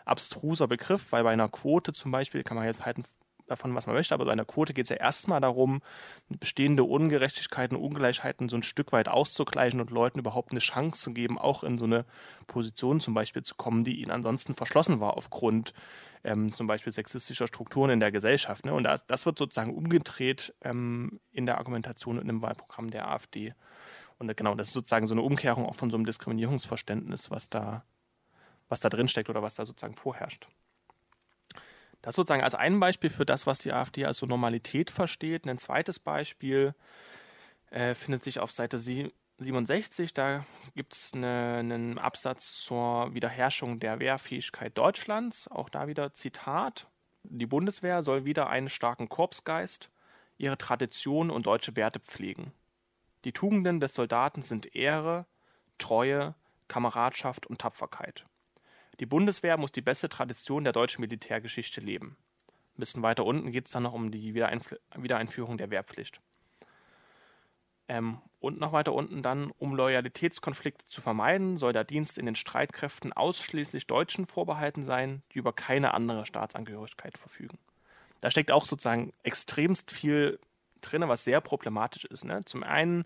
abstruser 0.05 0.67
Begriff, 0.67 1.11
weil 1.11 1.23
bei 1.23 1.31
einer 1.31 1.49
Quote 1.49 1.93
zum 1.93 2.11
Beispiel 2.11 2.43
kann 2.43 2.57
man 2.57 2.65
jetzt 2.65 2.85
halten 2.85 3.03
davon, 3.51 3.75
was 3.75 3.85
man 3.85 3.95
möchte, 3.95 4.13
aber 4.13 4.25
bei 4.25 4.31
einer 4.31 4.45
Quote 4.45 4.73
geht 4.73 4.85
es 4.85 4.89
ja 4.89 4.95
erstmal 4.95 5.41
darum, 5.41 5.81
bestehende 6.29 6.83
Ungerechtigkeiten, 6.83 7.77
Ungleichheiten 7.77 8.49
so 8.49 8.55
ein 8.55 8.63
Stück 8.63 8.91
weit 8.91 9.07
auszugleichen 9.07 9.79
und 9.79 9.91
Leuten 9.91 10.19
überhaupt 10.19 10.51
eine 10.51 10.59
Chance 10.59 11.01
zu 11.01 11.13
geben, 11.13 11.37
auch 11.37 11.63
in 11.63 11.77
so 11.77 11.85
eine 11.85 12.05
Position 12.47 12.99
zum 12.99 13.13
Beispiel 13.13 13.43
zu 13.43 13.55
kommen, 13.55 13.83
die 13.83 14.01
ihnen 14.01 14.11
ansonsten 14.11 14.55
verschlossen 14.55 14.99
war 14.99 15.17
aufgrund 15.17 15.73
ähm, 16.23 16.53
zum 16.53 16.67
Beispiel 16.67 16.93
sexistischer 16.93 17.47
Strukturen 17.47 17.89
in 17.89 17.99
der 17.99 18.11
Gesellschaft. 18.11 18.65
Ne? 18.65 18.73
Und 18.73 18.83
das, 18.83 19.05
das, 19.07 19.25
wird 19.25 19.37
sozusagen 19.37 19.73
umgedreht 19.73 20.53
ähm, 20.61 21.19
in 21.31 21.45
der 21.45 21.57
Argumentation 21.57 22.19
und 22.19 22.29
im 22.29 22.41
Wahlprogramm 22.41 22.91
der 22.91 23.07
AfD. 23.07 23.53
Und 24.19 24.35
genau, 24.37 24.53
das 24.55 24.67
ist 24.67 24.73
sozusagen 24.73 25.07
so 25.07 25.15
eine 25.15 25.23
Umkehrung 25.23 25.65
auch 25.65 25.75
von 25.75 25.89
so 25.89 25.97
einem 25.97 26.05
Diskriminierungsverständnis, 26.05 27.31
was 27.31 27.49
da, 27.49 27.83
was 28.69 28.79
da 28.79 28.89
drin 28.89 29.09
oder 29.27 29.41
was 29.41 29.55
da 29.55 29.65
sozusagen 29.65 29.95
vorherrscht. 29.95 30.47
Das 32.01 32.15
sozusagen 32.15 32.43
als 32.43 32.55
ein 32.55 32.79
Beispiel 32.79 33.09
für 33.09 33.25
das, 33.25 33.45
was 33.45 33.59
die 33.59 33.73
AfD 33.73 34.05
als 34.05 34.17
so 34.17 34.25
Normalität 34.25 34.89
versteht. 34.89 35.47
Ein 35.47 35.59
zweites 35.59 35.99
Beispiel 35.99 36.73
äh, 37.69 37.93
findet 37.93 38.23
sich 38.23 38.39
auf 38.39 38.51
Seite 38.51 38.77
67, 38.77 40.13
da 40.13 40.45
gibt 40.75 40.93
es 40.93 41.13
eine, 41.13 41.57
einen 41.59 41.97
Absatz 41.97 42.63
zur 42.63 43.13
Wiederherrschung 43.13 43.79
der 43.79 43.99
Wehrfähigkeit 43.99 44.77
Deutschlands. 44.77 45.47
Auch 45.47 45.69
da 45.69 45.87
wieder 45.87 46.13
Zitat. 46.13 46.87
Die 47.23 47.45
Bundeswehr 47.45 48.01
soll 48.01 48.25
wieder 48.25 48.49
einen 48.49 48.69
starken 48.69 49.09
Korpsgeist, 49.09 49.91
ihre 50.37 50.57
Tradition 50.57 51.29
und 51.29 51.45
deutsche 51.45 51.75
Werte 51.75 51.99
pflegen. 51.99 52.51
Die 53.25 53.31
Tugenden 53.31 53.79
des 53.79 53.93
Soldaten 53.93 54.41
sind 54.41 54.75
Ehre, 54.75 55.25
Treue, 55.77 56.33
Kameradschaft 56.67 57.45
und 57.45 57.61
Tapferkeit. 57.61 58.25
Die 59.01 59.07
Bundeswehr 59.07 59.57
muss 59.57 59.71
die 59.71 59.81
beste 59.81 60.09
Tradition 60.09 60.63
der 60.63 60.73
deutschen 60.73 61.01
Militärgeschichte 61.01 61.81
leben. 61.81 62.17
Ein 62.47 62.79
bisschen 62.79 63.01
weiter 63.01 63.25
unten 63.25 63.51
geht 63.51 63.65
es 63.65 63.71
dann 63.71 63.81
noch 63.81 63.93
um 63.93 64.11
die 64.11 64.35
Wiedereinführung 64.35 65.57
der 65.57 65.71
Wehrpflicht. 65.71 66.21
Ähm, 67.87 68.21
und 68.39 68.59
noch 68.59 68.73
weiter 68.73 68.93
unten 68.93 69.23
dann, 69.23 69.51
um 69.57 69.73
Loyalitätskonflikte 69.73 70.85
zu 70.85 71.01
vermeiden, 71.01 71.57
soll 71.57 71.73
der 71.73 71.83
Dienst 71.83 72.19
in 72.19 72.27
den 72.27 72.35
Streitkräften 72.35 73.11
ausschließlich 73.11 73.87
Deutschen 73.87 74.27
vorbehalten 74.27 74.83
sein, 74.83 75.23
die 75.33 75.39
über 75.39 75.51
keine 75.51 75.95
andere 75.95 76.27
Staatsangehörigkeit 76.27 77.17
verfügen. 77.17 77.57
Da 78.21 78.29
steckt 78.29 78.51
auch 78.51 78.67
sozusagen 78.67 79.13
extremst 79.23 79.89
viel 79.89 80.39
drin, 80.81 81.07
was 81.07 81.23
sehr 81.23 81.41
problematisch 81.41 82.05
ist. 82.05 82.23
Ne? 82.23 82.45
Zum 82.45 82.61
einen 82.61 83.03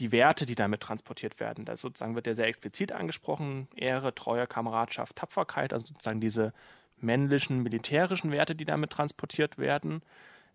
die 0.00 0.12
Werte, 0.12 0.46
die 0.46 0.54
damit 0.54 0.80
transportiert 0.80 1.40
werden. 1.40 1.64
Da 1.64 1.76
sozusagen 1.76 2.14
wird 2.14 2.26
ja 2.26 2.34
sehr 2.34 2.48
explizit 2.48 2.92
angesprochen, 2.92 3.68
Ehre, 3.76 4.14
Treue, 4.14 4.46
Kameradschaft, 4.46 5.16
Tapferkeit, 5.16 5.72
also 5.72 5.86
sozusagen 5.86 6.20
diese 6.20 6.52
männlichen 6.98 7.62
militärischen 7.62 8.30
Werte, 8.30 8.54
die 8.54 8.64
damit 8.64 8.90
transportiert 8.90 9.58
werden 9.58 10.02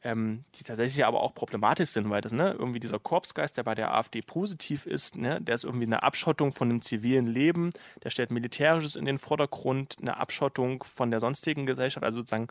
ähm, 0.04 0.46
die 0.56 0.64
tatsächlich 0.64 1.06
aber 1.06 1.22
auch 1.22 1.34
problematisch 1.34 1.90
sind, 1.90 2.10
weil 2.10 2.22
das, 2.22 2.32
ne, 2.32 2.56
irgendwie 2.58 2.80
dieser 2.80 3.00
Korpsgeist, 3.00 3.58
der 3.58 3.64
bei 3.64 3.76
der 3.76 3.94
AfD 3.94 4.22
positiv 4.22 4.86
ist, 4.86 5.18
ne, 5.18 5.42
der 5.42 5.56
ist 5.56 5.66
irgendwie 5.66 5.86
eine 5.86 6.04
Abschottung 6.04 6.54
von 6.54 6.70
dem 6.70 6.82
zivilen 6.82 7.28
Leben, 7.28 7.72
der 8.04 8.10
stellt 8.10 8.32
Militärisches 8.32 8.96
in 8.96 9.06
den 9.06 9.18
Vordergrund, 9.18 9.98
eine 10.00 10.18
Abschottung 10.18 10.84
von 10.84 11.12
der 11.12 11.20
sonstigen 11.20 11.66
Gesellschaft, 11.66 12.06
also 12.06 12.20
sozusagen, 12.20 12.48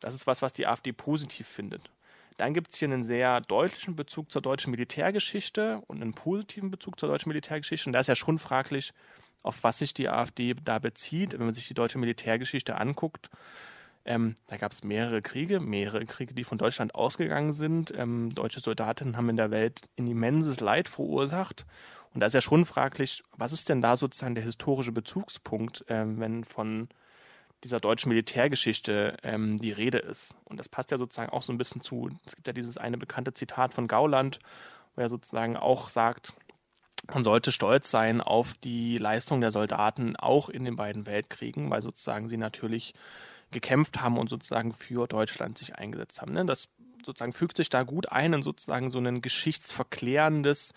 das 0.00 0.14
ist 0.14 0.26
was, 0.26 0.42
was 0.42 0.52
die 0.52 0.66
AfD 0.66 0.92
positiv 0.92 1.48
findet. 1.48 1.90
Dann 2.38 2.54
gibt 2.54 2.72
es 2.72 2.78
hier 2.78 2.88
einen 2.88 3.02
sehr 3.02 3.40
deutlichen 3.42 3.96
Bezug 3.96 4.30
zur 4.32 4.40
deutschen 4.40 4.70
Militärgeschichte 4.70 5.82
und 5.88 6.00
einen 6.00 6.14
positiven 6.14 6.70
Bezug 6.70 6.98
zur 6.98 7.08
deutschen 7.08 7.28
Militärgeschichte. 7.28 7.88
Und 7.88 7.92
da 7.92 8.00
ist 8.00 8.06
ja 8.06 8.16
schon 8.16 8.38
fraglich, 8.38 8.94
auf 9.42 9.62
was 9.64 9.78
sich 9.78 9.92
die 9.92 10.08
AfD 10.08 10.54
da 10.64 10.78
bezieht. 10.78 11.32
Wenn 11.32 11.46
man 11.46 11.54
sich 11.54 11.66
die 11.66 11.74
deutsche 11.74 11.98
Militärgeschichte 11.98 12.76
anguckt, 12.78 13.28
ähm, 14.04 14.36
da 14.46 14.56
gab 14.56 14.70
es 14.70 14.84
mehrere 14.84 15.20
Kriege, 15.20 15.58
mehrere 15.58 16.06
Kriege, 16.06 16.32
die 16.32 16.44
von 16.44 16.58
Deutschland 16.58 16.94
ausgegangen 16.94 17.52
sind. 17.52 17.92
Ähm, 17.96 18.32
deutsche 18.32 18.60
Soldaten 18.60 19.16
haben 19.16 19.28
in 19.28 19.36
der 19.36 19.50
Welt 19.50 19.82
ein 19.98 20.06
immenses 20.06 20.60
Leid 20.60 20.88
verursacht. 20.88 21.66
Und 22.14 22.20
da 22.20 22.28
ist 22.28 22.34
ja 22.34 22.40
schon 22.40 22.66
fraglich, 22.66 23.24
was 23.36 23.52
ist 23.52 23.68
denn 23.68 23.82
da 23.82 23.96
sozusagen 23.96 24.36
der 24.36 24.44
historische 24.44 24.92
Bezugspunkt, 24.92 25.84
ähm, 25.88 26.20
wenn 26.20 26.44
von 26.44 26.88
dieser 27.64 27.80
deutschen 27.80 28.10
Militärgeschichte 28.10 29.16
ähm, 29.22 29.58
die 29.58 29.72
Rede 29.72 29.98
ist. 29.98 30.34
Und 30.44 30.58
das 30.58 30.68
passt 30.68 30.90
ja 30.90 30.98
sozusagen 30.98 31.30
auch 31.32 31.42
so 31.42 31.52
ein 31.52 31.58
bisschen 31.58 31.80
zu, 31.80 32.10
es 32.24 32.34
gibt 32.36 32.46
ja 32.46 32.52
dieses 32.52 32.78
eine 32.78 32.98
bekannte 32.98 33.34
Zitat 33.34 33.74
von 33.74 33.88
Gauland, 33.88 34.38
wo 34.94 35.02
er 35.02 35.08
sozusagen 35.08 35.56
auch 35.56 35.90
sagt, 35.90 36.32
man 37.12 37.22
sollte 37.22 37.52
stolz 37.52 37.90
sein 37.90 38.20
auf 38.20 38.54
die 38.54 38.98
Leistung 38.98 39.40
der 39.40 39.50
Soldaten 39.50 40.16
auch 40.16 40.48
in 40.48 40.64
den 40.64 40.76
beiden 40.76 41.06
Weltkriegen, 41.06 41.70
weil 41.70 41.82
sozusagen 41.82 42.28
sie 42.28 42.36
natürlich 42.36 42.94
gekämpft 43.50 44.00
haben 44.00 44.18
und 44.18 44.28
sozusagen 44.28 44.72
für 44.72 45.06
Deutschland 45.06 45.58
sich 45.58 45.76
eingesetzt 45.76 46.20
haben. 46.20 46.32
Ne? 46.32 46.44
Das 46.44 46.68
sozusagen 47.04 47.32
fügt 47.32 47.56
sich 47.56 47.70
da 47.70 47.82
gut 47.82 48.12
ein 48.12 48.34
in 48.34 48.42
sozusagen 48.42 48.90
so 48.90 48.98
ein 48.98 49.22
geschichtsverklärendes 49.22 50.74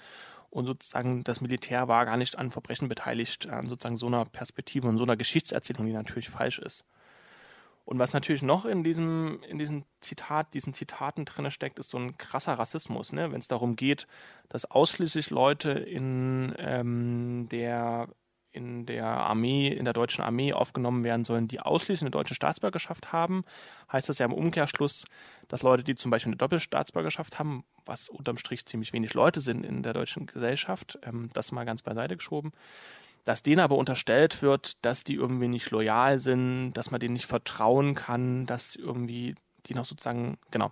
und 0.52 0.66
sozusagen 0.66 1.24
das 1.24 1.42
Militär 1.42 1.88
war 1.88 2.06
gar 2.06 2.18
nicht 2.18 2.38
an 2.38 2.52
Verbrechen 2.52 2.90
beteiligt, 2.90 3.48
an 3.48 3.68
sozusagen 3.68 3.96
so 3.96 4.08
einer 4.08 4.26
Perspektive 4.26 4.88
und 4.88 4.98
so 4.98 5.04
einer 5.06 5.18
Geschichtserzählung, 5.18 5.88
die 5.88 5.94
natürlich 5.94 6.30
falsch 6.30 6.60
ist. 6.60 6.86
Und 7.86 7.98
was 7.98 8.14
natürlich 8.14 8.44
noch 8.44 8.66
in 8.66 8.84
diesem, 8.84 9.42
in 9.50 9.58
diesem 9.58 9.86
Zitat, 10.02 10.54
diesen 10.54 10.74
Zitaten 10.74 11.26
drin 11.26 11.50
steckt, 11.50 11.80
ist 11.80 11.90
so 11.90 11.98
ein 11.98 12.18
krasser 12.18 12.54
Rassismus, 12.54 13.12
ne? 13.12 13.32
wenn 13.32 13.40
es 13.40 13.48
darum 13.48 13.76
geht, 13.76 14.08
dass 14.50 14.70
ausschließlich 14.70 15.30
Leute 15.32 15.72
in 15.72 16.54
ähm, 16.60 17.48
der 17.50 18.10
in 18.54 18.86
der 18.86 19.06
Armee, 19.06 19.70
in 19.70 19.86
der 19.86 19.94
deutschen 19.94 20.24
Armee 20.24 20.52
aufgenommen 20.52 21.06
werden 21.06 21.24
sollen, 21.24 21.48
die 21.48 21.62
ausschließlich 21.62 22.02
eine 22.02 22.12
deutsche 22.12 22.36
Staatsbürgerschaft 22.36 23.14
haben, 23.14 23.46
heißt 23.90 24.10
das 24.10 24.20
ja 24.20 24.26
im 24.26 24.34
Umkehrschluss, 24.34 25.06
dass 25.48 25.64
Leute, 25.64 25.86
die 25.86 25.96
zum 25.96 26.12
Beispiel 26.12 26.32
eine 26.32 26.38
Doppelstaatsbürgerschaft 26.38 27.40
haben, 27.40 27.64
was 27.86 28.10
unterm 28.10 28.38
Strich 28.38 28.66
ziemlich 28.66 28.94
wenig 28.94 29.14
Leute 29.14 29.42
sind 29.42 29.66
in 29.66 29.84
der 29.84 29.94
deutschen 29.94 30.26
Gesellschaft, 30.26 31.00
ähm, 31.04 31.30
das 31.34 31.52
mal 31.52 31.66
ganz 31.66 31.82
beiseite 31.82 32.18
geschoben, 32.18 32.52
dass 33.26 33.44
denen 33.44 33.60
aber 33.60 33.78
unterstellt 33.78 34.42
wird, 34.42 34.84
dass 34.84 35.04
die 35.04 35.16
irgendwie 35.16 35.48
nicht 35.48 35.70
loyal 35.72 36.20
sind, 36.20 36.74
dass 36.74 36.92
man 36.92 37.00
denen 37.00 37.14
nicht 37.14 37.28
vertrauen 37.28 37.94
kann, 37.94 38.46
dass 38.46 38.76
irgendwie 38.76 39.36
die 39.68 39.76
noch 39.76 39.86
sozusagen, 39.86 40.38
genau, 40.50 40.72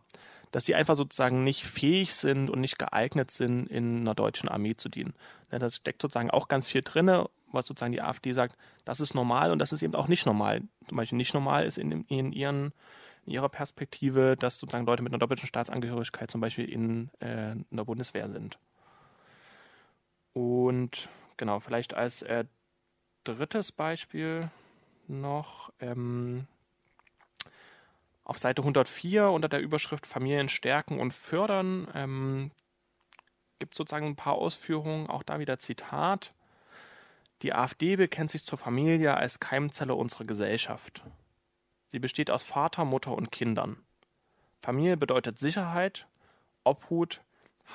dass 0.51 0.66
sie 0.66 0.74
einfach 0.74 0.95
sozusagen 0.95 1.43
nicht 1.43 1.64
fähig 1.64 2.16
sind 2.16 2.49
und 2.49 2.60
nicht 2.60 2.80
geeignet 2.80 3.30
sind, 3.30 3.68
in 3.68 3.99
einer 3.99 4.16
deutschen 4.16 4.49
Armee 4.49 4.76
zu 4.76 4.89
dienen. 4.89 5.14
Ja, 5.51 5.60
das 5.60 5.76
steckt 5.76 6.01
sozusagen 6.01 6.32
auch 6.32 6.47
ganz 6.47 6.66
viel 6.66 6.82
drinne 6.82 7.30
was 7.51 7.68
sozusagen 7.68 7.91
die 7.91 8.01
AfD 8.01 8.34
sagt, 8.34 8.55
das 8.86 8.99
ist 8.99 9.14
normal 9.14 9.51
und 9.51 9.60
das 9.60 9.74
ist 9.74 9.82
eben 9.82 9.95
auch 9.95 10.07
nicht 10.07 10.26
normal. 10.26 10.62
Zum 10.88 10.97
Beispiel 10.97 11.18
nicht 11.18 11.34
normal 11.34 11.66
ist 11.66 11.78
in, 11.78 12.03
in, 12.05 12.32
ihren, 12.32 12.74
in 13.30 13.36
ihrer 13.36 13.49
Perspektive, 13.49 14.36
dass 14.36 14.57
sozusagen 14.57 14.88
Leute 14.88 15.03
mit 15.03 15.13
einer 15.13 15.19
doppelten 15.19 15.45
Staatsangehörigkeit 15.45 16.32
zum 16.32 16.41
Beispiel 16.41 16.65
in, 16.65 17.11
äh, 17.19 17.55
der 17.69 17.84
Bundeswehr 17.84 18.27
sind. 18.27 18.57
Und 20.34 21.09
genau, 21.38 21.59
vielleicht 21.59 21.93
als 21.93 22.23
äh, 22.23 22.45
drittes 23.23 23.71
Beispiel 23.71 24.49
noch 25.07 25.71
ähm, 25.80 26.47
auf 28.23 28.39
Seite 28.39 28.63
104 28.63 29.30
unter 29.30 29.47
der 29.47 29.61
Überschrift 29.61 30.07
Familien 30.07 30.49
stärken 30.49 30.99
und 30.99 31.13
fördern 31.13 31.88
ähm, 31.93 32.51
gibt 33.59 33.73
es 33.73 33.77
sozusagen 33.77 34.07
ein 34.07 34.15
paar 34.15 34.36
Ausführungen, 34.36 35.07
auch 35.07 35.21
da 35.21 35.38
wieder 35.38 35.59
Zitat. 35.59 36.34
Die 37.43 37.53
AfD 37.53 37.95
bekennt 37.95 38.32
sich 38.32 38.43
zur 38.43 38.57
Familie 38.57 39.15
als 39.15 39.39
Keimzelle 39.39 39.93
unserer 39.93 40.25
Gesellschaft. 40.25 41.03
Sie 41.89 41.99
besteht 41.99 42.29
aus 42.29 42.43
Vater, 42.43 42.85
Mutter 42.85 43.13
und 43.13 43.31
Kindern. 43.31 43.77
Familie 44.61 44.95
bedeutet 44.95 45.39
Sicherheit, 45.39 46.07
Obhut, 46.63 47.21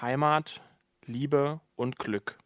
Heimat, 0.01 0.63
Liebe 1.05 1.61
und 1.75 1.99
Glück. 1.99 2.39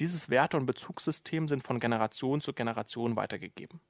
Dieses 0.00 0.30
Werte- 0.30 0.56
und 0.56 0.64
Bezugssystem 0.64 1.46
sind 1.46 1.62
von 1.62 1.78
Generation 1.78 2.40
zu 2.40 2.54
Generation 2.54 3.16
weitergegeben. 3.16 3.80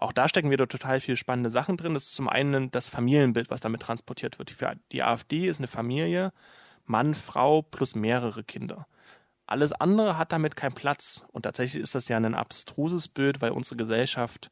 Auch 0.00 0.12
da 0.12 0.28
stecken 0.28 0.50
wieder 0.50 0.66
total 0.66 0.98
viele 0.98 1.16
spannende 1.16 1.50
Sachen 1.50 1.76
drin. 1.76 1.94
Das 1.94 2.04
ist 2.04 2.14
zum 2.14 2.28
einen 2.28 2.70
das 2.72 2.88
Familienbild, 2.88 3.50
was 3.50 3.60
damit 3.60 3.82
transportiert 3.82 4.38
wird. 4.38 4.56
Die 4.92 5.02
AfD 5.02 5.46
ist 5.46 5.58
eine 5.58 5.68
Familie, 5.68 6.32
Mann, 6.86 7.14
Frau 7.14 7.62
plus 7.62 7.94
mehrere 7.94 8.42
Kinder. 8.42 8.88
Alles 9.46 9.72
andere 9.72 10.16
hat 10.16 10.32
damit 10.32 10.56
keinen 10.56 10.74
Platz. 10.74 11.24
Und 11.32 11.42
tatsächlich 11.42 11.82
ist 11.82 11.94
das 11.94 12.08
ja 12.08 12.16
ein 12.16 12.34
abstruses 12.34 13.08
Bild, 13.08 13.40
weil 13.40 13.52
unsere 13.52 13.76
Gesellschaft 13.76 14.50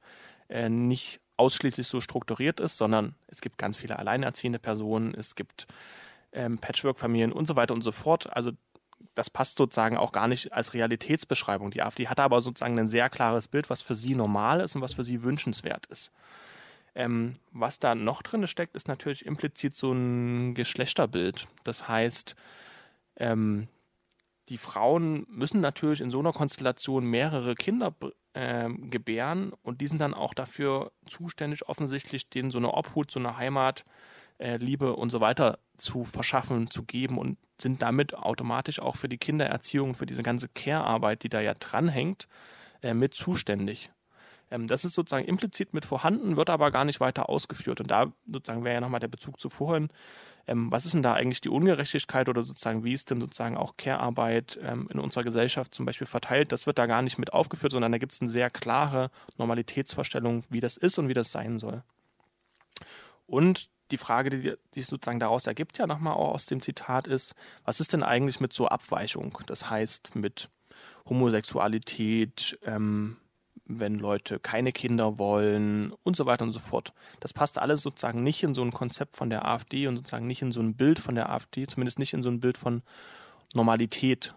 äh, 0.48 0.68
nicht 0.68 1.20
ausschließlich 1.38 1.86
so 1.86 2.00
strukturiert 2.00 2.60
ist, 2.60 2.76
sondern 2.76 3.14
es 3.28 3.40
gibt 3.40 3.58
ganz 3.58 3.76
viele 3.76 3.98
alleinerziehende 3.98 4.58
Personen, 4.58 5.14
es 5.14 5.34
gibt 5.34 5.66
ähm, 6.32 6.58
Patchwork-Familien 6.58 7.32
und 7.32 7.46
so 7.46 7.56
weiter 7.56 7.74
und 7.74 7.82
so 7.82 7.92
fort. 7.92 8.34
Also 8.34 8.52
das 9.14 9.30
passt 9.30 9.58
sozusagen 9.58 9.96
auch 9.96 10.12
gar 10.12 10.28
nicht 10.28 10.52
als 10.52 10.74
Realitätsbeschreibung. 10.74 11.70
Die 11.70 11.82
AfD 11.82 12.08
hat 12.08 12.20
aber 12.20 12.40
sozusagen 12.40 12.78
ein 12.78 12.88
sehr 12.88 13.08
klares 13.10 13.48
Bild, 13.48 13.70
was 13.70 13.82
für 13.82 13.94
sie 13.94 14.14
normal 14.14 14.60
ist 14.60 14.76
und 14.76 14.82
was 14.82 14.94
für 14.94 15.04
sie 15.04 15.22
wünschenswert 15.22 15.86
ist. 15.86 16.12
Ähm, 16.94 17.36
was 17.52 17.78
da 17.78 17.94
noch 17.94 18.22
drin 18.22 18.46
steckt, 18.46 18.74
ist 18.76 18.88
natürlich 18.88 19.24
implizit 19.26 19.74
so 19.74 19.92
ein 19.92 20.54
Geschlechterbild. 20.54 21.46
Das 21.64 21.88
heißt, 21.88 22.34
ähm, 23.16 23.68
die 24.48 24.58
Frauen 24.58 25.26
müssen 25.28 25.60
natürlich 25.60 26.00
in 26.00 26.10
so 26.10 26.18
einer 26.18 26.32
Konstellation 26.32 27.04
mehrere 27.04 27.54
Kinder 27.54 27.94
äh, 28.38 28.68
gebären 28.68 29.52
und 29.62 29.80
die 29.80 29.88
sind 29.88 30.00
dann 30.00 30.14
auch 30.14 30.32
dafür 30.32 30.92
zuständig, 31.06 31.68
offensichtlich 31.68 32.30
denen 32.30 32.52
so 32.52 32.58
eine 32.58 32.72
Obhut, 32.72 33.10
so 33.10 33.18
eine 33.18 33.36
Heimat, 33.36 33.84
äh, 34.38 34.58
Liebe 34.58 34.94
und 34.94 35.10
so 35.10 35.20
weiter 35.20 35.58
zu 35.76 36.04
verschaffen, 36.04 36.70
zu 36.70 36.84
geben 36.84 37.18
und 37.18 37.36
sind 37.60 37.82
damit 37.82 38.14
automatisch 38.14 38.78
auch 38.78 38.94
für 38.94 39.08
die 39.08 39.18
Kindererziehung, 39.18 39.94
für 39.94 40.06
diese 40.06 40.22
ganze 40.22 40.48
Care-Arbeit, 40.48 41.24
die 41.24 41.28
da 41.28 41.40
ja 41.40 41.54
dranhängt, 41.54 42.28
äh, 42.80 42.94
mit 42.94 43.14
zuständig. 43.14 43.90
Ähm, 44.50 44.66
das 44.66 44.84
ist 44.84 44.94
sozusagen 44.94 45.26
implizit 45.26 45.74
mit 45.74 45.84
vorhanden, 45.84 46.36
wird 46.36 46.50
aber 46.50 46.70
gar 46.70 46.84
nicht 46.84 47.00
weiter 47.00 47.28
ausgeführt. 47.28 47.80
Und 47.80 47.90
da 47.90 48.12
sozusagen 48.26 48.64
wäre 48.64 48.74
ja 48.74 48.80
nochmal 48.80 49.00
der 49.00 49.08
Bezug 49.08 49.40
zu 49.40 49.50
vorhin. 49.50 49.88
Ähm, 50.46 50.70
was 50.70 50.86
ist 50.86 50.94
denn 50.94 51.02
da 51.02 51.12
eigentlich 51.12 51.42
die 51.42 51.50
Ungerechtigkeit 51.50 52.28
oder 52.28 52.42
sozusagen, 52.42 52.82
wie 52.82 52.94
ist 52.94 53.10
denn 53.10 53.20
sozusagen 53.20 53.56
auch 53.56 53.76
Care-Arbeit 53.76 54.58
ähm, 54.62 54.88
in 54.90 54.98
unserer 54.98 55.24
Gesellschaft 55.24 55.74
zum 55.74 55.84
Beispiel 55.84 56.06
verteilt? 56.06 56.52
Das 56.52 56.66
wird 56.66 56.78
da 56.78 56.86
gar 56.86 57.02
nicht 57.02 57.18
mit 57.18 57.34
aufgeführt, 57.34 57.72
sondern 57.72 57.92
da 57.92 57.98
gibt 57.98 58.12
es 58.12 58.22
eine 58.22 58.30
sehr 58.30 58.48
klare 58.48 59.10
Normalitätsvorstellung, 59.36 60.44
wie 60.48 60.60
das 60.60 60.78
ist 60.78 60.98
und 60.98 61.08
wie 61.08 61.14
das 61.14 61.30
sein 61.30 61.58
soll. 61.58 61.82
Und 63.26 63.68
die 63.90 63.98
Frage, 63.98 64.30
die, 64.30 64.54
sich 64.74 64.86
sozusagen 64.86 65.20
daraus 65.20 65.46
ergibt, 65.46 65.78
ja 65.78 65.86
nochmal 65.86 66.14
auch 66.14 66.32
aus 66.34 66.46
dem 66.46 66.62
Zitat 66.62 67.06
ist, 67.06 67.34
was 67.64 67.80
ist 67.80 67.92
denn 67.92 68.02
eigentlich 68.02 68.40
mit 68.40 68.52
so 68.52 68.68
Abweichung? 68.68 69.38
Das 69.46 69.68
heißt 69.68 70.14
mit 70.16 70.50
Homosexualität, 71.08 72.58
ähm, 72.64 73.18
wenn 73.68 73.98
Leute 73.98 74.38
keine 74.38 74.72
Kinder 74.72 75.18
wollen 75.18 75.92
und 76.02 76.16
so 76.16 76.26
weiter 76.26 76.44
und 76.44 76.52
so 76.52 76.58
fort. 76.58 76.92
Das 77.20 77.32
passt 77.32 77.58
alles 77.58 77.82
sozusagen 77.82 78.22
nicht 78.22 78.42
in 78.42 78.54
so 78.54 78.62
ein 78.62 78.72
Konzept 78.72 79.16
von 79.16 79.30
der 79.30 79.46
AfD 79.46 79.86
und 79.86 79.96
sozusagen 79.96 80.26
nicht 80.26 80.42
in 80.42 80.52
so 80.52 80.60
ein 80.60 80.74
Bild 80.74 80.98
von 80.98 81.14
der 81.14 81.30
AfD, 81.30 81.66
zumindest 81.66 81.98
nicht 81.98 82.14
in 82.14 82.22
so 82.22 82.30
ein 82.30 82.40
Bild 82.40 82.58
von 82.58 82.82
Normalität. 83.54 84.34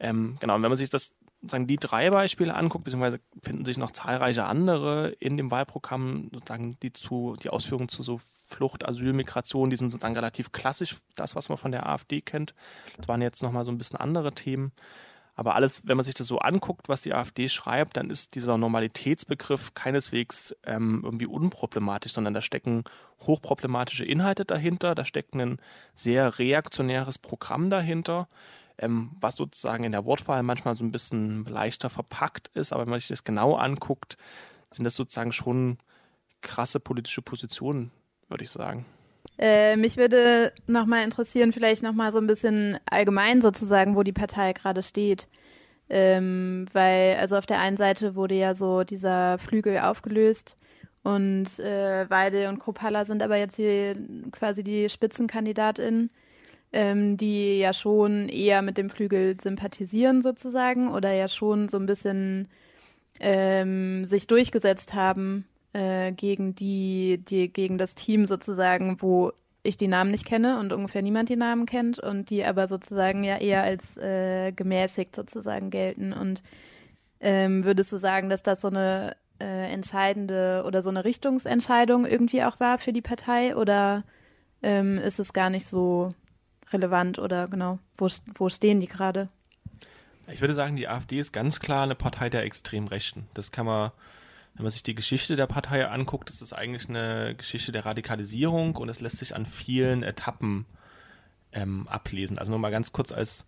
Ähm, 0.00 0.36
genau, 0.40 0.56
und 0.56 0.62
wenn 0.62 0.70
man 0.70 0.78
sich 0.78 0.90
das 0.90 1.14
sozusagen 1.40 1.66
die 1.66 1.76
drei 1.76 2.10
Beispiele 2.10 2.54
anguckt, 2.54 2.84
beziehungsweise 2.84 3.20
finden 3.42 3.64
sich 3.64 3.76
noch 3.76 3.90
zahlreiche 3.90 4.44
andere 4.44 5.10
in 5.18 5.36
dem 5.36 5.50
Wahlprogramm, 5.50 6.30
sozusagen 6.32 6.78
die 6.82 6.92
zu, 6.92 7.36
die 7.42 7.50
Ausführungen 7.50 7.88
zu 7.88 8.02
so 8.02 8.20
Flucht, 8.44 8.86
Asyl, 8.86 9.12
Migration, 9.12 9.70
die 9.70 9.76
sind 9.76 9.90
sozusagen 9.90 10.14
relativ 10.14 10.52
klassisch, 10.52 10.96
das, 11.16 11.34
was 11.34 11.48
man 11.48 11.58
von 11.58 11.72
der 11.72 11.88
AfD 11.88 12.20
kennt. 12.20 12.54
Das 12.96 13.08
waren 13.08 13.22
jetzt 13.22 13.42
nochmal 13.42 13.64
so 13.64 13.72
ein 13.72 13.78
bisschen 13.78 13.98
andere 13.98 14.32
Themen. 14.32 14.72
Aber 15.34 15.54
alles, 15.54 15.80
wenn 15.86 15.96
man 15.96 16.04
sich 16.04 16.14
das 16.14 16.28
so 16.28 16.38
anguckt, 16.40 16.88
was 16.88 17.02
die 17.02 17.14
AfD 17.14 17.48
schreibt, 17.48 17.96
dann 17.96 18.10
ist 18.10 18.34
dieser 18.34 18.58
Normalitätsbegriff 18.58 19.72
keineswegs 19.74 20.54
ähm, 20.64 21.00
irgendwie 21.04 21.26
unproblematisch, 21.26 22.12
sondern 22.12 22.34
da 22.34 22.42
stecken 22.42 22.84
hochproblematische 23.20 24.04
Inhalte 24.04 24.44
dahinter, 24.44 24.94
da 24.94 25.04
steckt 25.04 25.34
ein 25.34 25.58
sehr 25.94 26.38
reaktionäres 26.38 27.18
Programm 27.18 27.70
dahinter, 27.70 28.28
ähm, 28.78 29.12
was 29.20 29.36
sozusagen 29.36 29.84
in 29.84 29.92
der 29.92 30.04
Wortwahl 30.04 30.42
manchmal 30.42 30.76
so 30.76 30.84
ein 30.84 30.92
bisschen 30.92 31.44
leichter 31.46 31.88
verpackt 31.88 32.48
ist. 32.54 32.72
Aber 32.72 32.82
wenn 32.82 32.90
man 32.90 33.00
sich 33.00 33.08
das 33.08 33.24
genau 33.24 33.54
anguckt, 33.54 34.18
sind 34.68 34.84
das 34.84 34.96
sozusagen 34.96 35.32
schon 35.32 35.78
krasse 36.42 36.78
politische 36.78 37.22
Positionen, 37.22 37.90
würde 38.28 38.44
ich 38.44 38.50
sagen. 38.50 38.84
Äh, 39.38 39.76
mich 39.76 39.96
würde 39.96 40.52
nochmal 40.66 41.04
interessieren, 41.04 41.52
vielleicht 41.52 41.82
nochmal 41.82 42.12
so 42.12 42.18
ein 42.18 42.26
bisschen 42.26 42.78
allgemein 42.86 43.40
sozusagen, 43.40 43.96
wo 43.96 44.02
die 44.02 44.12
Partei 44.12 44.52
gerade 44.52 44.82
steht. 44.82 45.28
Ähm, 45.88 46.66
weil, 46.72 47.16
also 47.16 47.36
auf 47.36 47.46
der 47.46 47.60
einen 47.60 47.76
Seite 47.76 48.14
wurde 48.14 48.34
ja 48.34 48.54
so 48.54 48.84
dieser 48.84 49.38
Flügel 49.38 49.78
aufgelöst 49.78 50.56
und 51.02 51.58
äh, 51.58 52.08
Weide 52.08 52.48
und 52.48 52.60
Kropalla 52.60 53.04
sind 53.04 53.22
aber 53.22 53.36
jetzt 53.36 53.56
hier 53.56 53.96
quasi 54.30 54.62
die 54.62 54.88
Spitzenkandidatinnen, 54.88 56.10
ähm, 56.72 57.16
die 57.16 57.58
ja 57.58 57.72
schon 57.72 58.28
eher 58.28 58.62
mit 58.62 58.78
dem 58.78 58.88
Flügel 58.88 59.38
sympathisieren 59.40 60.22
sozusagen 60.22 60.90
oder 60.92 61.12
ja 61.12 61.28
schon 61.28 61.68
so 61.68 61.78
ein 61.78 61.86
bisschen 61.86 62.48
ähm, 63.20 64.06
sich 64.06 64.26
durchgesetzt 64.26 64.94
haben 64.94 65.46
äh, 65.72 66.12
gegen 66.12 66.54
die, 66.54 67.22
die, 67.26 67.48
gegen 67.52 67.78
das 67.78 67.94
Team 67.94 68.26
sozusagen, 68.26 69.00
wo 69.00 69.32
ich 69.62 69.76
die 69.76 69.88
Namen 69.88 70.10
nicht 70.10 70.26
kenne 70.26 70.58
und 70.58 70.72
ungefähr 70.72 71.02
niemand 71.02 71.28
die 71.28 71.36
Namen 71.36 71.66
kennt 71.66 71.98
und 71.98 72.30
die 72.30 72.44
aber 72.44 72.66
sozusagen 72.66 73.22
ja 73.22 73.38
eher 73.38 73.62
als 73.62 73.96
äh, 73.96 74.52
gemäßigt 74.52 75.14
sozusagen 75.14 75.70
gelten. 75.70 76.12
Und 76.12 76.42
ähm, 77.20 77.64
würdest 77.64 77.92
du 77.92 77.98
sagen, 77.98 78.28
dass 78.28 78.42
das 78.42 78.60
so 78.60 78.68
eine 78.68 79.16
äh, 79.40 79.72
entscheidende 79.72 80.64
oder 80.66 80.82
so 80.82 80.90
eine 80.90 81.04
Richtungsentscheidung 81.04 82.06
irgendwie 82.06 82.42
auch 82.42 82.58
war 82.58 82.78
für 82.78 82.92
die 82.92 83.02
Partei 83.02 83.56
oder 83.56 84.02
ähm, 84.62 84.98
ist 84.98 85.20
es 85.20 85.32
gar 85.32 85.50
nicht 85.50 85.66
so 85.66 86.10
relevant 86.72 87.18
oder 87.18 87.48
genau, 87.48 87.78
wo, 87.96 88.08
wo 88.34 88.48
stehen 88.48 88.80
die 88.80 88.88
gerade? 88.88 89.28
Ich 90.28 90.40
würde 90.40 90.54
sagen, 90.54 90.76
die 90.76 90.88
AfD 90.88 91.18
ist 91.18 91.32
ganz 91.32 91.60
klar 91.60 91.82
eine 91.82 91.94
Partei 91.94 92.30
der 92.30 92.44
Extremrechten. 92.44 93.26
Das 93.34 93.52
kann 93.52 93.66
man 93.66 93.90
wenn 94.54 94.64
man 94.64 94.72
sich 94.72 94.82
die 94.82 94.94
Geschichte 94.94 95.36
der 95.36 95.46
Partei 95.46 95.86
anguckt, 95.86 96.30
ist 96.30 96.42
es 96.42 96.52
eigentlich 96.52 96.88
eine 96.88 97.34
Geschichte 97.34 97.72
der 97.72 97.86
Radikalisierung 97.86 98.76
und 98.76 98.88
es 98.88 99.00
lässt 99.00 99.18
sich 99.18 99.34
an 99.34 99.46
vielen 99.46 100.02
Etappen 100.02 100.66
ähm, 101.52 101.88
ablesen. 101.88 102.38
Also 102.38 102.52
nur 102.52 102.58
mal 102.58 102.70
ganz 102.70 102.92
kurz 102.92 103.12
als 103.12 103.46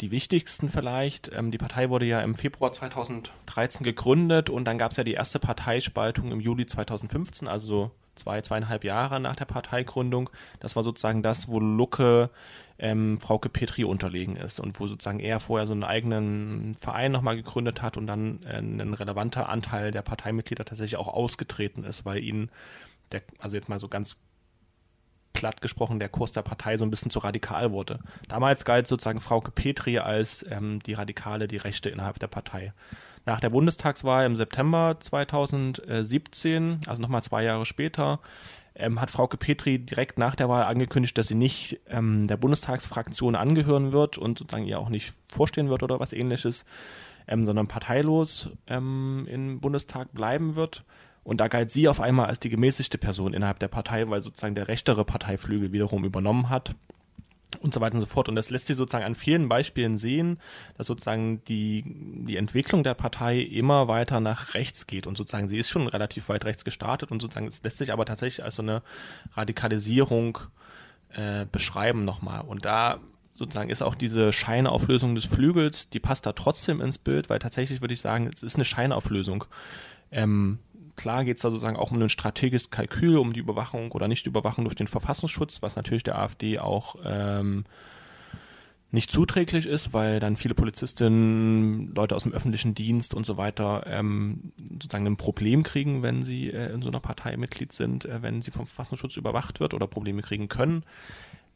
die 0.00 0.10
wichtigsten 0.10 0.70
vielleicht. 0.70 1.30
Ähm, 1.32 1.50
die 1.50 1.58
Partei 1.58 1.90
wurde 1.90 2.06
ja 2.06 2.20
im 2.20 2.36
Februar 2.36 2.72
2013 2.72 3.84
gegründet 3.84 4.50
und 4.50 4.64
dann 4.64 4.78
gab 4.78 4.92
es 4.92 4.96
ja 4.96 5.04
die 5.04 5.12
erste 5.12 5.38
Parteispaltung 5.38 6.32
im 6.32 6.40
Juli 6.40 6.66
2015, 6.66 7.48
also 7.48 7.66
so 7.66 7.90
zwei, 8.14 8.40
zweieinhalb 8.40 8.84
Jahre 8.84 9.20
nach 9.20 9.36
der 9.36 9.44
Parteigründung. 9.44 10.30
Das 10.60 10.76
war 10.76 10.84
sozusagen 10.84 11.22
das, 11.22 11.48
wo 11.48 11.60
Lucke 11.60 12.30
ähm, 12.78 13.20
Frauke 13.20 13.48
Petri 13.48 13.84
unterlegen 13.84 14.36
ist 14.36 14.58
und 14.58 14.80
wo 14.80 14.86
sozusagen 14.86 15.20
er 15.20 15.40
vorher 15.40 15.66
so 15.66 15.72
einen 15.72 15.84
eigenen 15.84 16.74
Verein 16.74 17.12
nochmal 17.12 17.36
gegründet 17.36 17.82
hat 17.82 17.96
und 17.96 18.06
dann 18.06 18.42
äh, 18.44 18.58
ein 18.58 18.94
relevanter 18.94 19.48
Anteil 19.48 19.90
der 19.90 20.02
Parteimitglieder 20.02 20.64
tatsächlich 20.64 20.98
auch 20.98 21.08
ausgetreten 21.08 21.84
ist, 21.84 22.04
weil 22.04 22.22
ihnen 22.22 22.50
der, 23.12 23.22
also 23.38 23.56
jetzt 23.56 23.68
mal 23.68 23.78
so 23.78 23.88
ganz 23.88 24.16
platt 25.32 25.60
gesprochen, 25.60 25.98
der 25.98 26.08
Kurs 26.08 26.32
der 26.32 26.42
Partei 26.42 26.76
so 26.76 26.84
ein 26.84 26.90
bisschen 26.90 27.10
zu 27.10 27.18
radikal 27.18 27.72
wurde. 27.72 27.98
Damals 28.28 28.64
galt 28.64 28.86
sozusagen 28.86 29.20
Frauke 29.20 29.50
Petri 29.50 29.98
als 29.98 30.44
ähm, 30.48 30.80
die 30.84 30.94
Radikale, 30.94 31.48
die 31.48 31.56
Rechte 31.58 31.90
innerhalb 31.90 32.18
der 32.18 32.28
Partei. 32.28 32.72
Nach 33.26 33.40
der 33.40 33.50
Bundestagswahl 33.50 34.26
im 34.26 34.36
September 34.36 34.96
2017, 35.00 36.80
also 36.86 37.00
nochmal 37.00 37.22
zwei 37.22 37.42
Jahre 37.44 37.64
später, 37.64 38.20
ähm, 38.74 39.00
hat 39.00 39.10
Frauke 39.10 39.36
Petri 39.36 39.78
direkt 39.78 40.18
nach 40.18 40.34
der 40.34 40.48
Wahl 40.48 40.64
angekündigt, 40.64 41.16
dass 41.16 41.28
sie 41.28 41.34
nicht 41.34 41.80
ähm, 41.88 42.26
der 42.26 42.36
Bundestagsfraktion 42.36 43.34
angehören 43.34 43.92
wird 43.92 44.18
und 44.18 44.38
sozusagen 44.38 44.66
ihr 44.66 44.78
auch 44.78 44.88
nicht 44.88 45.14
vorstehen 45.32 45.70
wird 45.70 45.82
oder 45.82 46.00
was 46.00 46.12
ähnliches, 46.12 46.64
ähm, 47.26 47.46
sondern 47.46 47.68
parteilos 47.68 48.50
ähm, 48.66 49.26
im 49.30 49.60
Bundestag 49.60 50.12
bleiben 50.12 50.54
wird. 50.54 50.84
Und 51.22 51.40
da 51.40 51.48
galt 51.48 51.70
sie 51.70 51.88
auf 51.88 52.00
einmal 52.00 52.26
als 52.26 52.40
die 52.40 52.50
gemäßigte 52.50 52.98
Person 52.98 53.32
innerhalb 53.32 53.58
der 53.58 53.68
Partei, 53.68 54.08
weil 54.10 54.20
sozusagen 54.20 54.54
der 54.54 54.68
rechtere 54.68 55.06
Parteiflügel 55.06 55.72
wiederum 55.72 56.04
übernommen 56.04 56.50
hat 56.50 56.74
und 57.56 57.74
so 57.74 57.80
weiter 57.80 57.94
und 57.94 58.00
so 58.00 58.06
fort. 58.06 58.28
Und 58.28 58.36
das 58.36 58.50
lässt 58.50 58.66
sich 58.66 58.76
sozusagen 58.76 59.04
an 59.04 59.14
vielen 59.14 59.48
Beispielen 59.48 59.96
sehen, 59.96 60.38
dass 60.76 60.86
sozusagen 60.86 61.42
die, 61.44 61.84
die 61.86 62.36
Entwicklung 62.36 62.84
der 62.84 62.94
Partei 62.94 63.38
immer 63.40 63.88
weiter 63.88 64.20
nach 64.20 64.54
rechts 64.54 64.86
geht. 64.86 65.06
Und 65.06 65.16
sozusagen 65.16 65.48
sie 65.48 65.58
ist 65.58 65.68
schon 65.68 65.86
relativ 65.86 66.28
weit 66.28 66.44
rechts 66.44 66.64
gestartet 66.64 67.10
und 67.10 67.20
sozusagen 67.20 67.46
es 67.46 67.62
lässt 67.62 67.78
sich 67.78 67.92
aber 67.92 68.04
tatsächlich 68.04 68.44
als 68.44 68.56
so 68.56 68.62
eine 68.62 68.82
Radikalisierung 69.34 70.38
äh, 71.10 71.46
beschreiben 71.50 72.04
nochmal. 72.04 72.42
Und 72.42 72.64
da 72.64 73.00
sozusagen 73.34 73.70
ist 73.70 73.82
auch 73.82 73.94
diese 73.94 74.32
Scheinauflösung 74.32 75.14
des 75.14 75.26
Flügels, 75.26 75.90
die 75.90 76.00
passt 76.00 76.26
da 76.26 76.32
trotzdem 76.32 76.80
ins 76.80 76.98
Bild, 76.98 77.28
weil 77.28 77.40
tatsächlich 77.40 77.80
würde 77.80 77.94
ich 77.94 78.00
sagen, 78.00 78.30
es 78.32 78.42
ist 78.42 78.56
eine 78.56 78.64
Scheinauflösung. 78.64 79.44
Ähm, 80.10 80.60
klar 80.96 81.24
geht 81.24 81.36
es 81.36 81.42
da 81.42 81.50
sozusagen 81.50 81.76
auch 81.76 81.90
um 81.90 82.00
ein 82.00 82.08
strategisches 82.08 82.70
Kalkül, 82.70 83.16
um 83.16 83.32
die 83.32 83.40
Überwachung 83.40 83.92
oder 83.92 84.08
Nicht-Überwachung 84.08 84.64
durch 84.64 84.74
den 84.74 84.86
Verfassungsschutz, 84.86 85.62
was 85.62 85.76
natürlich 85.76 86.02
der 86.02 86.18
AfD 86.18 86.58
auch 86.58 86.96
ähm, 87.04 87.64
nicht 88.94 89.10
zuträglich 89.10 89.66
ist, 89.66 89.92
weil 89.92 90.20
dann 90.20 90.36
viele 90.36 90.54
Polizistinnen, 90.54 91.92
Leute 91.94 92.14
aus 92.14 92.22
dem 92.22 92.32
öffentlichen 92.32 92.74
Dienst 92.74 93.12
und 93.12 93.26
so 93.26 93.36
weiter 93.36 93.84
ähm, 93.88 94.52
sozusagen 94.56 95.06
ein 95.06 95.16
Problem 95.16 95.64
kriegen, 95.64 96.02
wenn 96.02 96.22
sie 96.22 96.50
äh, 96.50 96.72
in 96.72 96.80
so 96.80 96.88
einer 96.88 97.00
Partei 97.00 97.36
Mitglied 97.36 97.72
sind, 97.72 98.04
äh, 98.04 98.22
wenn 98.22 98.40
sie 98.40 98.52
vom 98.52 98.66
Verfassungsschutz 98.66 99.16
überwacht 99.16 99.58
wird 99.58 99.74
oder 99.74 99.88
Probleme 99.88 100.22
kriegen 100.22 100.48
können. 100.48 100.84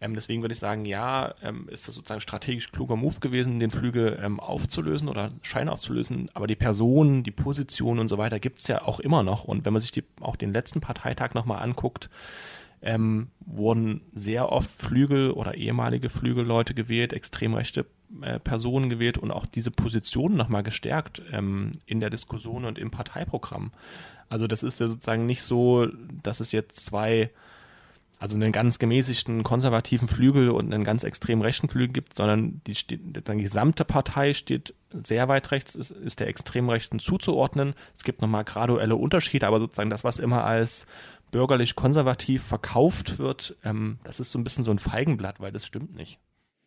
Ähm, 0.00 0.14
deswegen 0.14 0.42
würde 0.42 0.52
ich 0.52 0.58
sagen, 0.58 0.84
ja, 0.84 1.34
ähm, 1.42 1.68
ist 1.68 1.88
das 1.88 1.94
sozusagen 1.94 2.20
strategisch 2.20 2.70
kluger 2.70 2.96
Move 2.96 3.18
gewesen, 3.20 3.58
den 3.58 3.70
Flügel 3.70 4.18
ähm, 4.22 4.38
aufzulösen 4.38 5.08
oder 5.08 5.32
Schein 5.42 5.68
aufzulösen. 5.68 6.30
Aber 6.34 6.46
die 6.46 6.56
Personen, 6.56 7.24
die 7.24 7.30
Positionen 7.32 8.00
und 8.00 8.08
so 8.08 8.18
weiter 8.18 8.38
gibt 8.38 8.60
es 8.60 8.68
ja 8.68 8.82
auch 8.82 9.00
immer 9.00 9.22
noch. 9.22 9.44
Und 9.44 9.64
wenn 9.64 9.72
man 9.72 9.82
sich 9.82 9.90
die, 9.90 10.04
auch 10.20 10.36
den 10.36 10.52
letzten 10.52 10.80
Parteitag 10.80 11.34
nochmal 11.34 11.62
anguckt, 11.62 12.08
ähm, 12.80 13.28
wurden 13.40 14.02
sehr 14.14 14.52
oft 14.52 14.70
Flügel 14.70 15.32
oder 15.32 15.54
ehemalige 15.54 16.08
Flügelleute 16.10 16.74
gewählt, 16.74 17.12
extrem 17.12 17.54
rechte 17.54 17.86
äh, 18.22 18.38
Personen 18.38 18.88
gewählt 18.88 19.18
und 19.18 19.30
auch 19.30 19.46
diese 19.46 19.70
Position 19.70 20.36
nochmal 20.36 20.62
gestärkt 20.62 21.22
ähm, 21.32 21.72
in 21.86 22.00
der 22.00 22.10
Diskussion 22.10 22.64
und 22.64 22.78
im 22.78 22.90
Parteiprogramm. 22.90 23.72
Also 24.28 24.46
das 24.46 24.62
ist 24.62 24.80
ja 24.80 24.86
sozusagen 24.86 25.26
nicht 25.26 25.42
so, 25.42 25.88
dass 26.22 26.40
es 26.40 26.52
jetzt 26.52 26.84
zwei, 26.84 27.30
also 28.18 28.36
einen 28.36 28.52
ganz 28.52 28.78
gemäßigten 28.78 29.42
konservativen 29.44 30.08
Flügel 30.08 30.50
und 30.50 30.72
einen 30.72 30.84
ganz 30.84 31.04
extrem 31.04 31.40
rechten 31.40 31.68
Flügel 31.68 31.92
gibt, 31.92 32.16
sondern 32.16 32.60
die, 32.66 32.74
die 32.74 33.38
gesamte 33.38 33.84
Partei 33.84 34.34
steht 34.34 34.74
sehr 34.92 35.28
weit 35.28 35.50
rechts, 35.50 35.74
ist, 35.74 35.90
ist 35.90 36.20
der 36.20 36.28
extrem 36.28 36.68
rechten 36.68 36.98
zuzuordnen. 36.98 37.74
Es 37.94 38.02
gibt 38.02 38.20
nochmal 38.20 38.44
graduelle 38.44 38.96
Unterschiede, 38.96 39.46
aber 39.46 39.60
sozusagen 39.60 39.90
das, 39.90 40.04
was 40.04 40.18
immer 40.18 40.44
als 40.44 40.86
bürgerlich-konservativ 41.30 42.42
verkauft 42.42 43.18
wird, 43.18 43.56
ähm, 43.62 43.98
das 44.02 44.18
ist 44.18 44.32
so 44.32 44.38
ein 44.38 44.44
bisschen 44.44 44.64
so 44.64 44.70
ein 44.70 44.78
Feigenblatt, 44.78 45.40
weil 45.40 45.52
das 45.52 45.66
stimmt 45.66 45.94
nicht. 45.94 46.18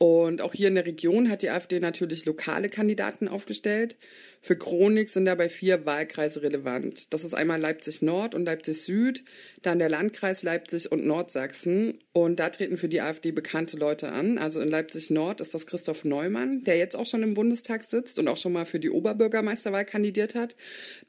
Und 0.01 0.41
auch 0.41 0.55
hier 0.55 0.69
in 0.69 0.73
der 0.73 0.87
Region 0.87 1.29
hat 1.29 1.43
die 1.43 1.51
AfD 1.51 1.79
natürlich 1.79 2.25
lokale 2.25 2.69
Kandidaten 2.69 3.27
aufgestellt. 3.27 3.97
Für 4.41 4.55
Chronik 4.55 5.09
sind 5.09 5.25
dabei 5.25 5.47
vier 5.47 5.85
Wahlkreise 5.85 6.41
relevant. 6.41 7.13
Das 7.13 7.23
ist 7.23 7.35
einmal 7.35 7.61
Leipzig 7.61 8.01
Nord 8.01 8.33
und 8.33 8.45
Leipzig 8.45 8.81
Süd, 8.81 9.23
dann 9.61 9.77
der 9.77 9.89
Landkreis 9.89 10.41
Leipzig 10.41 10.91
und 10.91 11.05
Nordsachsen. 11.05 11.99
Und 12.13 12.39
da 12.39 12.49
treten 12.49 12.77
für 12.77 12.89
die 12.89 12.99
AfD 12.99 13.31
bekannte 13.31 13.77
Leute 13.77 14.11
an. 14.11 14.39
Also 14.39 14.59
in 14.59 14.69
Leipzig 14.69 15.11
Nord 15.11 15.39
ist 15.39 15.53
das 15.53 15.67
Christoph 15.67 16.03
Neumann, 16.03 16.63
der 16.63 16.77
jetzt 16.77 16.95
auch 16.95 17.05
schon 17.05 17.21
im 17.21 17.35
Bundestag 17.35 17.83
sitzt 17.83 18.17
und 18.17 18.27
auch 18.27 18.37
schon 18.37 18.53
mal 18.53 18.65
für 18.65 18.79
die 18.79 18.89
Oberbürgermeisterwahl 18.89 19.85
kandidiert 19.85 20.33
hat. 20.33 20.55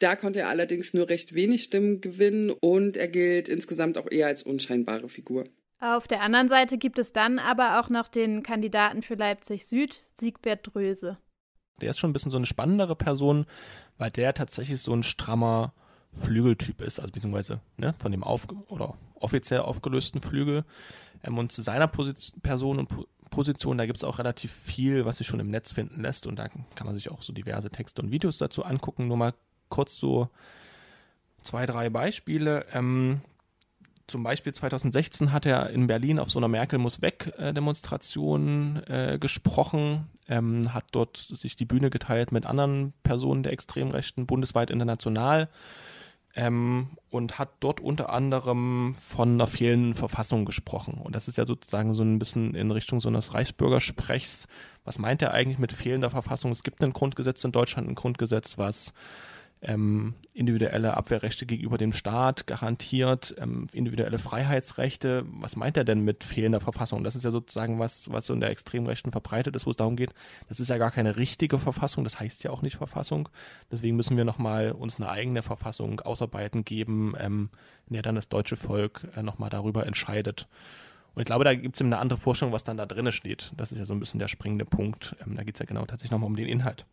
Da 0.00 0.16
konnte 0.16 0.40
er 0.40 0.48
allerdings 0.50 0.92
nur 0.92 1.08
recht 1.08 1.34
wenig 1.34 1.62
Stimmen 1.62 2.02
gewinnen 2.02 2.50
und 2.50 2.98
er 2.98 3.08
gilt 3.08 3.48
insgesamt 3.48 3.96
auch 3.96 4.10
eher 4.10 4.26
als 4.26 4.42
unscheinbare 4.42 5.08
Figur. 5.08 5.46
Auf 5.82 6.06
der 6.06 6.22
anderen 6.22 6.48
Seite 6.48 6.78
gibt 6.78 7.00
es 7.00 7.12
dann 7.12 7.40
aber 7.40 7.80
auch 7.80 7.88
noch 7.88 8.06
den 8.06 8.44
Kandidaten 8.44 9.02
für 9.02 9.16
Leipzig 9.16 9.66
Süd, 9.66 10.06
Siegbert 10.14 10.60
Dröse. 10.62 11.18
Der 11.80 11.90
ist 11.90 11.98
schon 11.98 12.10
ein 12.10 12.12
bisschen 12.12 12.30
so 12.30 12.36
eine 12.36 12.46
spannendere 12.46 12.94
Person, 12.94 13.46
weil 13.98 14.12
der 14.12 14.32
tatsächlich 14.32 14.80
so 14.80 14.92
ein 14.92 15.02
strammer 15.02 15.72
Flügeltyp 16.12 16.82
ist, 16.82 17.00
also 17.00 17.10
beziehungsweise 17.10 17.58
ne, 17.78 17.94
von 17.98 18.12
dem 18.12 18.22
auf 18.22 18.46
oder 18.68 18.94
offiziell 19.16 19.62
aufgelösten 19.62 20.22
Flügel. 20.22 20.64
Ähm, 21.24 21.36
und 21.36 21.50
zu 21.50 21.62
seiner 21.62 21.88
Position, 21.88 22.40
Person 22.42 22.78
und 22.78 22.88
po 22.88 23.06
Position, 23.30 23.78
da 23.78 23.86
gibt 23.86 23.96
es 23.96 24.04
auch 24.04 24.18
relativ 24.18 24.52
viel, 24.52 25.06
was 25.06 25.16
sich 25.16 25.26
schon 25.26 25.40
im 25.40 25.50
Netz 25.50 25.72
finden 25.72 26.02
lässt. 26.02 26.26
Und 26.26 26.36
da 26.36 26.48
kann 26.48 26.86
man 26.86 26.94
sich 26.94 27.10
auch 27.10 27.22
so 27.22 27.32
diverse 27.32 27.70
Texte 27.70 28.02
und 28.02 28.12
Videos 28.12 28.36
dazu 28.36 28.62
angucken. 28.62 29.08
Nur 29.08 29.16
mal 29.16 29.32
kurz 29.70 29.96
so 29.96 30.28
zwei, 31.42 31.64
drei 31.64 31.88
Beispiele. 31.88 32.66
Ähm, 32.74 33.22
zum 34.06 34.22
Beispiel 34.22 34.52
2016 34.52 35.32
hat 35.32 35.46
er 35.46 35.70
in 35.70 35.86
Berlin 35.86 36.18
auf 36.18 36.30
so 36.30 36.38
einer 36.38 36.48
Merkel 36.48 36.78
muss 36.78 37.02
weg 37.02 37.32
Demonstration 37.38 38.82
äh, 38.86 39.18
gesprochen, 39.20 40.08
ähm, 40.28 40.72
hat 40.72 40.84
dort 40.92 41.16
sich 41.16 41.56
die 41.56 41.64
Bühne 41.64 41.90
geteilt 41.90 42.32
mit 42.32 42.46
anderen 42.46 42.92
Personen 43.02 43.42
der 43.42 43.52
Extremrechten 43.52 44.26
bundesweit 44.26 44.70
international 44.70 45.48
ähm, 46.34 46.90
und 47.10 47.38
hat 47.38 47.50
dort 47.60 47.80
unter 47.80 48.10
anderem 48.10 48.94
von 48.94 49.32
einer 49.32 49.46
fehlenden 49.46 49.94
Verfassung 49.94 50.44
gesprochen. 50.44 50.94
Und 50.94 51.14
das 51.14 51.28
ist 51.28 51.36
ja 51.36 51.46
sozusagen 51.46 51.92
so 51.92 52.02
ein 52.02 52.18
bisschen 52.18 52.54
in 52.54 52.70
Richtung 52.70 53.00
so 53.00 53.08
eines 53.08 53.34
Reichsbürgersprechs. 53.34 54.46
Was 54.84 54.98
meint 54.98 55.22
er 55.22 55.32
eigentlich 55.32 55.58
mit 55.58 55.72
fehlender 55.72 56.10
Verfassung? 56.10 56.50
Es 56.52 56.62
gibt 56.62 56.82
ein 56.82 56.92
Grundgesetz 56.92 57.44
in 57.44 57.52
Deutschland, 57.52 57.88
ein 57.88 57.94
Grundgesetz, 57.94 58.56
was 58.56 58.92
ähm, 59.62 60.14
individuelle 60.34 60.96
Abwehrrechte 60.96 61.46
gegenüber 61.46 61.78
dem 61.78 61.92
Staat 61.92 62.46
garantiert, 62.46 63.34
ähm, 63.38 63.68
individuelle 63.72 64.18
Freiheitsrechte. 64.18 65.24
Was 65.26 65.56
meint 65.56 65.76
er 65.76 65.84
denn 65.84 66.00
mit 66.00 66.24
fehlender 66.24 66.60
Verfassung? 66.60 67.04
Das 67.04 67.14
ist 67.14 67.24
ja 67.24 67.30
sozusagen 67.30 67.78
was, 67.78 68.10
was 68.10 68.26
so 68.26 68.34
in 68.34 68.40
der 68.40 68.50
Extremrechten 68.50 69.12
verbreitet 69.12 69.54
ist, 69.54 69.66
wo 69.66 69.70
es 69.70 69.76
darum 69.76 69.96
geht, 69.96 70.12
das 70.48 70.60
ist 70.60 70.68
ja 70.68 70.78
gar 70.78 70.90
keine 70.90 71.16
richtige 71.16 71.58
Verfassung, 71.58 72.04
das 72.04 72.18
heißt 72.18 72.42
ja 72.44 72.50
auch 72.50 72.62
nicht 72.62 72.76
Verfassung. 72.76 73.28
Deswegen 73.70 73.96
müssen 73.96 74.16
wir 74.16 74.24
nochmal 74.24 74.72
uns 74.72 74.96
eine 74.96 75.08
eigene 75.08 75.42
Verfassung 75.42 76.00
ausarbeiten 76.00 76.64
geben, 76.64 77.14
ähm, 77.18 77.50
in 77.86 77.94
der 77.94 78.02
dann 78.02 78.16
das 78.16 78.28
deutsche 78.28 78.56
Volk 78.56 79.08
äh, 79.14 79.22
nochmal 79.22 79.50
darüber 79.50 79.86
entscheidet. 79.86 80.48
Und 81.14 81.20
ich 81.20 81.26
glaube, 81.26 81.44
da 81.44 81.54
gibt 81.54 81.76
es 81.76 81.82
eine 81.82 81.98
andere 81.98 82.18
Vorstellung, 82.18 82.52
was 82.52 82.64
dann 82.64 82.78
da 82.78 82.86
drinnen 82.86 83.12
steht. 83.12 83.52
Das 83.56 83.70
ist 83.70 83.78
ja 83.78 83.84
so 83.84 83.92
ein 83.92 84.00
bisschen 84.00 84.18
der 84.18 84.28
springende 84.28 84.64
Punkt. 84.64 85.14
Ähm, 85.24 85.36
da 85.36 85.44
geht 85.44 85.54
es 85.54 85.60
ja 85.60 85.66
genau 85.66 85.82
tatsächlich 85.82 86.10
nochmal 86.10 86.28
um 86.28 86.36
den 86.36 86.48
Inhalt. 86.48 86.86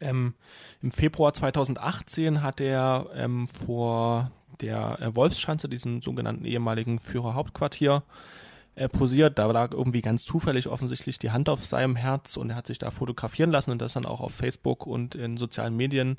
Ähm, 0.00 0.34
Im 0.82 0.92
Februar 0.92 1.32
2018 1.32 2.42
hat 2.42 2.60
er 2.60 3.06
ähm, 3.14 3.48
vor 3.48 4.30
der 4.60 4.98
äh, 5.00 5.14
Wolfschanze, 5.14 5.68
diesem 5.68 6.02
sogenannten 6.02 6.44
ehemaligen 6.44 6.98
Führerhauptquartier, 6.98 8.02
äh, 8.74 8.88
posiert. 8.88 9.38
Da 9.38 9.50
lag 9.50 9.72
irgendwie 9.72 10.02
ganz 10.02 10.24
zufällig 10.24 10.68
offensichtlich 10.68 11.18
die 11.18 11.30
Hand 11.30 11.48
auf 11.48 11.64
seinem 11.64 11.96
Herz 11.96 12.36
und 12.36 12.50
er 12.50 12.56
hat 12.56 12.66
sich 12.66 12.78
da 12.78 12.90
fotografieren 12.90 13.50
lassen 13.50 13.70
und 13.70 13.80
das 13.80 13.94
dann 13.94 14.06
auch 14.06 14.20
auf 14.20 14.34
Facebook 14.34 14.86
und 14.86 15.14
in 15.14 15.36
sozialen 15.36 15.76
Medien 15.76 16.18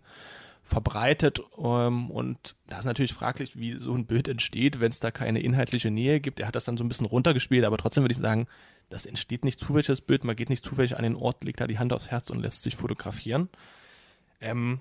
verbreitet. 0.64 1.42
Ähm, 1.58 2.12
und 2.12 2.56
da 2.68 2.80
ist 2.80 2.86
natürlich 2.86 3.14
fraglich, 3.14 3.58
wie 3.58 3.80
so 3.80 3.94
ein 3.94 4.06
Bild 4.06 4.28
entsteht, 4.28 4.80
wenn 4.80 4.92
es 4.92 5.00
da 5.00 5.12
keine 5.12 5.40
inhaltliche 5.40 5.92
Nähe 5.92 6.20
gibt. 6.20 6.40
Er 6.40 6.48
hat 6.48 6.56
das 6.56 6.66
dann 6.66 6.78
so 6.78 6.84
ein 6.84 6.90
bisschen 6.90 7.06
runtergespielt, 7.06 7.64
aber 7.64 7.78
trotzdem 7.78 8.04
würde 8.04 8.14
ich 8.14 8.20
sagen, 8.20 8.48
das 8.90 9.06
entsteht 9.06 9.44
nicht 9.44 9.60
zufällig, 9.60 9.88
das 9.88 10.02
Bild. 10.02 10.24
Man 10.24 10.36
geht 10.36 10.50
nicht 10.50 10.64
zufällig 10.64 10.96
an 10.98 11.04
den 11.04 11.16
Ort, 11.16 11.44
legt 11.44 11.60
da 11.60 11.68
die 11.68 11.80
Hand 11.80 11.94
aufs 11.94 12.08
Herz 12.08 12.30
und 12.30 12.40
lässt 12.40 12.64
sich 12.64 12.76
fotografieren. 12.76 13.50
Ähm, 14.40 14.80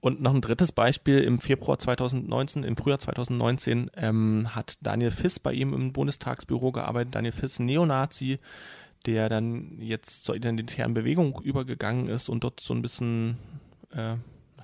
und 0.00 0.20
noch 0.20 0.34
ein 0.34 0.40
drittes 0.40 0.72
Beispiel, 0.72 1.18
im 1.18 1.40
Februar 1.40 1.78
2019, 1.78 2.64
im 2.64 2.76
Frühjahr 2.76 3.00
2019 3.00 3.90
ähm, 3.96 4.54
hat 4.54 4.78
Daniel 4.80 5.10
Fiss 5.10 5.38
bei 5.38 5.52
ihm 5.52 5.74
im 5.74 5.92
Bundestagsbüro 5.92 6.72
gearbeitet. 6.72 7.14
Daniel 7.14 7.32
Fiss, 7.32 7.58
Neonazi, 7.58 8.38
der 9.04 9.28
dann 9.28 9.80
jetzt 9.80 10.24
zur 10.24 10.36
identitären 10.36 10.94
Bewegung 10.94 11.40
übergegangen 11.42 12.08
ist 12.08 12.28
und 12.28 12.44
dort 12.44 12.60
so 12.60 12.74
ein 12.74 12.82
bisschen 12.82 13.38
äh, 13.92 14.16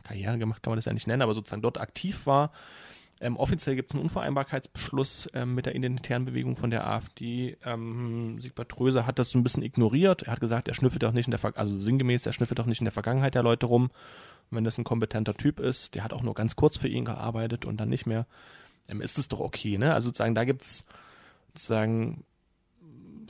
Karriere 0.02 0.38
gemacht, 0.38 0.62
kann 0.62 0.72
man 0.72 0.78
das 0.78 0.84
ja 0.84 0.92
nicht 0.92 1.06
nennen, 1.06 1.22
aber 1.22 1.34
sozusagen 1.34 1.62
dort 1.62 1.78
aktiv 1.78 2.26
war 2.26 2.52
ähm, 3.22 3.36
offiziell 3.36 3.76
gibt 3.76 3.90
es 3.90 3.94
einen 3.94 4.02
Unvereinbarkeitsbeschluss 4.02 5.30
ähm, 5.32 5.54
mit 5.54 5.66
der 5.66 5.76
identitären 5.76 6.24
Bewegung 6.24 6.56
von 6.56 6.70
der 6.70 6.86
AfD. 6.86 7.56
Ähm, 7.64 8.40
Siegbert 8.40 8.78
Röser 8.80 9.06
hat 9.06 9.20
das 9.20 9.30
so 9.30 9.38
ein 9.38 9.44
bisschen 9.44 9.62
ignoriert. 9.62 10.22
Er 10.22 10.32
hat 10.32 10.40
gesagt, 10.40 10.66
er 10.66 10.74
schnüffelt 10.74 11.04
doch 11.04 11.12
nicht 11.12 11.28
in 11.28 11.30
der 11.30 11.38
Ver 11.38 11.52
also 11.54 11.78
sinngemäß, 11.78 12.26
er 12.26 12.32
schnüffelt 12.32 12.58
doch 12.58 12.66
nicht 12.66 12.80
in 12.80 12.84
der 12.84 12.92
Vergangenheit 12.92 13.36
der 13.36 13.44
Leute 13.44 13.66
rum. 13.66 13.84
Und 14.50 14.56
wenn 14.56 14.64
das 14.64 14.76
ein 14.76 14.84
kompetenter 14.84 15.34
Typ 15.34 15.60
ist, 15.60 15.94
der 15.94 16.02
hat 16.02 16.12
auch 16.12 16.22
nur 16.22 16.34
ganz 16.34 16.56
kurz 16.56 16.76
für 16.76 16.88
ihn 16.88 17.04
gearbeitet 17.04 17.64
und 17.64 17.76
dann 17.76 17.88
nicht 17.88 18.06
mehr, 18.06 18.26
ähm, 18.88 19.00
ist 19.00 19.18
es 19.18 19.28
doch 19.28 19.38
okay, 19.38 19.78
ne? 19.78 19.94
Also 19.94 20.08
sozusagen, 20.08 20.34
da 20.34 20.44
gibt's 20.44 20.86
sozusagen 21.54 22.24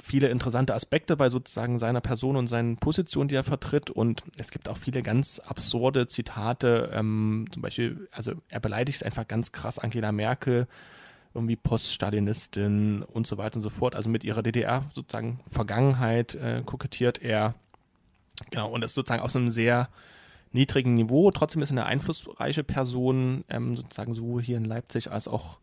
viele 0.03 0.29
interessante 0.29 0.75
Aspekte 0.75 1.17
bei 1.17 1.31
sozusagen 1.31 1.79
seiner 1.79 2.01
Person 2.01 2.37
und 2.37 2.49
seinen 2.49 2.77
Positionen, 2.77 3.29
die 3.29 3.37
er 3.37 3.45
vertritt. 3.45 3.89
Und 3.89 4.25
es 4.37 4.51
gibt 4.51 4.69
auch 4.69 4.77
viele 4.77 5.01
ganz 5.01 5.39
absurde 5.39 6.09
Zitate. 6.09 6.91
Ähm, 6.93 7.47
zum 7.53 7.63
Beispiel, 7.63 8.09
also 8.11 8.33
er 8.49 8.59
beleidigt 8.59 9.05
einfach 9.05 9.29
ganz 9.29 9.53
krass 9.53 9.79
Angela 9.79 10.11
Merkel, 10.11 10.67
irgendwie 11.35 11.55
Poststalinistin 11.55 13.03
und 13.03 13.29
so 13.29 13.39
weiter 13.39 13.57
und 13.57 13.63
so 13.63 13.71
fort. 13.71 13.95
Also 13.95 14.11
mit 14.11 14.25
ihrer 14.25 14.43
DDR 14.43 14.85
sozusagen 14.93 15.39
Vergangenheit 15.47 16.35
äh, 16.35 16.63
kokettiert 16.67 17.23
er. 17.23 17.55
Genau, 18.51 18.71
und 18.71 18.81
das 18.81 18.95
sozusagen 18.95 19.23
aus 19.23 19.37
einem 19.37 19.53
sehr 19.53 19.89
niedrigen 20.51 20.95
Niveau. 20.95 21.31
Trotzdem 21.31 21.63
ist 21.63 21.71
er 21.71 21.79
eine 21.79 21.87
einflussreiche 21.87 22.65
Person, 22.65 23.45
ähm, 23.49 23.77
sozusagen 23.77 24.15
sowohl 24.15 24.43
hier 24.43 24.57
in 24.57 24.65
Leipzig 24.65 25.13
als 25.13 25.29
auch 25.29 25.59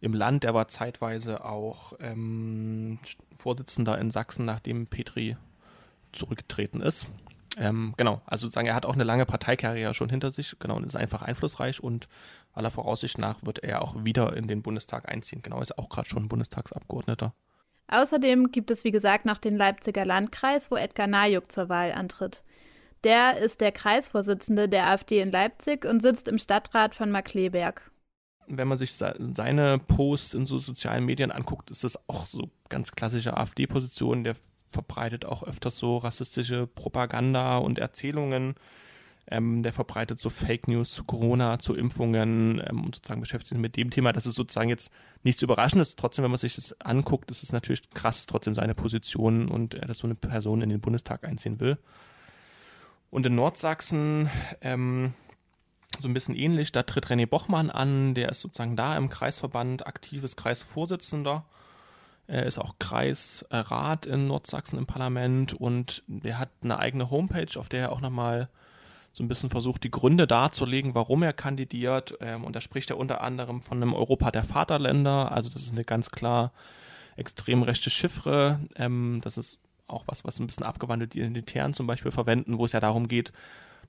im 0.00 0.14
Land. 0.14 0.44
Er 0.44 0.54
war 0.54 0.68
zeitweise 0.68 1.44
auch 1.44 1.94
ähm, 2.00 2.98
Vorsitzender 3.36 3.98
in 3.98 4.10
Sachsen, 4.10 4.44
nachdem 4.44 4.86
Petri 4.86 5.36
zurückgetreten 6.12 6.80
ist. 6.80 7.06
Ähm, 7.58 7.94
genau, 7.96 8.20
also 8.26 8.46
sozusagen, 8.46 8.68
er 8.68 8.74
hat 8.74 8.84
auch 8.84 8.94
eine 8.94 9.04
lange 9.04 9.24
Parteikarriere 9.24 9.94
schon 9.94 10.10
hinter 10.10 10.30
sich, 10.30 10.58
genau, 10.58 10.76
und 10.76 10.84
ist 10.84 10.96
einfach 10.96 11.22
einflussreich 11.22 11.82
und 11.82 12.08
aller 12.52 12.70
Voraussicht 12.70 13.18
nach 13.18 13.44
wird 13.44 13.60
er 13.60 13.82
auch 13.82 14.04
wieder 14.04 14.36
in 14.36 14.46
den 14.46 14.62
Bundestag 14.62 15.08
einziehen. 15.10 15.42
Genau, 15.42 15.60
ist 15.60 15.78
auch 15.78 15.88
gerade 15.88 16.08
schon 16.08 16.28
Bundestagsabgeordneter. 16.28 17.34
Außerdem 17.88 18.50
gibt 18.50 18.70
es, 18.70 18.84
wie 18.84 18.90
gesagt, 18.90 19.24
noch 19.24 19.38
den 19.38 19.56
Leipziger 19.56 20.04
Landkreis, 20.04 20.70
wo 20.70 20.76
Edgar 20.76 21.06
Najuk 21.06 21.52
zur 21.52 21.68
Wahl 21.68 21.92
antritt. 21.92 22.42
Der 23.04 23.38
ist 23.38 23.60
der 23.60 23.72
Kreisvorsitzende 23.72 24.68
der 24.68 24.88
AfD 24.88 25.20
in 25.20 25.30
Leipzig 25.30 25.84
und 25.84 26.02
sitzt 26.02 26.28
im 26.28 26.38
Stadtrat 26.38 26.94
von 26.94 27.10
Markleberg. 27.10 27.90
Wenn 28.48 28.68
man 28.68 28.78
sich 28.78 28.92
seine 28.92 29.78
Posts 29.78 30.34
in 30.34 30.46
so 30.46 30.58
sozialen 30.58 31.04
Medien 31.04 31.32
anguckt, 31.32 31.70
ist 31.70 31.84
das 31.84 31.98
auch 32.08 32.26
so 32.26 32.50
ganz 32.68 32.92
klassische 32.92 33.36
AfD-Position. 33.36 34.24
Der 34.24 34.36
verbreitet 34.70 35.24
auch 35.24 35.42
öfters 35.42 35.78
so 35.78 35.96
rassistische 35.96 36.66
Propaganda 36.66 37.58
und 37.58 37.78
Erzählungen. 37.78 38.54
Ähm, 39.28 39.64
der 39.64 39.72
verbreitet 39.72 40.20
so 40.20 40.30
Fake 40.30 40.68
News 40.68 40.92
zu 40.92 41.02
Corona, 41.02 41.58
zu 41.58 41.74
Impfungen 41.74 42.62
ähm, 42.64 42.84
und 42.84 42.94
sozusagen 42.94 43.20
beschäftigt 43.20 43.48
sich 43.48 43.58
mit 43.58 43.76
dem 43.76 43.90
Thema. 43.90 44.12
Das 44.12 44.26
ist 44.26 44.36
sozusagen 44.36 44.68
jetzt 44.68 44.92
nichts 45.24 45.42
Überraschendes. 45.42 45.96
Trotzdem, 45.96 46.22
wenn 46.22 46.30
man 46.30 46.38
sich 46.38 46.54
das 46.54 46.80
anguckt, 46.80 47.30
ist 47.32 47.42
es 47.42 47.50
natürlich 47.50 47.90
krass, 47.90 48.26
trotzdem 48.26 48.54
seine 48.54 48.76
Position 48.76 49.48
und 49.48 49.74
äh, 49.74 49.86
dass 49.86 49.98
so 49.98 50.06
eine 50.06 50.14
Person 50.14 50.62
in 50.62 50.68
den 50.68 50.80
Bundestag 50.80 51.24
einziehen 51.24 51.58
will. 51.58 51.76
Und 53.10 53.26
in 53.26 53.34
Nordsachsen 53.34 54.30
ähm, 54.60 55.14
so 56.00 56.08
ein 56.08 56.14
bisschen 56.14 56.34
ähnlich, 56.34 56.72
da 56.72 56.82
tritt 56.82 57.06
René 57.06 57.26
Bochmann 57.26 57.70
an, 57.70 58.14
der 58.14 58.28
ist 58.28 58.40
sozusagen 58.40 58.76
da 58.76 58.96
im 58.96 59.08
Kreisverband 59.08 59.86
aktives 59.86 60.36
Kreisvorsitzender. 60.36 61.44
Er 62.26 62.44
ist 62.44 62.58
auch 62.58 62.74
Kreisrat 62.78 64.06
in 64.06 64.26
Nordsachsen 64.26 64.78
im 64.78 64.86
Parlament 64.86 65.54
und 65.54 66.02
er 66.22 66.38
hat 66.38 66.50
eine 66.62 66.78
eigene 66.78 67.10
Homepage, 67.10 67.58
auf 67.58 67.68
der 67.68 67.82
er 67.82 67.92
auch 67.92 68.00
nochmal 68.00 68.48
so 69.12 69.24
ein 69.24 69.28
bisschen 69.28 69.48
versucht, 69.48 69.84
die 69.84 69.90
Gründe 69.90 70.26
darzulegen, 70.26 70.94
warum 70.94 71.22
er 71.22 71.32
kandidiert. 71.32 72.18
Ähm, 72.20 72.44
und 72.44 72.54
da 72.54 72.60
spricht 72.60 72.90
er 72.90 72.98
unter 72.98 73.22
anderem 73.22 73.62
von 73.62 73.78
einem 73.80 73.94
Europa 73.94 74.30
der 74.30 74.44
Vaterländer. 74.44 75.32
Also 75.32 75.48
das 75.48 75.62
ist 75.62 75.72
eine 75.72 75.84
ganz 75.84 76.10
klar 76.10 76.52
extrem 77.16 77.62
rechte 77.62 77.88
Chiffre. 77.88 78.60
Ähm, 78.74 79.20
das 79.22 79.38
ist 79.38 79.58
auch 79.86 80.04
was, 80.06 80.24
was 80.24 80.38
ein 80.38 80.46
bisschen 80.46 80.66
abgewandelt 80.66 81.14
Identitären 81.14 81.72
zum 81.72 81.86
Beispiel 81.86 82.10
verwenden, 82.10 82.58
wo 82.58 82.66
es 82.66 82.72
ja 82.72 82.80
darum 82.80 83.08
geht, 83.08 83.32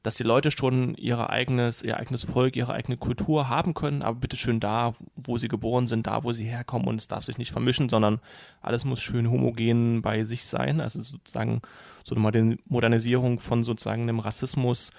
dass 0.04 0.16
die 0.16 0.24
Leute 0.24 0.52
schon 0.52 0.96
ihre 0.96 1.30
eigenes, 1.30 1.82
ihr 1.82 1.98
eigenes 1.98 2.24
Volk, 2.24 2.56
ihre 2.56 2.74
eigene 2.74 2.98
Kultur 2.98 3.50
haben 3.50 3.74
können, 3.74 4.02
aber 4.02 4.20
bitte 4.20 4.38
schön 4.38 4.60
da, 4.60 4.94
wo 5.16 5.38
sie 5.38 5.48
geboren 5.48 5.88
sind, 5.88 6.08
da, 6.08 6.24
wo 6.24 6.34
sie 6.34 6.46
herkommen 6.46 6.88
und 6.88 7.00
es 7.00 7.08
darf 7.08 7.24
sich 7.24 7.38
nicht 7.38 7.52
vermischen, 7.52 7.90
sondern 7.90 8.20
alles 8.62 8.86
muss 8.86 9.02
schön 9.02 9.30
homogen 9.30 10.02
bei 10.02 10.24
sich 10.24 10.46
sein. 10.46 10.82
Also 10.82 11.02
sozusagen 11.02 11.62
so 12.04 12.16
eine 12.16 12.58
Modernisierung 12.68 13.40
von 13.40 13.64
sozusagen 13.64 14.04
einem 14.04 14.20
Rassismus, 14.20 14.92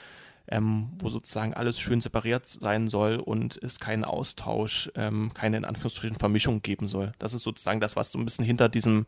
ähm, 0.48 0.90
wo 0.98 1.08
sozusagen 1.08 1.54
alles 1.54 1.78
schön 1.78 2.00
separiert 2.00 2.46
sein 2.46 2.88
soll 2.88 3.16
und 3.16 3.58
es 3.62 3.78
keinen 3.78 4.04
Austausch, 4.04 4.90
ähm, 4.94 5.32
keine 5.34 5.58
in 5.58 5.64
Anführungsstrichen 5.64 6.18
Vermischung 6.18 6.62
geben 6.62 6.86
soll. 6.86 7.12
Das 7.18 7.34
ist 7.34 7.42
sozusagen 7.42 7.80
das, 7.80 7.96
was 7.96 8.12
so 8.12 8.18
ein 8.18 8.24
bisschen 8.24 8.44
hinter 8.44 8.68
diesem 8.68 9.06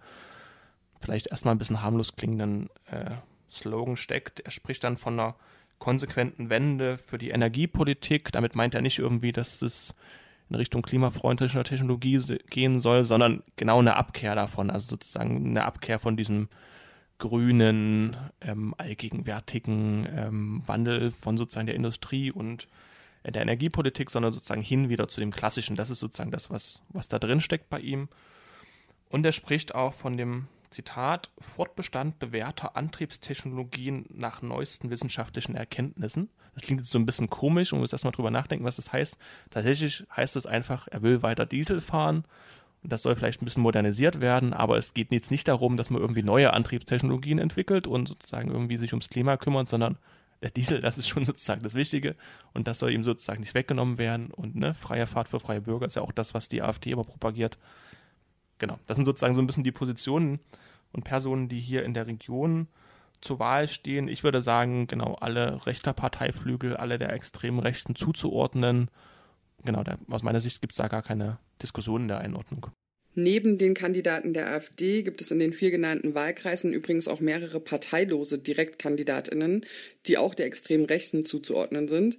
vielleicht 1.01 1.29
erstmal 1.29 1.55
ein 1.55 1.59
bisschen 1.59 1.83
harmlos 1.83 2.15
klingenden 2.15 2.69
äh, 2.91 3.13
Slogan 3.51 3.97
steckt. 3.97 4.41
Er 4.41 4.51
spricht 4.51 4.85
dann 4.85 4.99
von 4.99 5.19
einer 5.19 5.35
konsequenten 5.81 6.51
Wende 6.51 6.99
für 6.99 7.19
die 7.19 7.31
Energiepolitik. 7.31 8.31
Damit 8.31 8.55
meint 8.55 8.75
er 8.75 8.83
nicht 8.83 9.01
irgendwie, 9.01 9.33
dass 9.33 9.61
es 9.63 9.97
in 10.49 10.55
Richtung 10.55 10.83
klimafreundlicher 10.83 11.65
Technologie 11.65 12.21
gehen 12.49 12.79
soll, 12.79 13.05
sondern 13.05 13.43
genau 13.57 13.81
eine 13.81 13.97
Abkehr 13.97 14.37
davon, 14.37 14.71
also 14.71 14.89
sozusagen 14.91 15.49
eine 15.49 15.65
Abkehr 15.65 15.99
von 15.99 16.17
diesem 16.17 16.49
grünen, 17.19 18.17
ähm, 18.41 18.75
allgegenwärtigen 18.79 20.09
ähm, 20.15 20.63
Wandel 20.67 21.11
von 21.11 21.37
sozusagen 21.37 21.67
der 21.67 21.77
Industrie 21.77 22.31
und 22.31 22.69
der 23.25 23.43
Energiepolitik, 23.43 24.11
sondern 24.11 24.33
sozusagen 24.33 24.63
hin 24.63 24.89
wieder 24.89 25.09
zu 25.09 25.21
dem 25.21 25.31
Klassischen. 25.31 25.77
Das 25.77 25.91
ist 25.91 26.01
sozusagen 26.01 26.31
das, 26.31 26.51
was, 26.51 26.83
was 26.89 27.09
da 27.09 27.19
drin 27.19 27.41
steckt 27.41 27.69
bei 27.69 27.79
ihm. 27.79 28.09
Und 29.11 29.27
er 29.27 29.33
spricht 29.33 29.75
auch 29.75 29.93
von 29.93 30.17
dem 30.17 30.47
Zitat, 30.71 31.31
Fortbestand 31.39 32.19
bewährter 32.19 32.77
Antriebstechnologien 32.77 34.07
nach 34.09 34.43
neuesten 34.43 34.91
wissenschaftlichen 34.91 35.55
Erkenntnissen. 35.57 36.29
Das 36.55 36.63
klingt 36.63 36.81
jetzt 36.81 36.91
so 36.91 36.99
ein 36.99 37.07
bisschen 37.07 37.31
komisch, 37.31 37.73
man 37.73 37.81
muss 37.81 37.93
erstmal 37.93 38.13
drüber 38.13 38.31
nachdenken, 38.31 38.65
was 38.65 38.77
das 38.77 38.93
heißt. 38.93 39.17
Tatsächlich 39.51 40.05
heißt 40.17 40.37
es 40.37 40.47
einfach, 40.47 40.89
er 40.91 41.03
will 41.03 41.23
weiter 41.23 41.47
Diesel 41.47 41.81
fahren 41.81 42.25
und 42.83 42.93
das 42.93 43.03
soll 43.03 43.15
vielleicht 43.15 43.43
ein 43.43 43.45
bisschen 43.45 43.63
modernisiert 43.63 44.21
werden, 44.21 44.53
aber 44.53 44.79
es 44.79 44.95
geht 44.95 45.13
jetzt 45.13 45.31
nicht 45.31 45.49
darum, 45.49 45.77
dass 45.77 45.91
man 45.91 46.01
irgendwie 46.01 46.23
neue 46.23 46.53
Antriebstechnologien 46.53 47.39
entwickelt 47.39 47.87
und 47.87 48.09
sozusagen 48.09 48.51
irgendwie 48.51 48.79
sich 48.79 48.93
ums 48.93 49.09
Klima 49.09 49.37
kümmert, 49.37 49.69
sondern 49.69 49.99
der 50.43 50.51
Diesel, 50.51 50.81
das 50.81 50.97
ist 50.97 51.09
schon 51.09 51.25
sozusagen 51.27 51.63
das 51.63 51.75
Wichtige 51.75 52.17
und 52.55 52.67
das 52.67 52.79
soll 52.79 52.93
ihm 52.93 53.05
sozusagen 53.05 53.41
nicht 53.41 53.55
weggenommen 53.55 53.99
werden 53.99 54.31
und 54.31 54.57
ne, 54.57 54.75
freie 54.75 55.07
Fahrt 55.07 55.29
für 55.29 55.41
freie 55.41 55.61
Bürger 55.61 55.87
ist 55.87 55.97
ja 55.97 56.03
auch 56.03 56.13
das, 56.13 56.33
was 56.33 56.49
die 56.49 56.63
AfD 56.63 56.93
immer 56.93 57.05
propagiert. 57.05 57.59
Genau, 58.61 58.79
das 58.87 58.97
sind 58.97 59.07
sozusagen 59.07 59.35
so 59.35 59.43
ein 59.43 59.49
bisschen 59.49 59.65
die 59.65 59.73
Positionen 59.73 60.39
und 60.93 61.03
Personen, 61.03 61.49
die 61.49 61.59
hier 61.59 61.85
in 61.85 61.95
der 61.95 62.07
Region 62.07 62.69
zur 63.21 63.41
Wahl 63.41 63.67
stehen. 63.67 64.07
Ich 64.07 64.23
würde 64.23 64.41
sagen, 64.41 64.87
genau, 64.87 65.15
alle 65.15 65.67
rechter 65.67 65.93
Parteiflügel, 65.93 66.77
alle 66.77 66.99
der 66.99 67.13
extremen 67.13 67.59
Rechten 67.59 67.97
zuzuordnen 67.97 68.89
genau, 69.65 69.83
da, 69.83 69.99
aus 70.09 70.23
meiner 70.23 70.41
Sicht 70.41 70.61
gibt 70.61 70.73
es 70.73 70.77
da 70.77 70.89
gar 70.89 71.03
keine 71.03 71.39
Diskussion 71.63 72.03
in 72.03 72.09
der 72.09 72.19
Einordnung. 72.19 72.67
Neben 73.15 73.59
den 73.59 73.75
Kandidaten 73.75 74.33
der 74.35 74.49
AfD 74.53 75.03
gibt 75.03 75.21
es 75.21 75.33
in 75.33 75.41
den 75.41 75.53
vier 75.53 75.73
genannten 75.73 76.15
Wahlkreisen 76.15 76.73
übrigens 76.73 77.09
auch 77.09 77.21
mehrere 77.21 77.59
parteilose 77.59 78.39
Direktkandidatinnen, 78.39 79.67
die 80.07 80.17
auch 80.17 80.35
der 80.35 80.47
extremen 80.47 80.85
Rechten 80.85 81.27
zuzuordnen 81.27 81.89
sind. 81.89 82.19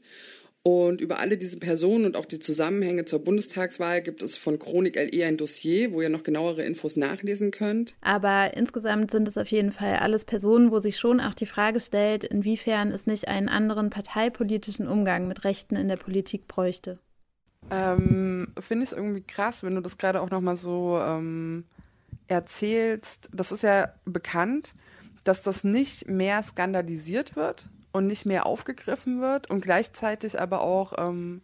Und 0.63 1.01
über 1.01 1.17
alle 1.17 1.39
diese 1.39 1.57
Personen 1.57 2.05
und 2.05 2.15
auch 2.15 2.25
die 2.25 2.37
Zusammenhänge 2.37 3.05
zur 3.05 3.23
Bundestagswahl 3.23 4.01
gibt 4.01 4.21
es 4.21 4.37
von 4.37 4.59
Chronik 4.59 4.95
LE 4.95 5.25
ein 5.25 5.37
Dossier, 5.37 5.91
wo 5.91 6.01
ihr 6.01 6.09
noch 6.09 6.21
genauere 6.21 6.61
Infos 6.61 6.97
nachlesen 6.97 7.49
könnt. 7.49 7.95
Aber 8.01 8.55
insgesamt 8.55 9.09
sind 9.09 9.27
es 9.27 9.39
auf 9.39 9.47
jeden 9.47 9.71
Fall 9.71 9.95
alles 9.95 10.23
Personen, 10.23 10.71
wo 10.71 10.79
sich 10.79 10.99
schon 10.99 11.19
auch 11.19 11.33
die 11.33 11.47
Frage 11.47 11.79
stellt, 11.79 12.23
inwiefern 12.23 12.91
es 12.91 13.07
nicht 13.07 13.27
einen 13.27 13.49
anderen 13.49 13.89
parteipolitischen 13.89 14.87
Umgang 14.87 15.27
mit 15.27 15.43
Rechten 15.45 15.75
in 15.75 15.87
der 15.87 15.97
Politik 15.97 16.47
bräuchte. 16.47 16.99
Ähm, 17.71 18.53
Finde 18.59 18.83
ich 18.83 18.91
es 18.91 18.97
irgendwie 18.97 19.23
krass, 19.23 19.63
wenn 19.63 19.73
du 19.73 19.81
das 19.81 19.97
gerade 19.97 20.21
auch 20.21 20.29
nochmal 20.29 20.57
so 20.57 20.99
ähm, 21.03 21.65
erzählst. 22.27 23.29
Das 23.33 23.51
ist 23.51 23.63
ja 23.63 23.93
bekannt, 24.05 24.75
dass 25.23 25.41
das 25.41 25.63
nicht 25.63 26.07
mehr 26.07 26.43
skandalisiert 26.43 27.35
wird 27.35 27.67
und 27.91 28.07
nicht 28.07 28.25
mehr 28.25 28.45
aufgegriffen 28.45 29.21
wird 29.21 29.49
und 29.49 29.61
gleichzeitig 29.61 30.39
aber 30.39 30.61
auch 30.61 30.93
ähm, 30.97 31.41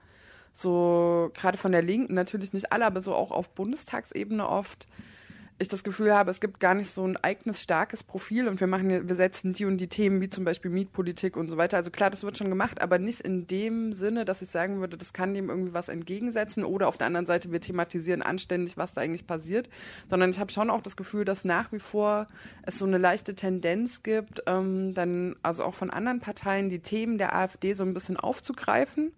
so 0.54 1.30
gerade 1.34 1.58
von 1.58 1.72
der 1.72 1.82
Linken, 1.82 2.16
natürlich 2.16 2.54
nicht 2.54 2.72
alle, 2.72 2.86
aber 2.86 3.02
so 3.02 3.14
auch 3.14 3.32
auf 3.32 3.50
Bundestagsebene 3.50 4.48
oft 4.48 4.88
ich 5.60 5.68
das 5.68 5.84
Gefühl 5.84 6.14
habe, 6.14 6.30
es 6.30 6.40
gibt 6.40 6.60
gar 6.60 6.76
nicht 6.76 6.92
so 6.92 7.04
ein 7.04 7.18
eigenes 7.18 7.64
starkes 7.64 8.04
Profil 8.04 8.48
und 8.48 8.60
wir 8.60 8.68
machen, 8.68 9.08
wir 9.08 9.16
setzen 9.16 9.54
die 9.54 9.66
und 9.66 9.78
die 9.78 9.88
Themen 9.88 10.22
wie 10.22 10.30
zum 10.30 10.46
Beispiel 10.46 10.70
Mietpolitik 10.70 11.36
und 11.36 11.50
so 11.50 11.58
weiter. 11.58 11.78
Also 11.78 11.90
klar, 11.90 12.12
das 12.12 12.24
wird 12.24 12.38
schon 12.38 12.50
gemacht, 12.50 12.80
aber 12.80 13.00
nicht 13.00 13.22
in 13.22 13.48
dem 13.48 13.94
Sinne, 13.94 14.24
dass 14.24 14.42
ich 14.42 14.50
sagen 14.50 14.80
würde, 14.80 14.98
das 14.98 15.14
kann 15.14 15.34
dem 15.34 15.50
irgendwie 15.50 15.74
was 15.74 15.90
entgegensetzen 15.90 16.64
oder 16.64 16.88
auf 16.88 16.98
der 16.98 17.08
anderen 17.08 17.26
Seite 17.26 17.52
wir 17.52 17.60
thematisieren 17.60 18.22
anständig, 18.22 18.78
was 18.78 18.94
da 18.94 19.02
eigentlich 19.02 19.26
passiert, 19.26 19.68
sondern 20.08 20.30
ich 20.30 20.40
habe 20.40 20.52
schon 20.52 20.70
auch 20.70 20.82
das 20.82 20.96
Gefühl, 20.96 21.26
dass 21.26 21.44
nach 21.44 21.72
wie 21.72 21.80
vor 21.80 22.28
es 22.64 22.78
so 22.78 22.86
eine 22.86 23.00
leichte 23.00 23.34
Tendenz 23.34 24.04
gibt, 24.04 24.44
ähm, 24.46 24.94
dann 24.94 25.36
also 25.42 25.64
auch 25.64 25.74
von 25.74 25.90
anderen 25.90 26.20
Parteien 26.20 26.70
die 26.70 26.80
Themen 26.80 27.18
der 27.18 27.36
AfD 27.36 27.74
so 27.74 27.84
ein 27.84 27.96
bisschen 27.96 28.18
aufzugreifen 28.18 29.12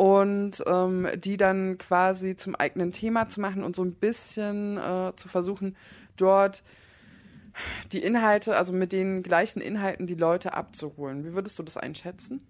und 0.00 0.64
ähm, 0.66 1.08
die 1.18 1.36
dann 1.36 1.76
quasi 1.76 2.34
zum 2.34 2.54
eigenen 2.54 2.90
Thema 2.90 3.28
zu 3.28 3.38
machen 3.38 3.62
und 3.62 3.76
so 3.76 3.84
ein 3.84 3.92
bisschen 3.92 4.78
äh, 4.78 5.12
zu 5.14 5.28
versuchen, 5.28 5.76
dort 6.16 6.62
die 7.92 8.02
Inhalte, 8.02 8.56
also 8.56 8.72
mit 8.72 8.92
den 8.92 9.22
gleichen 9.22 9.60
Inhalten 9.60 10.06
die 10.06 10.14
Leute 10.14 10.54
abzuholen. 10.54 11.26
Wie 11.26 11.34
würdest 11.34 11.58
du 11.58 11.62
das 11.62 11.76
einschätzen? 11.76 12.40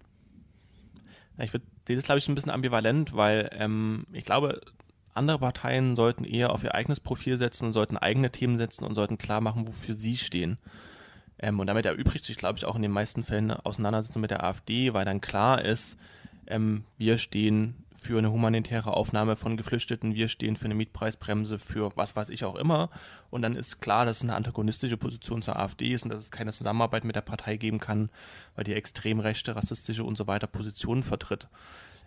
ich 1.39 1.53
würde 1.53 1.65
das, 1.87 2.05
glaube 2.05 2.21
ich, 2.21 2.29
ein 2.29 2.37
bisschen 2.37 2.53
ambivalent, 2.53 3.17
weil 3.17 3.51
ähm, 3.55 4.07
ich 4.13 4.25
glaube, 4.25 4.61
andere 5.13 5.41
Parteien 5.41 5.97
sollten 5.97 6.23
eher 6.23 6.53
auf 6.53 6.63
ihr 6.63 6.77
eigenes 6.77 7.01
Profil 7.01 7.37
setzen, 7.37 7.73
sollten 7.73 7.97
eigene 7.97 8.31
Themen 8.31 8.59
setzen 8.59 8.85
und 8.85 8.95
sollten 8.95 9.19
klar 9.19 9.41
machen, 9.41 9.67
wofür 9.67 9.97
sie 9.97 10.17
stehen. 10.17 10.59
Ähm, 11.41 11.59
und 11.59 11.67
damit 11.67 11.85
erübrigt 11.85 12.25
sich, 12.25 12.37
glaube 12.37 12.59
ich, 12.59 12.65
auch 12.65 12.77
in 12.77 12.83
den 12.83 12.93
meisten 12.93 13.25
Fällen 13.25 13.51
Auseinandersetzung 13.51 14.23
mit 14.23 14.31
der 14.31 14.45
AfD, 14.45 14.95
weil 14.95 15.05
dann 15.05 15.21
klar 15.21 15.65
ist, 15.65 15.97
ähm, 16.51 16.85
wir 16.99 17.19
stehen 17.19 17.85
für 18.01 18.19
eine 18.19 18.33
humanitäre 18.33 18.95
Aufnahme 18.95 19.37
von 19.37 19.59
Geflüchteten, 19.59 20.15
wir 20.15 20.29
stehen 20.29 20.57
für 20.57 20.65
eine 20.65 20.75
Mietpreisbremse, 20.75 21.59
für 21.59 21.93
was 21.97 22.17
weiß 22.17 22.31
ich 22.31 22.45
auch 22.45 22.57
immer. 22.57 22.89
Und 23.31 23.43
dann 23.43 23.55
ist 23.55 23.81
klar, 23.81 24.07
dass 24.07 24.19
es 24.19 24.23
eine 24.23 24.35
antagonistische 24.35 24.97
Position 24.97 25.43
zur 25.43 25.59
AfD 25.59 25.93
ist 25.93 26.05
und 26.05 26.11
dass 26.11 26.23
es 26.23 26.31
keine 26.31 26.53
Zusammenarbeit 26.53 27.05
mit 27.05 27.15
der 27.15 27.21
Partei 27.21 27.57
geben 27.57 27.79
kann, 27.79 28.09
weil 28.55 28.65
die 28.65 28.75
extrem 28.75 29.21
rechte, 29.21 29.55
rassistische 29.55 30.05
und 30.05 30.17
so 30.17 30.27
weiter 30.27 30.47
Positionen 30.47 31.03
vertritt. 31.03 31.49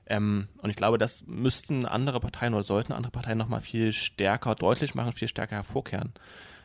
Ähm, 0.08 0.48
und 0.58 0.72
ich 0.72 0.76
glaube, 0.76 0.98
das 0.98 1.26
müssten 1.28 1.86
andere 1.86 2.20
Parteien 2.20 2.56
oder 2.56 2.64
sollten 2.64 2.92
andere 2.92 3.12
Parteien 3.12 3.38
nochmal 3.38 3.62
viel 3.62 3.94
stärker 3.94 4.56
deutlich 4.56 4.96
machen, 4.96 5.14
viel 5.14 5.28
stärker 5.28 5.58
hervorkehren. 5.58 6.14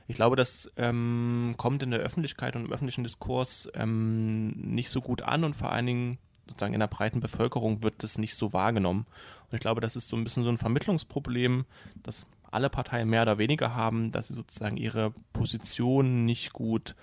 Ich 0.09 0.16
glaube, 0.16 0.37
das 0.37 0.72
ähm, 0.76 1.55
kommt 1.59 1.83
in 1.83 1.91
der 1.91 2.01
Öffentlichkeit 2.01 2.57
und 2.57 2.64
im 2.64 2.72
öffentlichen 2.72 3.05
Diskurs 3.05 3.68
ähm, 3.74 4.53
nicht 4.57 4.89
so 4.89 5.03
gut 5.03 5.20
an 5.20 5.45
und 5.45 5.55
vor 5.55 5.70
allen 5.70 5.87
Dingen 5.87 6.18
sozusagen 6.49 6.74
in 6.74 6.80
der 6.80 6.86
breiten 6.86 7.20
Bevölkerung 7.20 7.82
wird 7.82 8.03
das 8.03 8.18
nicht 8.18 8.34
so 8.34 8.53
wahrgenommen. 8.53 9.07
Und 9.51 9.55
ich 9.55 9.61
glaube, 9.61 9.80
das 9.80 9.96
ist 9.96 10.09
so 10.09 10.16
ein 10.16 10.24
bisschen 10.24 10.42
so 10.42 10.51
ein 10.51 10.59
Vermittlungsproblem. 10.59 11.64
Das 12.03 12.26
alle 12.51 12.70
Parteien 12.70 13.09
mehr 13.09 13.22
oder 13.22 13.38
weniger 13.38 13.74
haben, 13.74 14.11
dass 14.11 14.28
sie 14.28 14.34
sozusagen 14.34 14.76
ihre 14.76 15.12
Position 15.32 16.24
nicht 16.24 16.53
gut 16.53 16.94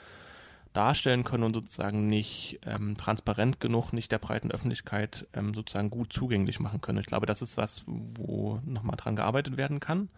darstellen 0.74 1.24
können 1.24 1.43
und 1.43 1.54
sozusagen 1.54 2.08
nicht 2.08 2.60
ähm, 2.66 2.98
transparent 2.98 3.60
genug, 3.60 3.93
nicht 3.93 4.12
der 4.12 4.20
breiten 4.20 4.52
Öffentlichkeit 4.52 5.26
ähm, 5.34 5.54
sozusagen 5.54 5.89
gut 5.89 6.12
zugänglich 6.12 6.60
machen 6.60 6.82
können. 6.82 7.00
Ich 7.00 7.06
glaube, 7.06 7.26
das 7.26 7.41
ist 7.41 7.58
was, 7.58 7.84
wo 7.86 8.60
nochmal 8.66 8.98
dran 8.98 9.16
gearbeitet 9.16 9.56
werden 9.56 9.80
kann. 9.80 10.10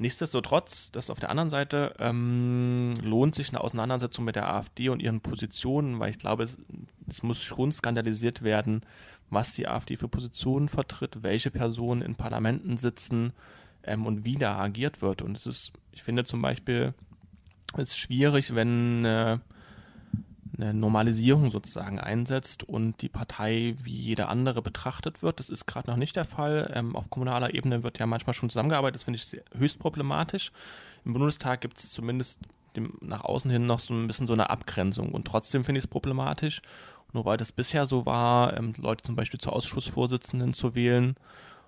Nichtsdestotrotz, 0.00 0.92
das 0.92 1.10
auf 1.10 1.18
der 1.18 1.30
anderen 1.30 1.50
Seite 1.50 1.94
ähm, 1.98 2.94
lohnt 3.02 3.34
sich 3.34 3.48
eine 3.48 3.60
Auseinandersetzung 3.60 4.24
mit 4.24 4.36
der 4.36 4.48
AfD 4.48 4.90
und 4.90 5.02
ihren 5.02 5.20
Positionen, 5.20 5.98
weil 5.98 6.10
ich 6.10 6.18
glaube, 6.18 6.44
es, 6.44 6.56
es, 7.08 7.24
muss 7.24 7.42
schon 7.42 7.72
skandalisiert 7.72 8.42
werden, 8.42 8.82
was 9.28 9.54
die 9.54 9.66
AfD 9.66 9.96
für 9.96 10.06
Positionen 10.06 10.68
vertritt, 10.68 11.24
welche 11.24 11.50
Personen 11.50 12.02
in 12.02 12.14
Parlamenten 12.14 12.76
sitzen 12.76 13.32
ähm, 13.82 14.06
und 14.06 14.24
wie 14.24 14.36
da 14.36 14.56
agiert 14.58 15.02
wird. 15.02 15.20
Und 15.20 15.36
es 15.36 15.46
ist, 15.46 15.72
ich 15.90 16.04
finde 16.04 16.24
zum 16.24 16.42
Beispiel, 16.42 16.94
es 17.74 17.88
ist 17.88 17.98
schwierig, 17.98 18.54
wenn 18.54 19.04
äh, 19.04 19.38
eine 20.56 20.74
Normalisierung 20.74 21.50
sozusagen 21.50 21.98
einsetzt 21.98 22.64
und 22.64 23.00
die 23.02 23.08
Partei 23.08 23.76
wie 23.82 23.94
jede 23.94 24.28
andere 24.28 24.62
betrachtet 24.62 25.22
wird. 25.22 25.38
Das 25.38 25.48
ist 25.48 25.66
gerade 25.66 25.90
noch 25.90 25.96
nicht 25.96 26.16
der 26.16 26.24
Fall. 26.24 26.72
Ähm, 26.74 26.96
auf 26.96 27.10
kommunaler 27.10 27.54
Ebene 27.54 27.82
wird 27.82 27.98
ja 27.98 28.06
manchmal 28.06 28.34
schon 28.34 28.50
zusammengearbeitet. 28.50 28.96
Das 28.96 29.04
finde 29.04 29.18
ich 29.18 29.40
höchst 29.58 29.78
problematisch. 29.78 30.52
Im 31.04 31.12
Bundestag 31.12 31.60
gibt 31.60 31.78
es 31.78 31.90
zumindest 31.90 32.40
dem, 32.76 32.98
nach 33.00 33.24
außen 33.24 33.50
hin 33.50 33.66
noch 33.66 33.80
so 33.80 33.94
ein 33.94 34.06
bisschen 34.06 34.26
so 34.26 34.32
eine 34.32 34.50
Abgrenzung. 34.50 35.12
Und 35.12 35.26
trotzdem 35.26 35.64
finde 35.64 35.78
ich 35.78 35.84
es 35.84 35.90
problematisch. 35.90 36.62
Nur 37.12 37.24
weil 37.24 37.36
das 37.36 37.52
bisher 37.52 37.86
so 37.86 38.06
war, 38.06 38.56
ähm, 38.56 38.74
Leute 38.76 39.02
zum 39.02 39.16
Beispiel 39.16 39.40
zu 39.40 39.50
Ausschussvorsitzenden 39.50 40.52
zu 40.52 40.74
wählen, 40.74 41.16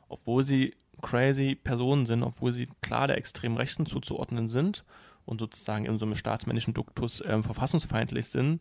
obwohl 0.08 0.44
sie 0.44 0.76
crazy 1.00 1.54
Personen 1.54 2.04
sind, 2.04 2.22
obwohl 2.22 2.52
sie 2.52 2.68
klar 2.82 3.06
der 3.06 3.16
extremen 3.16 3.56
Rechten 3.56 3.86
zuzuordnen 3.86 4.48
sind 4.48 4.84
und 5.30 5.40
sozusagen 5.40 5.86
in 5.86 5.98
so 5.98 6.04
einem 6.04 6.14
staatsmännischen 6.14 6.74
Duktus 6.74 7.22
ähm, 7.26 7.44
verfassungsfeindlich 7.44 8.26
sind, 8.26 8.60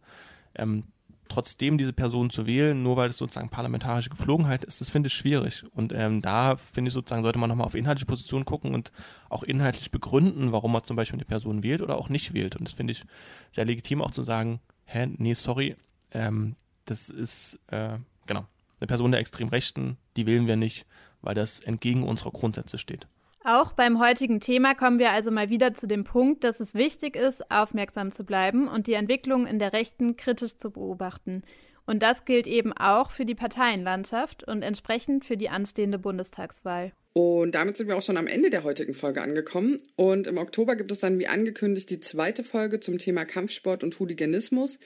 ähm, 0.55 0.83
trotzdem 1.27 1.77
diese 1.77 1.93
Person 1.93 2.29
zu 2.29 2.45
wählen, 2.45 2.81
nur 2.81 2.97
weil 2.97 3.09
es 3.09 3.17
sozusagen 3.17 3.49
parlamentarische 3.49 4.09
Geflogenheit 4.09 4.63
ist, 4.63 4.81
das 4.81 4.89
finde 4.89 5.07
ich 5.07 5.13
schwierig. 5.13 5.63
Und 5.73 5.93
ähm, 5.93 6.21
da 6.21 6.57
finde 6.57 6.89
ich 6.89 6.93
sozusagen, 6.93 7.23
sollte 7.23 7.39
man 7.39 7.49
nochmal 7.49 7.67
auf 7.67 7.75
inhaltliche 7.75 8.07
Positionen 8.07 8.45
gucken 8.45 8.73
und 8.73 8.91
auch 9.29 9.43
inhaltlich 9.43 9.91
begründen, 9.91 10.51
warum 10.51 10.71
man 10.71 10.83
zum 10.83 10.95
Beispiel 10.95 11.17
eine 11.17 11.25
Person 11.25 11.63
wählt 11.63 11.81
oder 11.81 11.97
auch 11.97 12.09
nicht 12.09 12.33
wählt. 12.33 12.55
Und 12.55 12.67
das 12.67 12.73
finde 12.73 12.93
ich 12.93 13.03
sehr 13.51 13.65
legitim 13.65 14.01
auch 14.01 14.11
zu 14.11 14.23
sagen, 14.23 14.59
hä, 14.85 15.07
nee, 15.17 15.35
sorry, 15.35 15.75
ähm, 16.11 16.55
das 16.85 17.09
ist, 17.09 17.59
äh, 17.67 17.97
genau, 18.25 18.45
eine 18.79 18.87
Person 18.87 19.11
der 19.11 19.19
extrem 19.19 19.49
Rechten, 19.49 19.97
die 20.17 20.25
wählen 20.25 20.47
wir 20.47 20.55
nicht, 20.55 20.85
weil 21.21 21.35
das 21.35 21.59
entgegen 21.59 22.03
unserer 22.03 22.31
Grundsätze 22.31 22.77
steht. 22.77 23.07
Auch 23.43 23.71
beim 23.71 23.99
heutigen 23.99 24.41
Thema 24.41 24.75
kommen 24.75 24.99
wir 24.99 25.11
also 25.11 25.31
mal 25.31 25.49
wieder 25.49 25.73
zu 25.73 25.87
dem 25.87 26.03
Punkt, 26.03 26.43
dass 26.43 26.59
es 26.59 26.73
wichtig 26.73 27.15
ist, 27.15 27.49
aufmerksam 27.49 28.11
zu 28.11 28.25
bleiben 28.25 28.67
und 28.67 28.85
die 28.85 28.93
Entwicklung 28.93 29.47
in 29.47 29.59
der 29.59 29.71
Rechten 29.71 30.17
kritisch 30.17 30.57
zu 30.57 30.71
beobachten. 30.71 31.43
Und 31.85 32.03
das 32.03 32.25
gilt 32.25 32.45
eben 32.45 32.73
auch 32.73 33.11
für 33.11 33.25
die 33.25 33.35
Parteienlandschaft 33.35 34.43
und 34.43 34.61
entsprechend 34.61 35.25
für 35.25 35.37
die 35.37 35.49
anstehende 35.49 35.97
Bundestagswahl. 35.97 36.91
Und 37.13 37.55
damit 37.55 37.77
sind 37.77 37.87
wir 37.87 37.97
auch 37.97 38.03
schon 38.03 38.17
am 38.17 38.27
Ende 38.27 38.49
der 38.49 38.63
heutigen 38.63 38.93
Folge 38.93 39.21
angekommen. 39.21 39.81
Und 39.95 40.27
im 40.27 40.37
Oktober 40.37 40.75
gibt 40.75 40.91
es 40.91 40.99
dann, 40.99 41.17
wie 41.17 41.27
angekündigt, 41.27 41.89
die 41.89 41.99
zweite 41.99 42.43
Folge 42.43 42.79
zum 42.79 42.97
Thema 42.97 43.25
Kampfsport 43.25 43.83
und 43.83 43.99
Hooliganismus. 43.99 44.79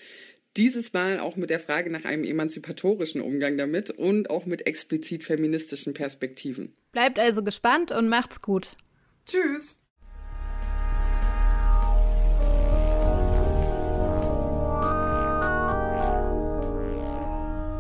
Dieses 0.56 0.94
Mal 0.94 1.20
auch 1.20 1.36
mit 1.36 1.50
der 1.50 1.60
Frage 1.60 1.90
nach 1.90 2.06
einem 2.06 2.24
emanzipatorischen 2.24 3.22
Umgang 3.22 3.58
damit 3.58 3.90
und 3.90 4.30
auch 4.30 4.46
mit 4.46 4.68
explizit 4.68 5.24
feministischen 5.24 5.96
Perspektiven. 5.96 6.76
Bleibt 6.92 7.18
also 7.18 7.44
gespannt 7.44 7.92
und 7.92 8.08
macht's 8.08 8.40
gut. 8.40 8.76
Tschüss. 9.26 9.80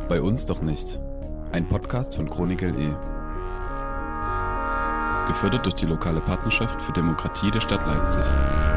Bei 0.09 0.19
uns 0.19 0.47
doch 0.47 0.63
nicht. 0.63 0.99
Ein 1.51 1.69
Podcast 1.69 2.15
von 2.15 2.27
Chronik 2.27 2.61
LE. 2.61 2.99
Gefördert 5.27 5.65
durch 5.65 5.75
die 5.75 5.85
lokale 5.85 6.21
Partnerschaft 6.21 6.81
für 6.81 6.91
Demokratie 6.91 7.51
der 7.51 7.61
Stadt 7.61 7.85
Leipzig. 7.85 8.72